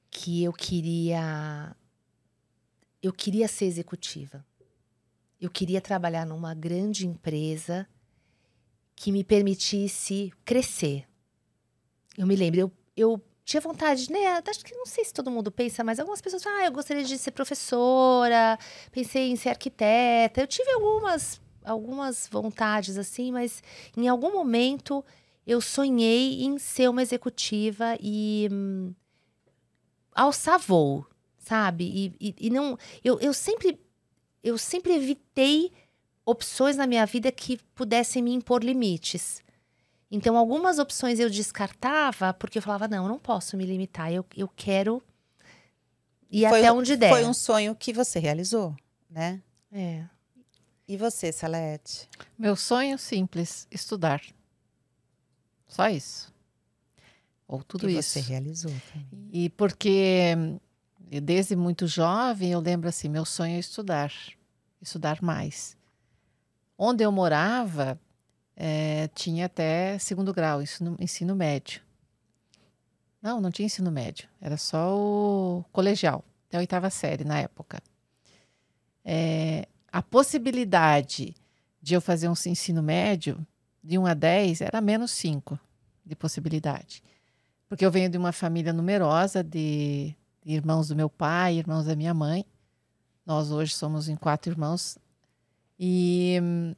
que 0.10 0.44
eu 0.44 0.54
queria 0.54 1.76
eu 3.02 3.14
queria 3.14 3.48
ser 3.48 3.66
executiva. 3.66 4.46
Eu 5.40 5.50
queria 5.50 5.80
trabalhar 5.80 6.26
numa 6.26 6.54
grande 6.54 7.08
empresa 7.08 7.88
que 8.96 9.12
me 9.12 9.24
permitisse 9.24 10.34
crescer. 10.44 11.06
Eu 12.18 12.28
me 12.28 12.36
lembro, 12.36 12.60
eu, 12.60 12.72
eu 12.98 13.22
tinha 13.46 13.62
vontade, 13.62 14.12
né? 14.12 14.44
Acho 14.46 14.66
que 14.66 14.76
não 14.76 14.86
sei 14.86 15.06
se 15.06 15.14
todo 15.14 15.32
mundo 15.32 15.50
pensa, 15.50 15.84
mas 15.84 16.00
algumas 16.00 16.22
pessoas 16.22 16.44
falam, 16.44 16.60
ah, 16.60 16.66
eu 16.66 16.72
gostaria 16.72 17.04
de 17.04 17.18
ser 17.18 17.32
professora, 17.32 18.60
pensei 18.92 19.32
em 19.32 19.36
ser 19.36 19.50
arquiteta. 19.50 20.42
Eu 20.42 20.48
tive 20.48 20.70
algumas, 20.72 21.42
algumas 21.64 22.28
vontades 22.30 22.98
assim, 22.98 23.32
mas 23.32 23.64
em 23.96 24.08
algum 24.08 24.34
momento 24.34 25.04
eu 25.48 25.62
sonhei 25.62 26.44
em 26.44 26.60
ser 26.60 26.90
uma 26.90 27.02
executiva 27.02 27.98
e 28.00 28.50
hum, 28.52 28.94
alçar 30.14 30.60
voo, 30.60 31.08
sabe? 31.50 31.84
E, 32.20 32.30
e, 32.30 32.48
e 32.48 32.50
não. 32.52 32.78
Eu, 33.04 33.20
eu 33.20 33.34
sempre. 33.34 33.80
Eu 34.42 34.58
sempre 34.58 34.94
evitei 34.94 35.72
opções 36.26 36.78
na 36.78 36.88
minha 36.88 37.06
vida 37.06 37.30
que 37.30 37.58
pudessem 37.76 38.22
me 38.22 38.32
impor 38.32 38.64
limites. 38.64 39.44
Então, 40.10 40.38
algumas 40.38 40.80
opções 40.80 41.20
eu 41.20 41.30
descartava 41.30 42.34
porque 42.34 42.60
eu 42.60 42.62
falava, 42.62 42.88
não, 42.88 43.04
eu 43.04 43.10
não 43.10 43.20
posso 43.20 43.58
me 43.58 43.66
limitar, 43.66 44.14
eu, 44.14 44.26
eu 44.38 44.48
quero 44.48 45.04
ir 46.32 46.48
foi, 46.48 46.60
até 46.60 46.72
onde 46.72 46.96
der. 46.96 47.10
Foi 47.10 47.26
um 47.26 47.34
sonho 47.34 47.76
que 47.76 47.92
você 47.92 48.18
realizou, 48.18 48.74
né? 49.10 49.42
É. 49.72 50.06
E 50.88 50.96
você, 50.96 51.32
Salete? 51.34 52.08
Meu 52.38 52.56
sonho 52.56 52.98
simples, 52.98 53.68
estudar. 53.70 54.22
Só 55.68 55.90
isso. 55.90 56.34
Ou 57.46 57.62
tudo 57.62 57.90
e 57.90 57.98
isso. 57.98 58.10
você 58.10 58.20
realizou. 58.22 58.74
E 59.34 59.50
porque 59.50 60.36
desde 61.22 61.56
muito 61.56 61.88
jovem 61.88 62.52
eu 62.52 62.60
lembro 62.60 62.90
assim, 62.90 63.08
meu 63.08 63.26
sonho 63.26 63.56
é 63.56 63.60
estudar, 63.60 64.12
estudar 64.82 65.22
mais. 65.22 65.78
Onde 66.78 67.04
eu 67.04 67.12
morava 67.12 68.00
é, 68.56 69.08
tinha 69.16 69.46
até 69.46 69.98
segundo 69.98 70.34
grau, 70.34 70.62
ensino, 70.62 70.98
ensino 71.00 71.36
médio. 71.36 71.82
Não, 73.22 73.40
não 73.40 73.50
tinha 73.50 73.66
ensino 73.66 73.90
médio, 73.90 74.28
era 74.40 74.58
só 74.58 74.98
o 74.98 75.66
colegial, 75.72 76.24
até 76.48 76.58
a 76.58 76.60
oitava 76.60 76.90
série 76.90 77.24
na 77.24 77.40
época. 77.40 77.82
É, 79.04 79.68
a 79.92 80.02
possibilidade 80.02 81.36
de 81.82 81.94
eu 81.94 82.02
fazer 82.02 82.28
um 82.28 82.34
ensino 82.34 82.84
médio 82.84 83.46
de 83.84 83.98
1 83.98 84.06
a 84.06 84.14
10 84.14 84.62
era 84.62 84.82
menos 84.82 85.12
5 85.12 85.60
de 86.06 86.16
possibilidade. 86.16 87.02
Porque 87.68 87.86
eu 87.86 87.92
venho 87.92 88.10
de 88.10 88.18
uma 88.18 88.32
família 88.32 88.74
numerosa 88.74 89.44
de 89.44 90.16
irmãos 90.46 90.88
do 90.88 90.96
meu 90.96 91.10
pai, 91.10 91.56
irmãos 91.58 91.86
da 91.86 91.96
minha 91.96 92.14
mãe. 92.14 92.46
Nós 93.26 93.52
hoje 93.52 93.74
somos 93.74 94.10
em 94.10 94.16
quatro 94.16 94.52
irmãos. 94.52 94.98
E 95.80 96.40
hum, 96.42 96.76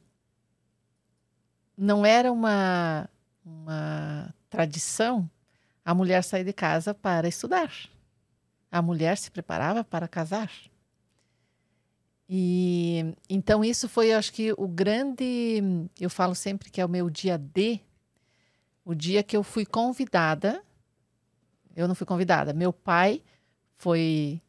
não 1.78 2.05
era 2.05 2.32
uma, 2.32 3.09
uma 3.45 4.34
tradição 4.49 5.30
a 5.84 5.93
mulher 5.93 6.24
sair 6.24 6.43
de 6.43 6.53
casa 6.53 6.93
para 6.93 7.28
estudar. 7.28 7.72
A 8.72 8.82
mulher 8.82 9.18
se 9.18 9.32
preparava 9.32 9.84
para 9.84 10.07
casar. 10.07 10.51
E 12.30 13.16
então 13.30 13.64
isso 13.64 13.89
foi, 13.89 14.14
eu 14.14 14.18
acho 14.18 14.32
que 14.32 14.53
o 14.53 14.68
grande, 14.68 15.89
eu 15.99 16.09
falo 16.09 16.34
sempre 16.34 16.70
que 16.70 16.80
é 16.80 16.86
o 16.86 16.89
meu 16.89 17.09
dia 17.09 17.38
D, 17.38 17.82
o 18.86 18.95
dia 18.95 19.22
que 19.22 19.36
eu 19.36 19.43
fui 19.43 19.66
convidada 19.66 20.64
eu 21.76 21.88
não 21.88 21.95
fui 21.95 22.05
convidada. 22.05 22.53
Meu 22.53 22.74
pai 22.74 23.22
foi 23.82 24.40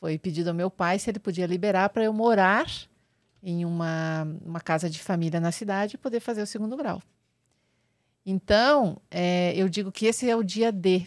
foi 0.00 0.18
pedido 0.18 0.48
ao 0.48 0.54
meu 0.54 0.70
pai 0.70 0.98
se 0.98 1.10
ele 1.10 1.18
podia 1.18 1.46
liberar 1.46 1.88
para 1.88 2.04
eu 2.04 2.12
morar 2.12 2.66
em 3.42 3.64
uma, 3.64 4.26
uma 4.44 4.60
casa 4.60 4.88
de 4.88 5.00
família 5.00 5.40
na 5.40 5.50
cidade 5.50 5.94
e 5.94 5.98
poder 5.98 6.20
fazer 6.20 6.42
o 6.42 6.46
segundo 6.46 6.76
grau. 6.76 7.02
Então, 8.24 9.00
é, 9.10 9.52
eu 9.56 9.68
digo 9.68 9.90
que 9.90 10.06
esse 10.06 10.28
é 10.28 10.36
o 10.36 10.42
dia 10.42 10.70
D, 10.70 11.06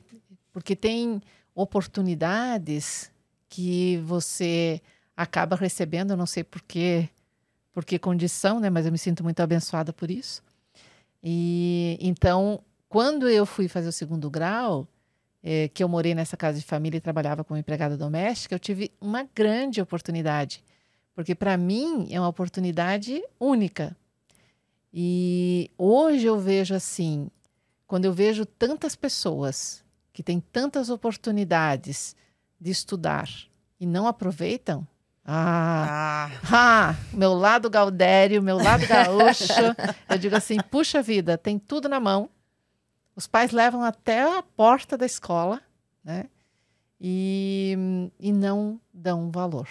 porque 0.52 0.76
tem 0.76 1.22
oportunidades 1.56 3.12
que 3.47 3.97
você 3.97 4.82
acaba 5.16 5.56
recebendo, 5.56 6.12
eu 6.12 6.18
não 6.18 6.26
sei 6.26 6.43
por 6.43 6.62
que, 6.62 7.08
por 7.72 7.86
que 7.86 7.99
condição, 7.99 8.60
né? 8.60 8.70
Mas 8.70 8.86
eu 8.86 8.91
me 8.91 8.97
sinto 8.97 9.24
muito 9.24 9.39
abençoada 9.39 9.93
por 9.93 10.10
isso. 10.10 10.41
E 11.24 11.97
então, 12.02 12.62
quando 12.89 13.30
eu 13.30 13.45
fui 13.45 13.68
fazer 13.68 13.88
o 13.88 13.93
segundo 13.93 14.30
grau, 14.30 14.88
é, 15.43 15.67
que 15.67 15.83
eu 15.83 15.89
morei 15.89 16.13
nessa 16.13 16.37
casa 16.37 16.59
de 16.59 16.65
família 16.65 16.97
e 16.97 17.01
trabalhava 17.01 17.43
como 17.43 17.59
empregada 17.59 17.97
doméstica, 17.97 18.55
eu 18.55 18.59
tive 18.59 18.91
uma 19.01 19.27
grande 19.35 19.81
oportunidade, 19.81 20.63
porque 21.15 21.33
para 21.33 21.57
mim 21.57 22.07
é 22.11 22.19
uma 22.19 22.29
oportunidade 22.29 23.21
única. 23.39 23.95
E 24.93 25.71
hoje 25.77 26.25
eu 26.25 26.37
vejo 26.39 26.75
assim, 26.75 27.29
quando 27.87 28.05
eu 28.05 28.13
vejo 28.13 28.45
tantas 28.45 28.95
pessoas 28.95 29.83
que 30.13 30.21
têm 30.21 30.39
tantas 30.39 30.89
oportunidades 30.89 32.15
de 32.59 32.69
estudar 32.69 33.29
e 33.79 33.85
não 33.85 34.05
aproveitam, 34.05 34.87
ah, 35.23 36.29
ah, 36.43 36.51
ah, 36.51 36.95
meu 37.13 37.33
lado 37.33 37.69
Gaudério, 37.69 38.41
meu 38.41 38.57
lado 38.57 38.85
gaúcho, 38.87 39.45
eu 40.09 40.17
digo 40.17 40.35
assim, 40.35 40.57
puxa 40.69 41.01
vida, 41.01 41.37
tem 41.37 41.57
tudo 41.57 41.87
na 41.87 41.99
mão 41.99 42.29
os 43.16 43.28
pais 43.28 43.51
levam 43.51 43.84
até 43.84 44.22
a 44.38 44.41
porta 44.41 44.97
da 44.97 45.05
escola, 45.05 45.62
né? 46.03 46.26
E, 46.99 47.76
e 48.20 48.32
não 48.32 48.80
dão 48.93 49.32
valor. 49.32 49.68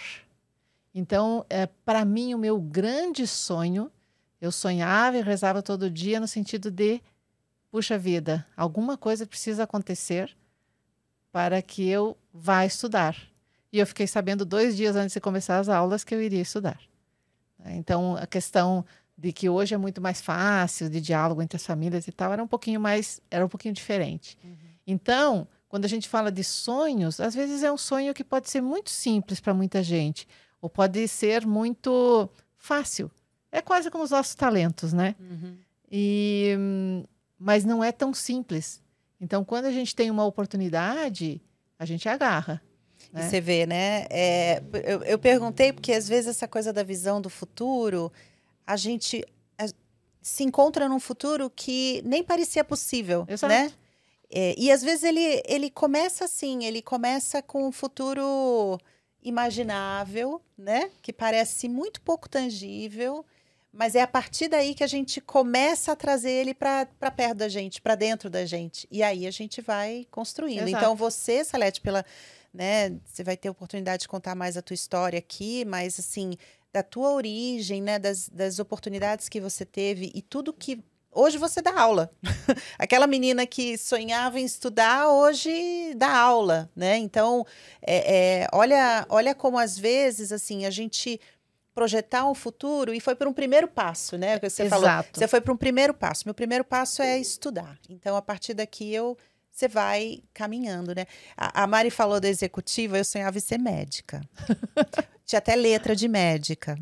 Então, 0.95 1.45
é, 1.49 1.67
para 1.67 2.05
mim, 2.05 2.35
o 2.35 2.39
meu 2.39 2.61
grande 2.61 3.27
sonho, 3.27 3.91
eu 4.41 4.51
sonhava 4.51 5.17
e 5.17 5.23
rezava 5.23 5.63
todo 5.63 5.91
dia 5.91 6.19
no 6.19 6.27
sentido 6.27 6.71
de, 6.71 7.01
puxa 7.71 7.97
vida, 7.97 8.45
alguma 8.57 8.97
coisa 8.97 9.27
precisa 9.27 9.63
acontecer 9.63 10.37
para 11.31 11.63
que 11.63 11.89
eu 11.89 12.17
vá 12.35 12.67
estudar. 12.67 13.17
E 13.73 13.79
eu 13.79 13.87
fiquei 13.87 14.07
sabendo 14.07 14.45
dois 14.45 14.77
dias 14.77 14.97
antes 14.97 15.15
de 15.15 15.21
começar 15.21 15.59
as 15.61 15.69
aulas 15.69 16.03
que 16.03 16.15
eu 16.15 16.21
iria 16.21 16.43
estudar. 16.43 16.81
Então, 17.67 18.17
a 18.17 18.27
questão 18.27 18.85
de 19.21 19.33
que 19.33 19.51
hoje 19.51 19.75
é 19.75 19.79
muito 19.79 20.01
mais 20.01 20.19
fácil 20.21 20.89
de 20.89 20.99
diálogo 20.99 21.43
entre 21.43 21.57
as 21.57 21.67
famílias 21.67 22.09
e 22.09 22.13
tal, 22.13 22.33
era 22.33 22.43
um 22.43 22.47
pouquinho 22.47 22.81
mais, 22.81 23.21
era 23.31 23.45
um 23.45 23.49
pouquinho 23.49 23.75
diferente. 23.75 24.39
Uhum. 24.43 24.57
Então, 24.87 25.49
quando 25.69 25.85
a 25.85 25.89
gente 25.89 26.09
fala 26.09 26.33
de 26.33 26.43
sonhos, 26.43 27.21
às 27.21 27.35
vezes 27.35 27.63
é 27.63 27.71
um 27.71 27.77
sonho 27.77 28.15
que 28.15 28.25
pode 28.25 28.49
ser 28.49 28.63
muito 28.63 28.89
simples 28.89 29.39
para 29.39 29.53
muita 29.53 29.83
gente, 29.83 30.27
ou 30.61 30.71
pode 30.71 31.07
ser 31.07 31.47
muito 31.47 32.31
fácil. 32.57 33.11
É 33.53 33.61
quase 33.61 33.91
como 33.91 34.05
os 34.05 34.11
nossos 34.11 34.35
talentos, 34.35 34.95
né? 34.95 35.15
Uhum. 35.21 35.59
E, 35.93 36.57
mas 37.39 37.63
não 37.63 37.85
é 37.85 37.93
tão 37.93 38.15
simples. 38.15 38.83
Então, 39.21 39.45
quando 39.45 39.67
a 39.67 39.73
gente 39.73 39.95
tem 39.95 40.11
uma 40.11 40.25
oportunidade, 40.25 41.43
a 41.79 41.85
gente 41.85 42.09
agarra. 42.09 42.63
Né? 43.13 43.29
você 43.29 43.41
vê, 43.41 43.67
né? 43.67 44.07
É, 44.09 44.63
eu, 44.85 45.03
eu 45.03 45.19
perguntei 45.19 45.73
porque 45.73 45.93
às 45.93 46.09
vezes 46.09 46.29
essa 46.29 46.47
coisa 46.47 46.73
da 46.73 46.83
visão 46.83 47.21
do 47.21 47.29
futuro 47.29 48.13
a 48.71 48.77
gente 48.77 49.25
a, 49.59 49.67
se 50.23 50.45
encontra 50.45 50.89
num 50.89 51.01
futuro 51.01 51.51
que 51.51 52.01
nem 52.05 52.23
parecia 52.23 52.63
possível, 52.63 53.27
Exato. 53.29 53.53
né? 53.53 53.73
É, 54.33 54.55
e 54.57 54.71
às 54.71 54.81
vezes 54.81 55.03
ele, 55.03 55.43
ele 55.45 55.71
começa 55.71 56.25
assim, 56.25 56.65
ele 56.65 56.81
começa 56.81 57.43
com 57.43 57.67
um 57.67 57.73
futuro 57.73 58.79
imaginável, 59.21 60.41
né? 60.57 60.89
Que 61.03 61.13
parece 61.13 61.69
muito 61.69 62.01
pouco 62.01 62.29
tangível, 62.29 63.27
mas 63.73 63.97
é 63.97 64.03
a 64.03 64.07
partir 64.07 64.47
daí 64.47 64.73
que 64.73 64.85
a 64.85 64.87
gente 64.87 65.21
começa 65.21 65.91
a 65.91 65.97
trazer 65.97 66.31
ele 66.31 66.55
para 66.55 66.87
perto 67.17 67.39
da 67.39 67.49
gente, 67.49 67.83
para 67.83 67.97
dentro 67.97 68.31
da 68.31 68.47
gente. 68.47 68.87
E 68.89 69.03
aí 69.03 69.27
a 69.27 69.33
gente 69.33 69.61
vai 69.61 70.07
construindo. 70.13 70.69
Exato. 70.69 70.85
Então 70.85 70.95
você, 70.95 71.45
Salete, 71.45 71.81
pela, 71.81 72.07
né, 72.55 72.97
você 73.05 73.25
vai 73.25 73.37
ter 73.37 73.51
oportunidade 73.51 74.03
de 74.03 74.09
contar 74.09 74.37
mais 74.37 74.57
a 74.57 74.63
tua 74.63 74.75
história 74.75 75.19
aqui, 75.19 75.65
mas 75.65 75.99
assim, 75.99 76.37
da 76.73 76.83
tua 76.83 77.11
origem, 77.13 77.83
né, 77.83 77.99
das, 77.99 78.29
das 78.29 78.59
oportunidades 78.59 79.29
que 79.29 79.41
você 79.41 79.65
teve 79.65 80.11
e 80.15 80.23
tudo 80.23 80.53
que 80.53 80.83
hoje 81.13 81.37
você 81.39 81.61
dá 81.61 81.79
aula. 81.79 82.11
Aquela 82.79 83.07
menina 83.07 83.47
que 83.47 83.77
sonhava 83.77 84.39
em 84.39 84.45
estudar, 84.45 85.09
hoje 85.09 85.95
dá 85.97 86.17
aula, 86.17 86.71
né? 86.75 86.97
Então, 86.97 87.45
é, 87.83 88.43
é, 88.43 88.49
olha, 88.53 89.07
olha 89.09 89.35
como 89.35 89.59
às 89.59 89.77
vezes, 89.77 90.31
assim, 90.33 90.65
a 90.65 90.71
gente 90.71 91.21
projetar 91.75 92.29
um 92.29 92.35
futuro 92.35 92.93
e 92.93 93.01
foi 93.01 93.15
por 93.15 93.27
um 93.27 93.33
primeiro 93.33 93.67
passo, 93.67 94.17
né? 94.17 94.39
Você 94.39 94.65
Exato. 94.65 94.83
falou, 94.83 95.05
você 95.13 95.27
foi 95.27 95.41
para 95.41 95.53
um 95.53 95.57
primeiro 95.57 95.95
passo. 95.95 96.23
Meu 96.27 96.35
primeiro 96.35 96.65
passo 96.65 97.03
é 97.03 97.19
estudar. 97.19 97.79
Então, 97.89 98.17
a 98.17 98.23
partir 98.23 98.55
daqui 98.55 98.93
eu 98.93 99.17
você 99.53 99.69
vai 99.69 100.23
caminhando, 100.33 100.95
né? 100.95 101.07
A, 101.37 101.65
a, 101.65 101.67
Mari 101.67 101.91
falou 101.91 102.21
da 102.21 102.29
executiva, 102.29 102.97
eu 102.97 103.05
sonhava 103.05 103.37
em 103.37 103.41
ser 103.41 103.59
médica. 103.59 104.23
Tinha 105.31 105.39
até 105.39 105.55
letra 105.55 105.95
de 105.95 106.09
médica. 106.09 106.77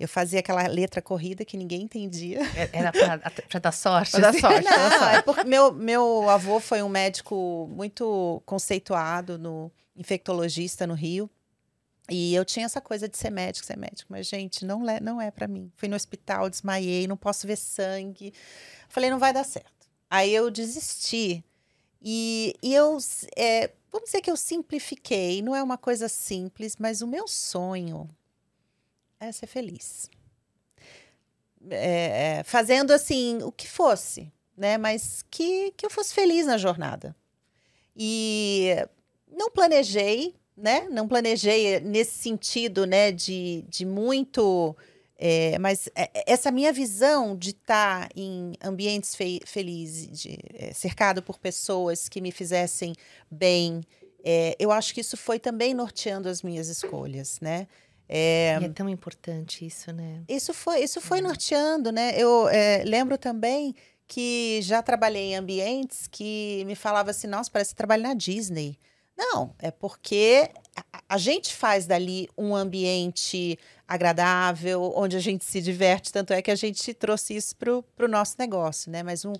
Eu 0.00 0.08
fazia 0.08 0.40
aquela 0.40 0.66
letra 0.66 1.00
corrida 1.00 1.44
que 1.44 1.56
ninguém 1.56 1.82
entendia. 1.82 2.40
É, 2.56 2.70
era 2.72 2.90
para 2.90 3.60
dar 3.62 3.70
sorte? 3.70 4.20
Dar 4.20 4.30
assim? 4.30 4.40
sorte. 4.40 4.64
Não, 4.66 5.08
é 5.10 5.22
porque 5.22 5.44
meu, 5.44 5.72
meu 5.72 6.28
avô 6.28 6.58
foi 6.58 6.82
um 6.82 6.88
médico 6.88 7.70
muito 7.70 8.42
conceituado, 8.44 9.38
no 9.38 9.70
infectologista 9.94 10.88
no 10.88 10.94
Rio. 10.94 11.30
E 12.10 12.34
eu 12.34 12.44
tinha 12.44 12.66
essa 12.66 12.80
coisa 12.80 13.08
de 13.08 13.16
ser 13.16 13.30
médico, 13.30 13.64
ser 13.64 13.78
médico, 13.78 14.06
mas, 14.10 14.26
gente, 14.26 14.64
não 14.64 14.90
é, 14.90 14.98
não 14.98 15.20
é 15.22 15.30
para 15.30 15.46
mim. 15.46 15.70
Fui 15.76 15.88
no 15.88 15.94
hospital, 15.94 16.50
desmaiei, 16.50 17.06
não 17.06 17.16
posso 17.16 17.46
ver 17.46 17.56
sangue. 17.56 18.34
Falei, 18.88 19.08
não 19.08 19.20
vai 19.20 19.32
dar 19.32 19.44
certo. 19.44 19.86
Aí 20.10 20.34
eu 20.34 20.50
desisti. 20.50 21.44
E, 22.00 22.54
e 22.62 22.74
eu, 22.74 22.98
é, 23.36 23.70
vamos 23.90 24.06
dizer 24.06 24.20
que 24.20 24.30
eu 24.30 24.36
simplifiquei, 24.36 25.42
não 25.42 25.54
é 25.54 25.62
uma 25.62 25.76
coisa 25.78 26.08
simples, 26.08 26.76
mas 26.78 27.02
o 27.02 27.06
meu 27.06 27.26
sonho 27.26 28.08
é 29.18 29.32
ser 29.32 29.46
feliz. 29.46 30.08
É, 31.70 32.38
é, 32.38 32.42
fazendo 32.44 32.92
assim, 32.92 33.42
o 33.42 33.50
que 33.50 33.66
fosse, 33.66 34.32
né? 34.56 34.78
Mas 34.78 35.24
que, 35.30 35.72
que 35.72 35.84
eu 35.84 35.90
fosse 35.90 36.14
feliz 36.14 36.46
na 36.46 36.56
jornada. 36.56 37.14
E 37.96 38.68
não 39.30 39.50
planejei, 39.50 40.36
né? 40.56 40.88
Não 40.90 41.08
planejei 41.08 41.80
nesse 41.80 42.16
sentido, 42.18 42.86
né? 42.86 43.10
De, 43.10 43.64
de 43.68 43.84
muito. 43.84 44.76
É, 45.20 45.58
mas 45.58 45.88
é, 45.96 46.08
essa 46.26 46.50
minha 46.52 46.72
visão 46.72 47.36
de 47.36 47.50
estar 47.50 48.08
em 48.14 48.52
ambientes 48.62 49.16
fe 49.16 49.40
felizes, 49.44 50.20
de, 50.20 50.38
é, 50.54 50.72
cercado 50.72 51.20
por 51.20 51.38
pessoas 51.40 52.08
que 52.08 52.20
me 52.20 52.30
fizessem 52.30 52.94
bem, 53.28 53.82
é, 54.24 54.54
eu 54.60 54.70
acho 54.70 54.94
que 54.94 55.00
isso 55.00 55.16
foi 55.16 55.40
também 55.40 55.74
norteando 55.74 56.28
as 56.28 56.40
minhas 56.42 56.68
escolhas, 56.68 57.40
né? 57.40 57.66
É, 58.08 58.56
e 58.60 58.64
é 58.64 58.68
tão 58.68 58.88
importante 58.88 59.66
isso, 59.66 59.92
né? 59.92 60.22
Isso 60.28 60.54
foi, 60.54 60.80
isso 60.80 61.00
foi 61.00 61.18
uhum. 61.18 61.26
norteando, 61.26 61.90
né? 61.90 62.12
Eu 62.16 62.48
é, 62.48 62.84
lembro 62.84 63.18
também 63.18 63.74
que 64.06 64.60
já 64.62 64.82
trabalhei 64.82 65.32
em 65.32 65.36
ambientes 65.36 66.06
que 66.06 66.62
me 66.64 66.74
falava 66.74 67.10
assim, 67.10 67.26
nossa, 67.26 67.50
parece 67.50 67.70
que 67.70 67.76
trabalha 67.76 68.08
na 68.08 68.14
Disney. 68.14 68.78
Não, 69.16 69.52
é 69.58 69.70
porque 69.70 70.48
a, 70.76 71.02
a 71.08 71.18
gente 71.18 71.54
faz 71.54 71.86
dali 71.86 72.28
um 72.38 72.54
ambiente 72.54 73.58
agradável, 73.88 74.92
onde 74.94 75.16
a 75.16 75.20
gente 75.20 75.44
se 75.44 75.62
diverte, 75.62 76.12
tanto 76.12 76.34
é 76.34 76.42
que 76.42 76.50
a 76.50 76.54
gente 76.54 76.92
trouxe 76.92 77.34
isso 77.34 77.56
para 77.56 78.04
o 78.04 78.08
nosso 78.08 78.36
negócio, 78.38 78.92
né? 78.92 79.02
Mas 79.02 79.24
um, 79.24 79.32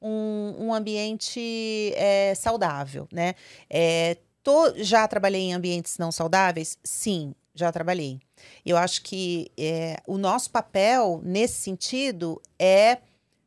um, 0.00 0.66
um 0.66 0.74
ambiente 0.74 1.92
é, 1.96 2.32
saudável, 2.36 3.08
né? 3.12 3.34
É, 3.68 4.16
tô, 4.44 4.72
já 4.76 5.08
trabalhei 5.08 5.42
em 5.42 5.54
ambientes 5.54 5.98
não 5.98 6.12
saudáveis? 6.12 6.78
Sim, 6.84 7.34
já 7.52 7.72
trabalhei. 7.72 8.20
Eu 8.64 8.76
acho 8.76 9.02
que 9.02 9.50
é, 9.58 9.96
o 10.06 10.16
nosso 10.16 10.50
papel 10.50 11.20
nesse 11.24 11.60
sentido 11.62 12.40
é 12.58 12.98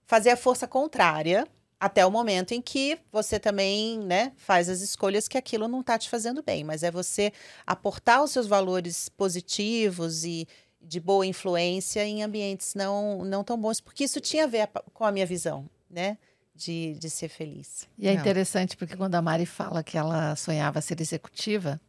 fazer 0.06 0.32
a 0.32 0.38
força 0.38 0.68
contrária 0.68 1.48
até 1.80 2.06
o 2.06 2.12
momento 2.12 2.54
em 2.54 2.62
que 2.62 3.00
você 3.12 3.40
também 3.40 4.00
né, 4.00 4.34
faz 4.36 4.68
as 4.68 4.82
escolhas 4.82 5.28
que 5.28 5.38
aquilo 5.38 5.68
não 5.68 5.80
está 5.80 5.98
te 5.98 6.10
fazendo 6.10 6.44
bem, 6.44 6.64
mas 6.64 6.84
é 6.84 6.92
você 6.92 7.32
aportar 7.66 8.22
os 8.24 8.32
seus 8.32 8.48
valores 8.48 9.08
positivos 9.10 10.26
e 10.26 10.48
de 10.82 11.00
boa 11.00 11.26
influência 11.26 12.06
em 12.06 12.22
ambientes 12.24 12.74
não, 12.76 13.24
não 13.24 13.44
tão 13.44 13.58
bons, 13.58 13.80
porque 13.80 14.04
isso 14.04 14.20
tinha 14.20 14.44
a 14.44 14.48
ver 14.48 14.70
com 14.94 15.06
a 15.06 15.12
minha 15.12 15.26
visão, 15.26 15.70
né? 15.90 16.18
De, 16.56 16.96
de 17.00 17.10
ser 17.10 17.30
feliz. 17.30 17.88
E 17.98 18.06
é 18.06 18.12
interessante 18.12 18.76
porque 18.76 18.98
quando 18.98 19.16
a 19.16 19.22
Mari 19.22 19.46
fala 19.46 19.82
que 19.82 19.98
ela 19.98 20.36
sonhava 20.36 20.82
ser 20.82 21.00
executiva, 21.00 21.80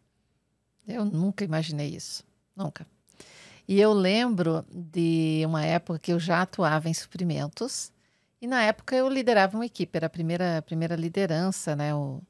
eu 0.87 1.05
nunca 1.05 1.43
imaginei 1.43 1.89
isso. 1.89 2.23
Nunca. 2.55 2.87
E 3.67 3.81
eu 3.81 3.93
lembro 3.93 4.65
de 4.73 5.43
uma 5.45 5.65
época 5.65 5.99
que 5.99 6.13
eu 6.13 6.21
já 6.21 6.43
atuava 6.43 6.89
em 6.89 6.95
suprimentos 6.95 7.93
e 8.41 8.47
na 8.47 8.63
época 8.63 8.97
eu 8.97 9.09
liderava 9.09 9.57
uma 9.57 9.67
equipe, 9.67 9.97
era 9.97 10.07
a 10.07 10.11
primeira, 10.11 10.63
primeira 10.63 10.97
liderança 10.97 11.77
né, 11.77 11.95
o, 11.95 12.23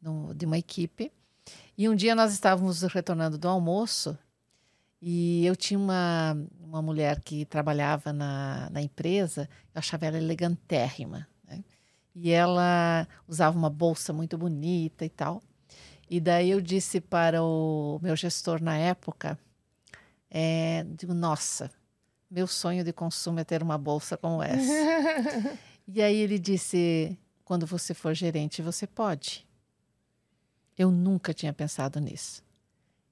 no, 0.00 0.32
de 0.34 0.46
uma 0.46 0.56
equipe. 0.56 1.10
E 1.76 1.88
um 1.88 1.96
dia 1.96 2.14
nós 2.14 2.32
estávamos 2.32 2.82
retornando 2.82 3.36
do 3.36 3.48
almoço 3.48 4.16
e 5.02 5.44
eu 5.46 5.56
tinha 5.56 5.78
uma, 5.78 6.36
uma 6.60 6.82
mulher 6.82 7.20
que 7.20 7.44
trabalhava 7.44 8.12
na, 8.12 8.68
na 8.70 8.82
empresa, 8.82 9.48
eu 9.74 9.78
achava 9.78 10.06
ela 10.06 10.16
elegantérrima. 10.16 11.26
Né? 11.44 11.64
E 12.14 12.30
ela 12.30 13.06
usava 13.26 13.56
uma 13.56 13.70
bolsa 13.70 14.12
muito 14.12 14.38
bonita 14.38 15.04
e 15.04 15.08
tal. 15.08 15.42
E 16.10 16.20
daí 16.20 16.50
eu 16.50 16.60
disse 16.60 17.00
para 17.00 17.42
o 17.42 17.98
meu 18.02 18.16
gestor 18.16 18.62
na 18.62 18.76
época, 18.76 19.38
é, 20.30 20.84
digo, 20.96 21.14
nossa, 21.14 21.70
meu 22.30 22.46
sonho 22.46 22.84
de 22.84 22.92
consumo 22.92 23.40
é 23.40 23.44
ter 23.44 23.62
uma 23.62 23.78
bolsa 23.78 24.16
como 24.16 24.42
essa. 24.42 24.72
e 25.86 26.02
aí 26.02 26.16
ele 26.16 26.38
disse: 26.38 27.18
quando 27.44 27.66
você 27.66 27.94
for 27.94 28.14
gerente, 28.14 28.62
você 28.62 28.86
pode. 28.86 29.46
Eu 30.76 30.90
nunca 30.90 31.32
tinha 31.32 31.52
pensado 31.52 31.98
nisso. 32.00 32.44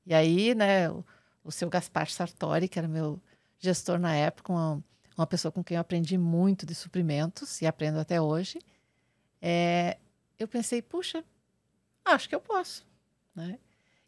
E 0.04 0.14
aí, 0.14 0.54
né, 0.54 0.90
o, 0.90 1.04
o 1.42 1.50
seu 1.50 1.68
Gaspar 1.68 2.10
Sartori, 2.10 2.68
que 2.68 2.78
era 2.78 2.86
meu 2.86 3.20
gestor 3.58 3.98
na 3.98 4.14
época, 4.14 4.52
uma, 4.52 4.84
uma 5.16 5.26
pessoa 5.26 5.50
com 5.50 5.64
quem 5.64 5.76
eu 5.76 5.80
aprendi 5.80 6.18
muito 6.18 6.64
de 6.66 6.74
suprimentos 6.74 7.60
e 7.62 7.66
aprendo 7.66 7.98
até 7.98 8.20
hoje, 8.20 8.60
é, 9.40 9.98
eu 10.38 10.46
pensei, 10.46 10.82
puxa, 10.82 11.24
acho 12.04 12.28
que 12.28 12.34
eu 12.34 12.40
posso. 12.40 12.86
Né? 13.34 13.58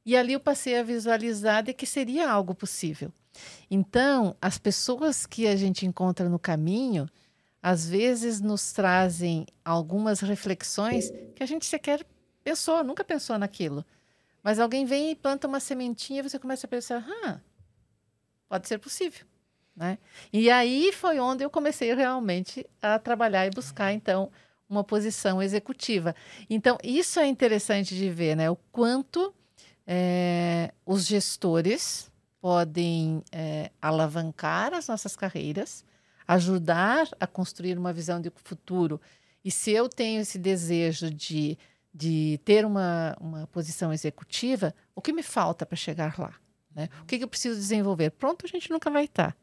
E 0.05 0.17
ali 0.17 0.33
eu 0.33 0.41
passei 0.41 0.79
a 0.79 0.83
visualizar 0.83 1.63
de 1.63 1.73
que 1.73 1.87
seria 1.87 2.31
algo 2.31 2.55
possível. 2.55 3.13
Então, 3.71 4.37
as 4.41 4.59
pessoas 4.59 5.27
que 5.27 5.47
a 5.47 5.57
gente 5.57 5.87
encontra 5.87 6.29
no 6.29 6.39
caminho, 6.39 7.09
às 7.63 7.89
vezes 7.89 8.41
nos 8.41 8.73
trazem 8.73 9.47
algumas 9.65 10.21
reflexões 10.21 11.11
que 11.35 11.43
a 11.43 11.47
gente 11.47 11.67
sequer 11.67 12.05
pensou, 12.43 12.83
nunca 12.83 13.05
pensou 13.05 13.39
naquilo. 13.39 13.85
Mas 14.43 14.59
alguém 14.59 14.87
vem 14.87 15.11
e 15.11 15.17
planta 15.17 15.47
uma 15.47 15.61
sementinha 15.61 16.21
e 16.21 16.23
você 16.23 16.39
começa 16.39 16.67
a 16.67 16.71
pensar, 16.71 17.07
ah, 17.25 17.41
pode 18.49 18.67
ser 18.67 18.79
possível. 18.79 19.27
Né? 19.77 19.99
E 20.33 20.51
aí 20.51 20.93
foi 20.93 21.21
onde 21.21 21.45
eu 21.45 21.51
comecei 21.51 21.95
realmente 21.95 22.67
a 22.81 22.99
trabalhar 22.99 23.47
e 23.47 23.51
buscar, 23.51 23.93
então, 23.93 24.31
uma 24.69 24.83
posição 24.83 25.43
executiva. 25.43 26.15
Então, 26.49 26.79
isso 26.83 27.21
é 27.21 27.27
interessante 27.27 27.95
de 27.95 28.11
ver, 28.11 28.37
né? 28.37 28.51
O 28.51 28.57
quanto 28.71 29.33
é, 29.91 30.71
os 30.85 31.07
gestores 31.07 32.13
podem 32.43 33.23
é, 33.33 33.71
alavancar 33.81 34.75
as 34.75 34.87
nossas 34.87 35.17
carreiras, 35.17 35.83
ajudar 36.27 37.09
a 37.19 37.27
construir 37.27 37.79
uma 37.79 37.91
visão 37.91 38.21
de 38.21 38.31
futuro. 38.45 39.01
E 39.43 39.51
se 39.51 39.71
eu 39.71 39.89
tenho 39.89 40.21
esse 40.21 40.39
desejo 40.39 41.11
de, 41.11 41.57
de 41.93 42.39
ter 42.45 42.67
uma, 42.67 43.17
uma 43.19 43.47
posição 43.47 43.91
executiva, 43.91 44.75
o 44.95 45.01
que 45.01 45.11
me 45.11 45.23
falta 45.23 45.65
para 45.65 45.75
chegar 45.75 46.19
lá? 46.19 46.35
Né? 46.75 46.91
O 47.01 47.07
que, 47.07 47.17
que 47.17 47.25
eu 47.25 47.29
preciso 47.29 47.59
desenvolver? 47.59 48.11
Pronto, 48.11 48.45
a 48.45 48.49
gente 48.49 48.71
nunca 48.71 48.91
vai 48.91 49.05
estar. 49.05 49.35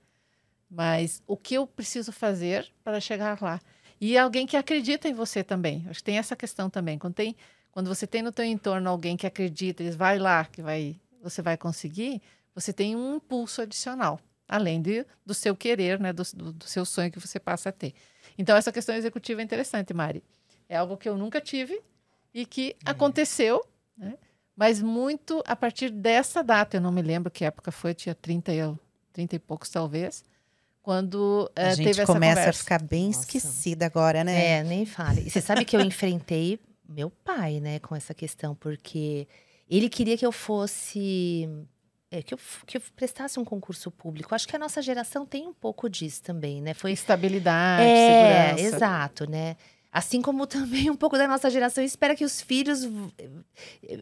Mas 0.69 1.23
o 1.25 1.35
que 1.35 1.55
eu 1.55 1.65
preciso 1.65 2.11
fazer 2.11 2.71
para 2.83 2.99
chegar 2.99 3.41
lá? 3.41 3.59
E 3.99 4.15
alguém 4.15 4.45
que 4.45 4.55
acredita 4.55 5.07
em 5.07 5.13
você 5.13 5.43
também. 5.43 5.85
Acho 5.89 5.99
que 5.99 6.03
tem 6.03 6.19
essa 6.19 6.35
questão 6.35 6.69
também. 6.69 6.99
Quando, 6.99 7.15
tem, 7.15 7.35
quando 7.75 7.89
você 7.93 8.07
tem 8.07 8.21
no 8.21 8.31
teu 8.31 8.45
entorno 8.45 8.89
alguém 8.89 9.17
que 9.17 9.27
acredita, 9.27 9.83
diz, 9.83 9.97
vai 9.97 10.17
lá, 10.17 10.45
que 10.45 10.61
vai, 10.61 10.95
você 11.21 11.41
vai 11.41 11.57
conseguir, 11.57 12.21
você 12.53 12.71
tem 12.71 12.95
um 12.95 13.17
impulso 13.17 13.61
adicional, 13.61 14.17
além 14.47 14.81
de, 14.81 15.05
do 15.25 15.33
seu 15.33 15.53
querer, 15.57 15.99
né, 15.99 16.13
do, 16.13 16.23
do, 16.33 16.53
do 16.53 16.63
seu 16.63 16.85
sonho 16.85 17.11
que 17.11 17.19
você 17.19 17.37
passa 17.37 17.67
a 17.67 17.71
ter. 17.73 17.93
Então, 18.37 18.55
essa 18.55 18.71
questão 18.71 18.95
executiva 18.95 19.41
é 19.41 19.43
interessante, 19.43 19.93
Mari. 19.93 20.23
É 20.69 20.77
algo 20.77 20.95
que 20.95 21.09
eu 21.09 21.17
nunca 21.17 21.41
tive 21.41 21.81
e 22.33 22.45
que 22.45 22.77
é. 22.85 22.91
aconteceu, 22.91 23.61
né? 23.97 24.13
mas 24.55 24.81
muito 24.81 25.43
a 25.45 25.53
partir 25.53 25.89
dessa 25.89 26.41
data, 26.41 26.77
eu 26.77 26.81
não 26.81 26.93
me 26.93 27.01
lembro 27.01 27.29
que 27.29 27.43
época 27.43 27.73
foi, 27.73 27.93
tinha 27.93 28.15
30 28.15 28.53
e, 28.53 28.73
30 29.11 29.35
e 29.35 29.39
poucos 29.39 29.67
talvez, 29.67 30.23
quando 30.81 31.51
a 31.53 31.73
uh, 31.73 31.75
gente 31.75 32.05
começa 32.05 32.51
a 32.51 32.53
ficar 32.53 32.81
bem 32.81 33.07
Nossa. 33.07 33.19
esquecida 33.19 33.85
agora, 33.85 34.23
né? 34.23 34.59
É, 34.59 34.63
nem 34.63 34.85
fale. 34.85 35.27
E 35.27 35.29
você 35.29 35.41
sabe 35.41 35.65
que 35.65 35.75
eu 35.75 35.81
enfrentei 35.83 36.57
meu 36.87 37.09
pai, 37.09 37.59
né, 37.59 37.79
com 37.79 37.95
essa 37.95 38.13
questão, 38.13 38.55
porque 38.55 39.27
ele 39.69 39.89
queria 39.89 40.17
que 40.17 40.25
eu 40.25 40.31
fosse 40.31 41.47
é, 42.11 42.21
que, 42.21 42.33
eu, 42.33 42.39
que 42.65 42.77
eu 42.77 42.81
prestasse 42.95 43.39
um 43.39 43.43
concurso 43.43 43.91
público. 43.91 44.33
Acho 44.33 44.47
que 44.47 44.55
a 44.55 44.59
nossa 44.59 44.81
geração 44.81 45.25
tem 45.25 45.47
um 45.47 45.53
pouco 45.53 45.89
disso 45.89 46.21
também, 46.23 46.61
né? 46.61 46.73
Foi 46.73 46.91
estabilidade, 46.91 47.83
é, 47.83 48.55
segurança. 48.55 48.75
Exato, 48.75 49.29
né? 49.29 49.57
Assim 49.91 50.21
como 50.21 50.45
também 50.47 50.89
um 50.89 50.95
pouco 50.95 51.17
da 51.17 51.27
nossa 51.27 51.49
geração 51.49 51.83
espera 51.83 52.15
que 52.15 52.23
os 52.23 52.41
filhos 52.41 52.87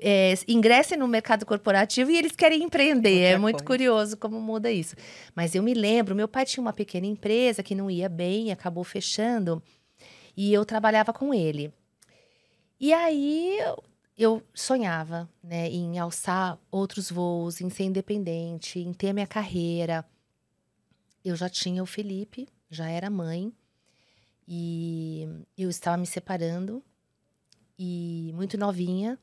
é, 0.02 0.34
ingressem 0.48 0.98
no 0.98 1.08
mercado 1.08 1.46
corporativo 1.46 2.12
e 2.12 2.18
eles 2.18 2.36
querem 2.36 2.62
empreender. 2.64 3.22
é 3.22 3.38
muito 3.38 3.64
coisa. 3.64 3.66
curioso 3.66 4.18
como 4.18 4.40
muda 4.40 4.72
isso. 4.72 4.96
Mas 5.34 5.56
eu 5.56 5.64
me 5.64 5.74
lembro, 5.74 6.14
meu 6.14 6.28
pai 6.28 6.46
tinha 6.46 6.62
uma 6.62 6.74
pequena 6.74 7.08
empresa 7.08 7.64
que 7.64 7.74
não 7.74 7.90
ia 7.90 8.10
bem, 8.10 8.52
acabou 8.52 8.84
fechando, 8.84 9.64
e 10.36 10.54
eu 10.54 10.66
trabalhava 10.66 11.14
com 11.14 11.34
ele. 11.34 11.74
E 12.84 12.92
aí 12.92 13.60
eu 14.18 14.44
sonhava 14.54 15.30
né, 15.42 15.70
em 15.70 16.00
alçar 16.00 16.60
outros 16.70 17.10
voos, 17.10 17.62
em 17.62 17.70
ser 17.70 17.86
independente, 17.86 18.78
em 18.78 18.92
ter 18.92 19.12
a 19.12 19.14
minha 19.14 19.26
carreira. 19.26 20.06
Eu 21.24 21.34
já 21.34 21.48
tinha 21.48 21.82
o 21.82 21.86
Felipe, 21.86 22.46
já 22.70 22.90
era 22.90 23.10
mãe. 23.10 23.54
E 24.46 25.26
eu 25.58 25.70
estava 25.70 25.96
me 25.96 26.06
separando 26.06 26.84
e 27.80 28.32
muito 28.34 28.58
novinha. 28.58 29.18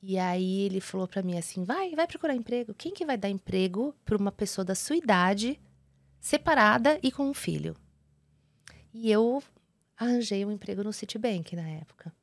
E 0.00 0.16
aí 0.16 0.60
ele 0.60 0.80
falou 0.80 1.08
para 1.08 1.24
mim 1.24 1.36
assim: 1.36 1.64
"Vai, 1.64 1.90
vai 1.96 2.06
procurar 2.06 2.36
emprego. 2.36 2.72
Quem 2.72 2.94
que 2.94 3.04
vai 3.04 3.18
dar 3.18 3.30
emprego 3.30 3.92
para 4.04 4.16
uma 4.16 4.30
pessoa 4.30 4.64
da 4.64 4.76
sua 4.76 4.94
idade, 4.94 5.60
separada 6.20 7.00
e 7.02 7.10
com 7.10 7.28
um 7.28 7.34
filho?" 7.34 7.74
E 8.92 9.10
eu 9.10 9.42
arranjei 9.96 10.44
um 10.44 10.52
emprego 10.52 10.84
no 10.84 10.92
Citibank 10.92 11.56
na 11.56 11.68
época. 11.68 12.14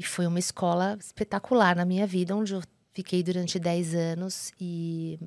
E 0.00 0.02
foi 0.02 0.26
uma 0.26 0.38
escola 0.38 0.96
espetacular 0.98 1.76
na 1.76 1.84
minha 1.84 2.06
vida, 2.06 2.34
onde 2.34 2.54
eu 2.54 2.62
fiquei 2.90 3.22
durante 3.22 3.58
10 3.58 3.94
anos 3.94 4.50
e, 4.58 5.20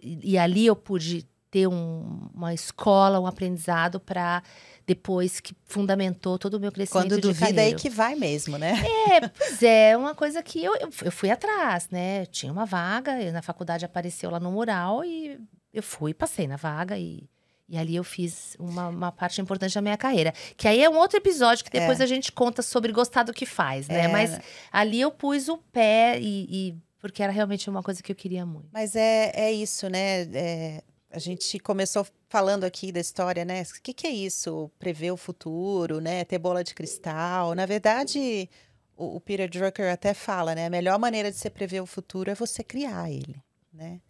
e 0.00 0.38
ali 0.38 0.64
eu 0.64 0.74
pude 0.74 1.28
ter 1.50 1.66
um, 1.66 2.30
uma 2.32 2.54
escola, 2.54 3.20
um 3.20 3.26
aprendizado 3.26 4.00
para 4.00 4.42
depois 4.86 5.40
que 5.40 5.54
fundamentou 5.66 6.38
todo 6.38 6.54
o 6.54 6.60
meu 6.60 6.72
crescimento 6.72 7.06
Quando 7.06 7.20
duvida 7.20 7.60
é 7.60 7.66
aí 7.66 7.74
que 7.74 7.90
vai 7.90 8.14
mesmo, 8.14 8.56
né? 8.56 8.76
É, 9.12 9.28
pois 9.28 9.62
é, 9.62 9.94
uma 9.94 10.14
coisa 10.14 10.42
que 10.42 10.64
eu, 10.64 10.74
eu, 10.76 10.88
eu 11.04 11.12
fui 11.12 11.30
atrás, 11.30 11.90
né? 11.90 12.24
Tinha 12.24 12.50
uma 12.50 12.64
vaga, 12.64 13.30
na 13.30 13.42
faculdade 13.42 13.84
apareceu 13.84 14.30
lá 14.30 14.40
no 14.40 14.50
mural 14.50 15.04
e 15.04 15.38
eu 15.70 15.82
fui, 15.82 16.14
passei 16.14 16.46
na 16.46 16.56
vaga 16.56 16.96
e, 16.96 17.28
e 17.68 17.76
ali 17.76 17.96
eu 17.96 18.04
fiz 18.04 18.56
uma, 18.58 18.88
uma 18.88 19.12
parte 19.12 19.40
importante 19.40 19.74
da 19.74 19.82
minha 19.82 19.96
carreira. 19.96 20.32
Que 20.56 20.66
aí 20.66 20.82
é 20.82 20.88
um 20.88 20.96
outro 20.96 21.18
episódio 21.18 21.64
que 21.64 21.70
depois 21.70 22.00
é. 22.00 22.04
a 22.04 22.06
gente 22.06 22.32
conta 22.32 22.62
sobre 22.62 22.92
gostar 22.92 23.24
do 23.24 23.32
que 23.34 23.44
faz, 23.44 23.88
né? 23.88 24.04
É. 24.04 24.08
Mas 24.08 24.40
ali 24.72 25.00
eu 25.00 25.10
pus 25.10 25.48
o 25.48 25.58
pé 25.58 26.18
e, 26.18 26.46
e, 26.50 26.76
porque 26.98 27.22
era 27.22 27.30
realmente 27.30 27.68
uma 27.68 27.82
coisa 27.82 28.02
que 28.02 28.10
eu 28.10 28.16
queria 28.16 28.46
muito. 28.46 28.68
Mas 28.72 28.96
é, 28.96 29.32
é 29.34 29.52
isso, 29.52 29.88
né? 29.88 30.22
É 30.32 30.82
a 31.10 31.18
gente 31.18 31.58
começou 31.58 32.06
falando 32.28 32.64
aqui 32.64 32.92
da 32.92 33.00
história, 33.00 33.44
né? 33.44 33.62
O 33.62 33.82
que, 33.82 33.94
que 33.94 34.06
é 34.06 34.10
isso? 34.10 34.70
Prever 34.78 35.10
o 35.10 35.16
futuro, 35.16 36.00
né? 36.00 36.24
Ter 36.24 36.38
bola 36.38 36.62
de 36.62 36.74
cristal. 36.74 37.54
Na 37.54 37.64
verdade, 37.64 38.48
o, 38.96 39.16
o 39.16 39.20
Peter 39.20 39.48
Drucker 39.48 39.90
até 39.92 40.12
fala, 40.12 40.54
né? 40.54 40.66
A 40.66 40.70
melhor 40.70 40.98
maneira 40.98 41.30
de 41.30 41.36
você 41.36 41.48
prever 41.48 41.80
o 41.80 41.86
futuro 41.86 42.30
é 42.30 42.34
você 42.34 42.62
criar 42.62 43.10
ele, 43.10 43.42
né? 43.72 44.00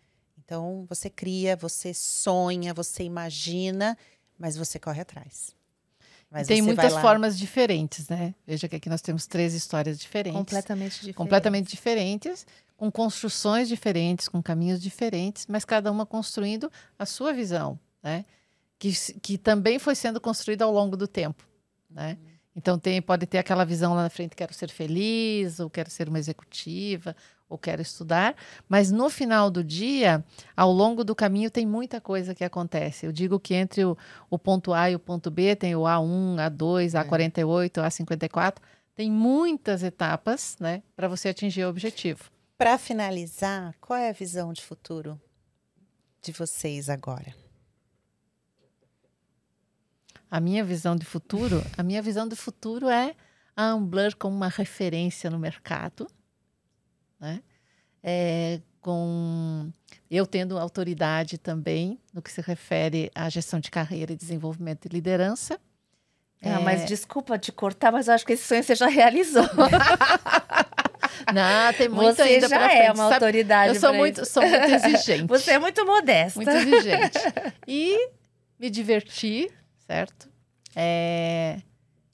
Então, 0.48 0.86
você 0.88 1.10
cria, 1.10 1.54
você 1.54 1.92
sonha, 1.92 2.72
você 2.72 3.02
imagina, 3.02 3.98
mas 4.38 4.56
você 4.56 4.78
corre 4.78 5.02
atrás. 5.02 5.54
Mas 6.30 6.46
tem 6.46 6.62
muitas 6.62 6.94
formas 6.94 7.38
diferentes, 7.38 8.08
né? 8.08 8.34
Veja 8.46 8.66
que 8.66 8.76
aqui 8.76 8.88
nós 8.88 9.02
temos 9.02 9.26
três 9.26 9.52
histórias 9.52 9.98
diferentes. 9.98 10.38
Completamente 10.38 10.92
diferentes. 10.94 11.16
Completamente 11.16 11.68
diferentes 11.68 12.46
com 12.78 12.90
construções 12.90 13.68
diferentes, 13.68 14.26
com 14.26 14.42
caminhos 14.42 14.80
diferentes, 14.80 15.46
mas 15.46 15.66
cada 15.66 15.92
uma 15.92 16.06
construindo 16.06 16.72
a 16.98 17.04
sua 17.04 17.30
visão, 17.30 17.78
né? 18.02 18.24
Que, 18.78 18.92
que 19.20 19.36
também 19.36 19.78
foi 19.78 19.94
sendo 19.94 20.18
construída 20.18 20.64
ao 20.64 20.72
longo 20.72 20.96
do 20.96 21.06
tempo, 21.06 21.46
né? 21.90 22.16
Uhum. 22.18 22.28
Então 22.56 22.78
tem, 22.78 23.02
pode 23.02 23.26
ter 23.26 23.36
aquela 23.36 23.66
visão 23.66 23.92
lá 23.92 24.04
na 24.04 24.10
frente, 24.10 24.34
quero 24.34 24.54
ser 24.54 24.70
feliz, 24.70 25.60
ou 25.60 25.68
quero 25.68 25.90
ser 25.90 26.08
uma 26.08 26.18
executiva, 26.18 27.14
ou 27.48 27.56
quero 27.56 27.80
estudar, 27.80 28.36
mas 28.68 28.90
no 28.90 29.08
final 29.08 29.50
do 29.50 29.64
dia, 29.64 30.24
ao 30.56 30.70
longo 30.70 31.02
do 31.02 31.14
caminho, 31.14 31.50
tem 31.50 31.66
muita 31.66 32.00
coisa 32.00 32.34
que 32.34 32.44
acontece. 32.44 33.06
Eu 33.06 33.12
digo 33.12 33.40
que 33.40 33.54
entre 33.54 33.84
o, 33.84 33.96
o 34.28 34.38
ponto 34.38 34.72
A 34.72 34.90
e 34.90 34.94
o 34.94 34.98
ponto 34.98 35.30
B 35.30 35.56
tem 35.56 35.74
o 35.74 35.82
A1, 35.82 36.36
A2, 36.36 36.92
A48, 36.92 37.72
A54, 37.72 38.56
tem 38.94 39.10
muitas 39.10 39.82
etapas, 39.82 40.56
né, 40.60 40.82
para 40.94 41.08
você 41.08 41.28
atingir 41.28 41.64
o 41.64 41.70
objetivo. 41.70 42.30
Para 42.56 42.76
finalizar, 42.76 43.74
qual 43.80 43.98
é 43.98 44.10
a 44.10 44.12
visão 44.12 44.52
de 44.52 44.62
futuro 44.62 45.20
de 46.20 46.32
vocês 46.32 46.90
agora? 46.90 47.34
A 50.30 50.40
minha 50.40 50.62
visão 50.62 50.94
de 50.94 51.06
futuro, 51.06 51.64
a 51.76 51.82
minha 51.82 52.02
visão 52.02 52.28
de 52.28 52.36
futuro 52.36 52.88
é 52.88 53.14
a 53.56 53.70
Ambler 53.70 54.14
como 54.16 54.36
uma 54.36 54.48
referência 54.48 55.30
no 55.30 55.38
mercado, 55.38 56.06
né? 57.20 57.42
É, 58.02 58.60
com 58.80 59.70
eu 60.10 60.26
tendo 60.26 60.58
autoridade 60.58 61.36
também 61.36 61.98
no 62.14 62.22
que 62.22 62.32
se 62.32 62.40
refere 62.40 63.10
à 63.14 63.28
gestão 63.28 63.60
de 63.60 63.70
carreira 63.70 64.12
e 64.12 64.16
desenvolvimento 64.16 64.88
de 64.88 64.94
liderança. 64.94 65.60
Ah, 66.42 66.48
é... 66.48 66.58
mas 66.60 66.86
desculpa 66.86 67.38
te 67.38 67.52
cortar, 67.52 67.92
mas 67.92 68.08
eu 68.08 68.14
acho 68.14 68.24
que 68.24 68.32
esse 68.32 68.44
sonho 68.44 68.62
você 68.62 68.74
já 68.74 68.86
realizou. 68.86 69.44
Não, 71.34 71.72
tem 71.74 71.88
muito 71.88 72.16
Você 72.16 72.22
ainda 72.22 72.48
já 72.48 72.72
é 72.72 72.86
uma 72.90 73.04
Sabe, 73.04 73.14
autoridade. 73.14 73.74
Eu 73.74 73.80
sou 73.80 73.92
muito, 73.92 74.24
sou 74.24 74.42
muito 74.42 74.70
exigente. 74.70 75.26
Você 75.28 75.52
é 75.52 75.58
muito 75.58 75.84
modesta. 75.84 76.40
Muito 76.40 76.50
exigente. 76.50 77.18
E 77.66 78.10
me 78.58 78.70
divertir, 78.70 79.50
certo? 79.86 80.30
É, 80.74 81.60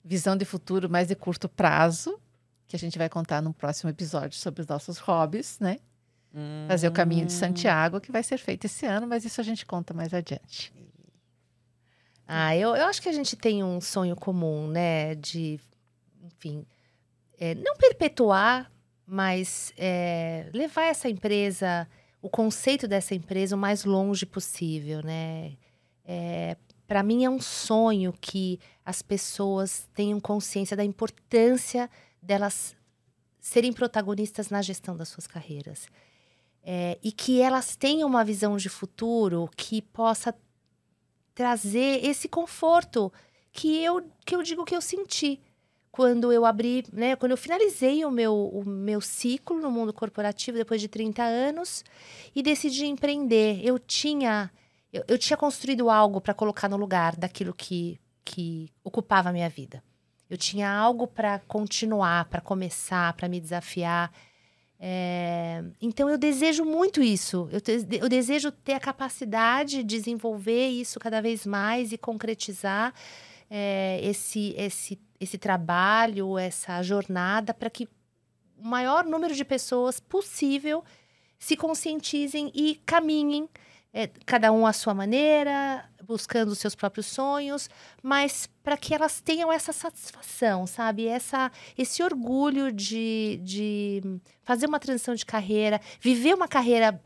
visão 0.03 0.35
de 0.35 0.43
futuro 0.43 0.89
mais 0.89 1.07
de 1.07 1.15
curto 1.15 1.47
prazo, 1.47 2.19
que 2.67 2.75
a 2.75 2.79
gente 2.79 2.97
vai 2.97 3.09
contar 3.09 3.41
no 3.41 3.53
próximo 3.53 3.89
episódio 3.89 4.37
sobre 4.37 4.61
os 4.61 4.67
nossos 4.67 4.97
hobbies, 4.99 5.59
né? 5.59 5.77
Hum. 6.33 6.65
Fazer 6.67 6.87
o 6.87 6.91
caminho 6.91 7.25
de 7.25 7.33
Santiago, 7.33 8.01
que 8.01 8.11
vai 8.11 8.23
ser 8.23 8.37
feito 8.37 8.65
esse 8.65 8.85
ano, 8.85 9.07
mas 9.07 9.23
isso 9.23 9.39
a 9.39 9.43
gente 9.43 9.65
conta 9.65 9.93
mais 9.93 10.13
adiante. 10.13 10.73
Ah, 12.27 12.55
eu, 12.55 12.75
eu 12.75 12.85
acho 12.85 13.01
que 13.01 13.09
a 13.09 13.13
gente 13.13 13.35
tem 13.35 13.63
um 13.63 13.79
sonho 13.79 14.15
comum, 14.15 14.67
né? 14.67 15.15
De, 15.15 15.59
enfim, 16.23 16.65
é, 17.39 17.53
não 17.55 17.75
perpetuar 17.77 18.71
mas 19.05 19.71
é, 19.77 20.49
levar 20.53 20.85
essa 20.85 21.07
empresa, 21.07 21.87
o 22.21 22.29
conceito 22.29 22.87
dessa 22.87 23.13
empresa 23.13 23.55
o 23.55 23.59
mais 23.59 23.85
longe 23.85 24.25
possível, 24.25 25.01
né? 25.03 25.53
É, 26.03 26.57
Para 26.87 27.03
mim 27.03 27.23
é 27.23 27.29
um 27.29 27.39
sonho 27.39 28.13
que 28.19 28.59
as 28.83 29.01
pessoas 29.01 29.87
tenham 29.93 30.19
consciência 30.19 30.75
da 30.75 30.83
importância 30.83 31.89
delas 32.25 32.75
serem 33.39 33.71
protagonistas 33.71 34.49
na 34.49 34.61
gestão 34.61 34.95
das 34.95 35.09
suas 35.09 35.27
carreiras. 35.27 35.87
É, 36.63 36.97
e 37.03 37.11
que 37.11 37.41
elas 37.41 37.75
tenham 37.75 38.09
uma 38.09 38.25
visão 38.25 38.57
de 38.57 38.69
futuro 38.69 39.47
que 39.55 39.81
possa 39.81 40.33
trazer 41.35 42.03
esse 42.03 42.27
conforto 42.27 43.13
que 43.51 43.83
eu, 43.83 44.03
que 44.25 44.35
eu 44.35 44.41
digo 44.41 44.65
que 44.65 44.75
eu 44.75 44.81
senti 44.81 45.39
quando 45.91 46.33
eu 46.33 46.43
abri, 46.43 46.83
né, 46.91 47.15
quando 47.15 47.31
eu 47.31 47.37
finalizei 47.37 48.03
o 48.03 48.11
meu, 48.11 48.35
o 48.35 48.65
meu 48.65 48.99
ciclo 48.99 49.61
no 49.61 49.71
mundo 49.71 49.93
corporativo 49.93 50.57
depois 50.57 50.81
de 50.81 50.87
30 50.87 51.23
anos 51.23 51.85
e 52.35 52.41
decidi 52.41 52.85
empreender. 52.85 53.61
Eu 53.63 53.77
tinha 53.79 54.51
eu, 54.95 55.03
eu 55.09 55.17
tinha 55.17 55.35
construído 55.35 55.89
algo 55.89 56.21
para 56.21 56.33
colocar 56.33 56.69
no 56.69 56.77
lugar 56.77 57.17
daquilo 57.17 57.53
que, 57.53 57.99
que 58.23 58.69
ocupava 58.81 59.29
a 59.29 59.33
minha 59.33 59.49
vida. 59.49 59.83
Eu 60.29 60.37
tinha 60.37 60.71
algo 60.71 61.07
para 61.07 61.39
continuar, 61.39 62.25
para 62.25 62.41
começar, 62.41 63.13
para 63.13 63.29
me 63.29 63.39
desafiar. 63.39 64.11
É, 64.79 65.63
então 65.81 66.09
eu 66.09 66.17
desejo 66.17 66.65
muito 66.65 67.01
isso. 67.01 67.47
Eu, 67.51 67.61
te, 67.61 67.71
eu 68.01 68.09
desejo 68.09 68.51
ter 68.51 68.73
a 68.73 68.79
capacidade 68.79 69.77
de 69.77 69.83
desenvolver 69.83 70.67
isso 70.67 70.99
cada 70.99 71.21
vez 71.21 71.45
mais 71.45 71.91
e 71.91 71.97
concretizar 71.97 72.93
é, 73.49 73.99
esse, 74.03 74.53
esse 74.57 74.99
esse 75.19 75.37
trabalho, 75.37 76.37
essa 76.37 76.81
jornada, 76.81 77.53
para 77.53 77.69
que 77.69 77.87
o 78.57 78.65
maior 78.65 79.05
número 79.05 79.33
de 79.33 79.45
pessoas 79.45 79.99
possível 79.99 80.83
se 81.37 81.55
conscientizem 81.55 82.51
e 82.53 82.75
caminhem, 82.85 83.49
é, 83.97 84.09
cada 84.25 84.51
um 84.51 84.67
à 84.67 84.73
sua 84.73 84.93
maneira, 84.93 85.85
buscando 86.03 86.49
os 86.49 86.59
seus 86.59 86.75
próprios 86.75 87.05
sonhos, 87.05 87.69
mas 88.03 88.49
para 88.61 88.75
que 88.75 88.93
elas 88.93 89.21
tenham 89.21 89.49
essa 89.49 89.71
satisfação, 89.71 90.67
sabe? 90.67 91.07
Essa, 91.07 91.49
esse 91.77 92.03
orgulho 92.03 92.73
de, 92.73 93.39
de 93.41 94.19
fazer 94.43 94.67
uma 94.67 94.81
transição 94.81 95.15
de 95.15 95.25
carreira, 95.25 95.79
viver 96.01 96.35
uma 96.35 96.45
carreira 96.45 97.01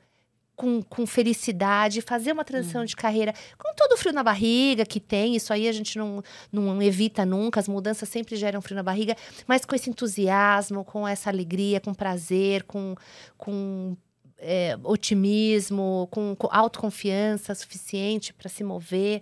com, 0.56 0.82
com 0.82 1.06
felicidade, 1.06 2.02
fazer 2.02 2.32
uma 2.32 2.44
transição 2.44 2.82
uhum. 2.82 2.88
de 2.88 2.96
carreira 2.96 3.36
com 3.56 3.72
todo 3.76 3.94
o 3.94 3.98
frio 3.98 4.12
na 4.12 4.24
barriga 4.24 4.84
que 4.84 5.00
tem, 5.00 5.36
isso 5.36 5.54
aí 5.54 5.68
a 5.68 5.72
gente 5.72 5.96
não, 5.96 6.24
não 6.52 6.82
evita 6.82 7.24
nunca, 7.24 7.60
as 7.60 7.68
mudanças 7.68 8.10
sempre 8.10 8.36
geram 8.36 8.64
frio 8.64 8.76
na 8.76 8.84
barriga, 8.84 9.16
mas 9.48 9.64
com 9.64 9.76
esse 9.76 9.92
entusiasmo, 9.92 10.84
com 10.84 11.08
essa 11.08 11.30
alegria, 11.30 11.80
com 11.80 11.94
prazer, 11.94 12.64
com, 12.64 12.96
com 13.38 13.96
é, 14.40 14.78
otimismo, 14.84 16.08
com, 16.12 16.36
com 16.36 16.48
autoconfiança 16.52 17.54
suficiente 17.54 18.34
para 18.34 18.50
se 18.50 18.64
mover. 18.64 19.22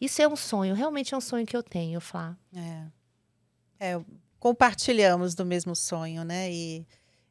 Isso 0.00 0.22
é 0.22 0.28
um 0.28 0.36
sonho, 0.36 0.74
realmente 0.74 1.14
é 1.14 1.16
um 1.16 1.20
sonho 1.20 1.46
que 1.46 1.56
eu 1.56 1.62
tenho, 1.62 2.00
Flá. 2.00 2.36
É. 2.54 3.94
é 3.94 4.00
compartilhamos 4.38 5.34
do 5.34 5.44
mesmo 5.44 5.74
sonho, 5.76 6.24
né? 6.24 6.50
E 6.50 6.86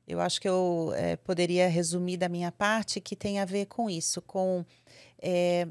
eu 0.08 0.20
acho 0.20 0.40
que 0.40 0.48
eu 0.48 0.92
é, 0.96 1.16
poderia 1.16 1.68
resumir 1.68 2.18
da 2.18 2.30
minha 2.30 2.52
parte 2.52 3.00
que 3.00 3.16
tem 3.16 3.40
a 3.40 3.46
ver 3.46 3.66
com 3.66 3.90
isso, 3.90 4.22
com 4.22 4.66
é, 5.22 5.68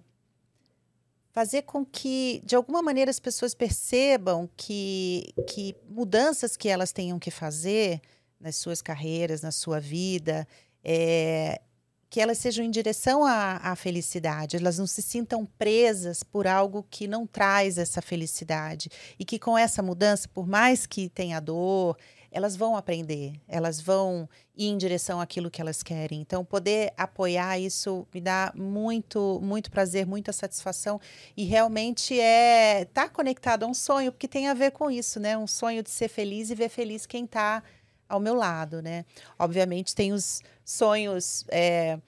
fazer 1.31 1.63
com 1.63 1.85
que, 1.85 2.43
de 2.45 2.57
alguma 2.57 2.83
maneira, 2.83 3.11
as 3.11 3.21
pessoas 3.21 3.55
percebam 3.55 4.49
que, 4.57 5.33
que 5.47 5.75
mudanças 5.89 6.57
que 6.57 6.69
elas 6.69 6.93
tenham 6.93 7.19
que 7.19 7.31
fazer 7.31 8.01
nas 8.39 8.57
suas 8.57 8.81
carreiras, 8.81 9.43
na 9.43 9.53
sua 9.53 9.79
vida, 9.81 10.47
é, 10.85 11.61
que 12.11 12.21
elas 12.21 12.39
sejam 12.39 12.65
em 12.65 12.71
direção 12.71 13.25
à, 13.25 13.57
à, 13.59 13.77
felicidade, 13.77 14.57
elas 14.57 14.79
não 14.79 14.87
se 14.87 15.01
sintam 15.01 15.47
presas 15.47 16.25
por 16.25 16.47
algo 16.47 16.85
que 16.91 17.07
não 17.07 17.25
traz 17.25 17.79
essa 17.79 18.03
felicidade. 18.03 18.91
E 19.17 19.25
que 19.25 19.39
com 19.39 19.57
essa 19.57 19.81
mudança, 19.81 20.29
por 20.29 20.47
mais 20.47 20.87
que 20.87 21.09
tenha 21.09 21.39
dor, 21.39 21.97
elas 22.33 22.57
vão 22.57 22.77
aprender, 22.77 23.33
elas 23.49 23.81
vão 23.81 24.29
ir 24.57 24.67
em 24.67 24.79
direção 24.79 25.21
àquilo 25.21 25.51
que 25.51 25.61
elas 25.61 25.83
querem. 25.83 26.21
Então, 26.21 26.45
poder 26.45 26.93
apoiar 26.97 27.59
isso 27.59 28.07
me 28.13 28.21
dá 28.21 28.53
muito, 28.55 29.41
muito 29.43 29.71
prazer, 29.71 30.07
muita 30.07 30.33
satisfação 30.33 31.01
e 31.37 31.45
realmente 31.45 32.19
é 32.19 32.83
estar 32.83 33.05
tá 33.05 33.09
conectado 33.09 33.65
a 33.65 33.67
um 33.67 33.75
sonho, 33.75 34.13
porque 34.13 34.29
tem 34.29 34.49
a 34.49 34.55
ver 34.55 34.71
com 34.73 34.91
isso, 34.91 35.19
né? 35.19 35.37
Um 35.37 35.47
sonho 35.47 35.83
de 35.83 35.91
ser 35.91 36.09
feliz 36.09 36.51
e 36.51 36.55
ver 36.55 36.69
feliz 36.69 37.05
quem 37.05 37.25
está 37.25 37.63
ao 38.11 38.21
meu 38.21 38.35
lado, 38.35 38.83
né? 38.83 39.05
Obviamente 39.39 39.95
tem 39.95 40.13
os 40.13 40.43
sonhos 40.65 41.45
é, 41.49 41.99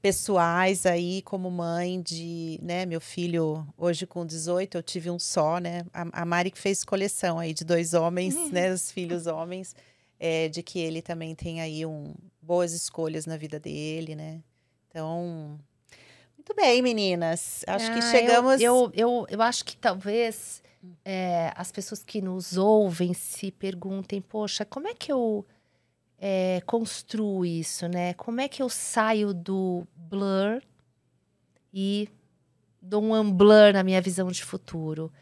pessoais 0.00 0.86
aí 0.86 1.22
como 1.22 1.50
mãe 1.50 2.00
de, 2.00 2.60
né, 2.62 2.86
meu 2.86 3.00
filho 3.00 3.66
hoje 3.76 4.06
com 4.06 4.24
18, 4.24 4.76
eu 4.76 4.82
tive 4.82 5.10
um 5.10 5.18
só, 5.18 5.58
né? 5.58 5.84
A, 5.92 6.22
a 6.22 6.24
Mari 6.24 6.50
que 6.50 6.58
fez 6.58 6.84
coleção 6.84 7.38
aí 7.38 7.52
de 7.52 7.64
dois 7.64 7.94
homens, 7.94 8.36
uhum. 8.36 8.50
né, 8.50 8.72
os 8.72 8.92
filhos 8.92 9.26
homens, 9.26 9.74
é, 10.20 10.48
de 10.48 10.62
que 10.62 10.78
ele 10.78 11.02
também 11.02 11.34
tem 11.34 11.60
aí 11.60 11.84
um 11.84 12.14
boas 12.40 12.72
escolhas 12.72 13.26
na 13.26 13.36
vida 13.36 13.58
dele, 13.58 14.14
né? 14.14 14.40
Então, 14.88 15.58
muito 16.36 16.54
bem, 16.54 16.80
meninas. 16.80 17.64
Acho 17.66 17.90
ah, 17.90 17.94
que 17.94 18.02
chegamos. 18.02 18.60
Eu, 18.60 18.74
eu, 18.74 18.92
eu, 18.94 19.26
eu, 19.28 19.42
acho 19.42 19.64
que 19.64 19.76
talvez 19.76 20.62
é, 21.04 21.52
as 21.56 21.72
pessoas 21.72 22.02
que 22.02 22.20
nos 22.20 22.56
ouvem 22.56 23.14
se 23.14 23.50
perguntem: 23.50 24.20
poxa, 24.20 24.64
como 24.64 24.88
é 24.88 24.94
que 24.94 25.12
eu 25.12 25.46
é, 26.18 26.60
construo 26.66 27.44
isso, 27.44 27.88
né? 27.88 28.14
Como 28.14 28.40
é 28.40 28.48
que 28.48 28.62
eu 28.62 28.68
saio 28.68 29.32
do 29.32 29.86
blur 29.96 30.60
e 31.72 32.08
dou 32.80 33.02
um 33.02 33.14
unblur 33.14 33.72
na 33.72 33.82
minha 33.82 34.00
visão 34.00 34.30
de 34.30 34.44
futuro? 34.44 35.12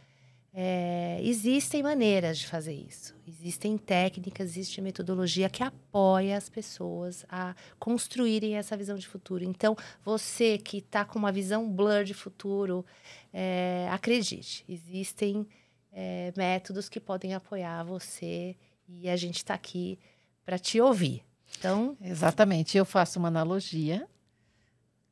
É, 0.59 1.18
existem 1.22 1.82
maneiras 1.82 2.38
de 2.38 2.46
fazer 2.46 2.72
isso. 2.72 3.14
Existem 3.28 3.76
técnicas, 3.76 4.48
existe 4.48 4.80
metodologia 4.80 5.50
que 5.50 5.62
apoia 5.62 6.34
as 6.34 6.48
pessoas 6.48 7.26
a 7.28 7.54
construírem 7.78 8.57
essa 8.57 8.74
visão 8.74 8.96
de 8.96 9.07
futuro. 9.07 9.44
Então, 9.44 9.76
você 10.02 10.57
que 10.57 10.78
está 10.78 11.04
com 11.04 11.18
uma 11.18 11.30
visão 11.30 11.70
blur 11.70 12.04
de 12.04 12.14
futuro, 12.14 12.86
é, 13.34 13.86
acredite, 13.92 14.64
existem 14.66 15.46
é, 15.92 16.32
métodos 16.34 16.88
que 16.88 16.98
podem 17.00 17.34
apoiar 17.34 17.82
você 17.82 18.57
e 18.88 19.11
a 19.11 19.16
gente 19.16 19.36
está 19.36 19.52
aqui 19.52 19.98
para 20.42 20.59
te 20.59 20.80
ouvir. 20.80 21.22
Então, 21.59 21.94
exatamente. 22.00 22.78
Eu 22.78 22.86
faço 22.86 23.18
uma 23.18 23.28
analogia 23.28 24.09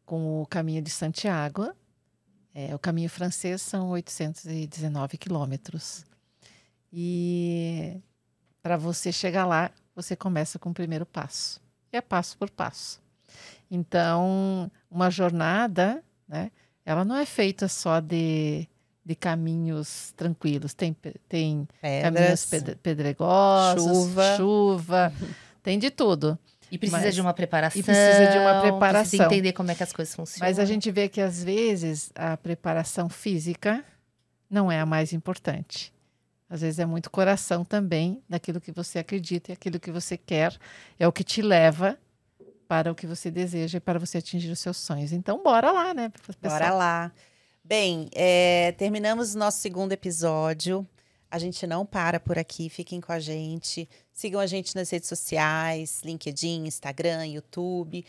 com 0.06 0.40
o 0.40 0.46
caminho 0.46 0.80
de 0.80 0.90
Santiago. 0.90 1.70
É, 2.54 2.74
o 2.74 2.78
caminho 2.78 3.10
francês 3.10 3.60
são 3.60 3.90
819 3.90 5.18
quilômetros. 5.18 6.04
E 6.92 8.00
para 8.62 8.76
você 8.76 9.10
chegar 9.10 9.44
lá, 9.44 9.70
você 9.94 10.14
começa 10.14 10.58
com 10.58 10.70
o 10.70 10.74
primeiro 10.74 11.04
passo. 11.04 11.60
E 11.92 11.96
é 11.96 12.00
passo 12.00 12.38
por 12.38 12.48
passo. 12.50 13.02
Então, 13.70 14.70
uma 14.90 15.10
jornada, 15.10 16.02
né? 16.28 16.52
Ela 16.86 17.04
não 17.04 17.16
é 17.16 17.26
feita 17.26 17.66
só 17.66 17.98
de 17.98 18.68
de 19.06 19.14
caminhos 19.14 20.14
tranquilos. 20.16 20.72
Tem, 20.72 20.96
tem 21.28 21.68
Pedras, 21.82 22.46
caminhos 22.46 22.78
pedregosos, 22.80 23.84
chuva, 23.84 24.36
chuva 24.38 25.12
tem 25.64 25.78
de 25.78 25.90
tudo. 25.90 26.38
E 26.74 26.78
precisa 26.78 27.02
mas, 27.02 27.14
de 27.14 27.20
uma 27.20 27.32
preparação. 27.32 27.80
E 27.80 27.82
precisa 27.84 28.30
de 28.32 28.38
uma 28.38 28.60
preparação. 28.60 29.00
Precisa 29.02 29.24
entender 29.24 29.52
como 29.52 29.70
é 29.70 29.74
que 29.74 29.82
as 29.82 29.92
coisas 29.92 30.14
funcionam. 30.14 30.48
Mas 30.48 30.58
a 30.58 30.64
gente 30.64 30.90
vê 30.90 31.08
que 31.08 31.20
às 31.20 31.42
vezes 31.42 32.10
a 32.14 32.36
preparação 32.36 33.08
física 33.08 33.84
não 34.50 34.70
é 34.70 34.80
a 34.80 34.86
mais 34.86 35.12
importante. 35.12 35.92
Às 36.50 36.62
vezes 36.62 36.78
é 36.80 36.86
muito 36.86 37.10
coração 37.10 37.64
também 37.64 38.22
daquilo 38.28 38.60
que 38.60 38.72
você 38.72 38.98
acredita 38.98 39.50
e 39.50 39.54
aquilo 39.54 39.78
que 39.78 39.90
você 39.90 40.16
quer 40.16 40.56
é 40.98 41.06
o 41.06 41.12
que 41.12 41.22
te 41.22 41.40
leva 41.40 41.96
para 42.66 42.90
o 42.90 42.94
que 42.94 43.06
você 43.06 43.30
deseja 43.30 43.78
e 43.78 43.80
para 43.80 43.98
você 43.98 44.18
atingir 44.18 44.50
os 44.50 44.58
seus 44.58 44.76
sonhos. 44.76 45.12
Então, 45.12 45.42
bora 45.42 45.70
lá, 45.70 45.94
né? 45.94 46.10
Bora 46.42 46.70
lá. 46.70 47.12
Bem, 47.62 48.08
é, 48.14 48.72
terminamos 48.72 49.34
o 49.34 49.38
nosso 49.38 49.60
segundo 49.60 49.92
episódio. 49.92 50.86
A 51.34 51.38
gente 51.40 51.66
não 51.66 51.84
para 51.84 52.20
por 52.20 52.38
aqui, 52.38 52.68
fiquem 52.68 53.00
com 53.00 53.10
a 53.10 53.18
gente. 53.18 53.88
Sigam 54.12 54.40
a 54.40 54.46
gente 54.46 54.72
nas 54.76 54.88
redes 54.88 55.08
sociais, 55.08 56.00
LinkedIn, 56.04 56.64
Instagram, 56.64 57.26
YouTube. 57.26 58.06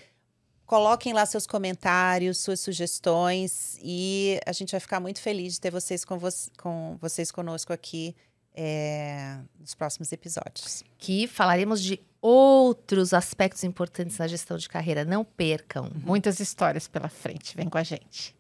Coloquem 0.64 1.12
lá 1.12 1.26
seus 1.26 1.48
comentários, 1.48 2.38
suas 2.38 2.60
sugestões 2.60 3.80
e 3.82 4.40
a 4.46 4.52
gente 4.52 4.70
vai 4.70 4.80
ficar 4.80 5.00
muito 5.00 5.20
feliz 5.20 5.54
de 5.54 5.62
ter 5.62 5.72
vocês 5.72 6.06
com, 6.06 6.20
vo 6.20 6.30
com 6.60 7.00
vocês 7.02 7.32
conosco 7.32 7.74
aqui 7.74 8.16
é, 8.54 9.40
nos 9.60 9.74
próximos 9.74 10.12
episódios. 10.12 10.84
Que 11.00 11.26
falaremos 11.26 11.82
de 11.82 12.00
outros 12.22 13.12
aspectos 13.12 13.64
importantes 13.64 14.20
na 14.20 14.28
gestão 14.28 14.56
de 14.56 14.70
carreira. 14.70 15.04
Não 15.04 15.26
percam. 15.26 15.90
Muitas 15.96 16.40
histórias 16.40 16.88
pela 16.88 17.10
frente. 17.10 17.58
Vem 17.58 17.70
com 17.70 17.80
a 17.80 17.84
gente. 17.84 18.36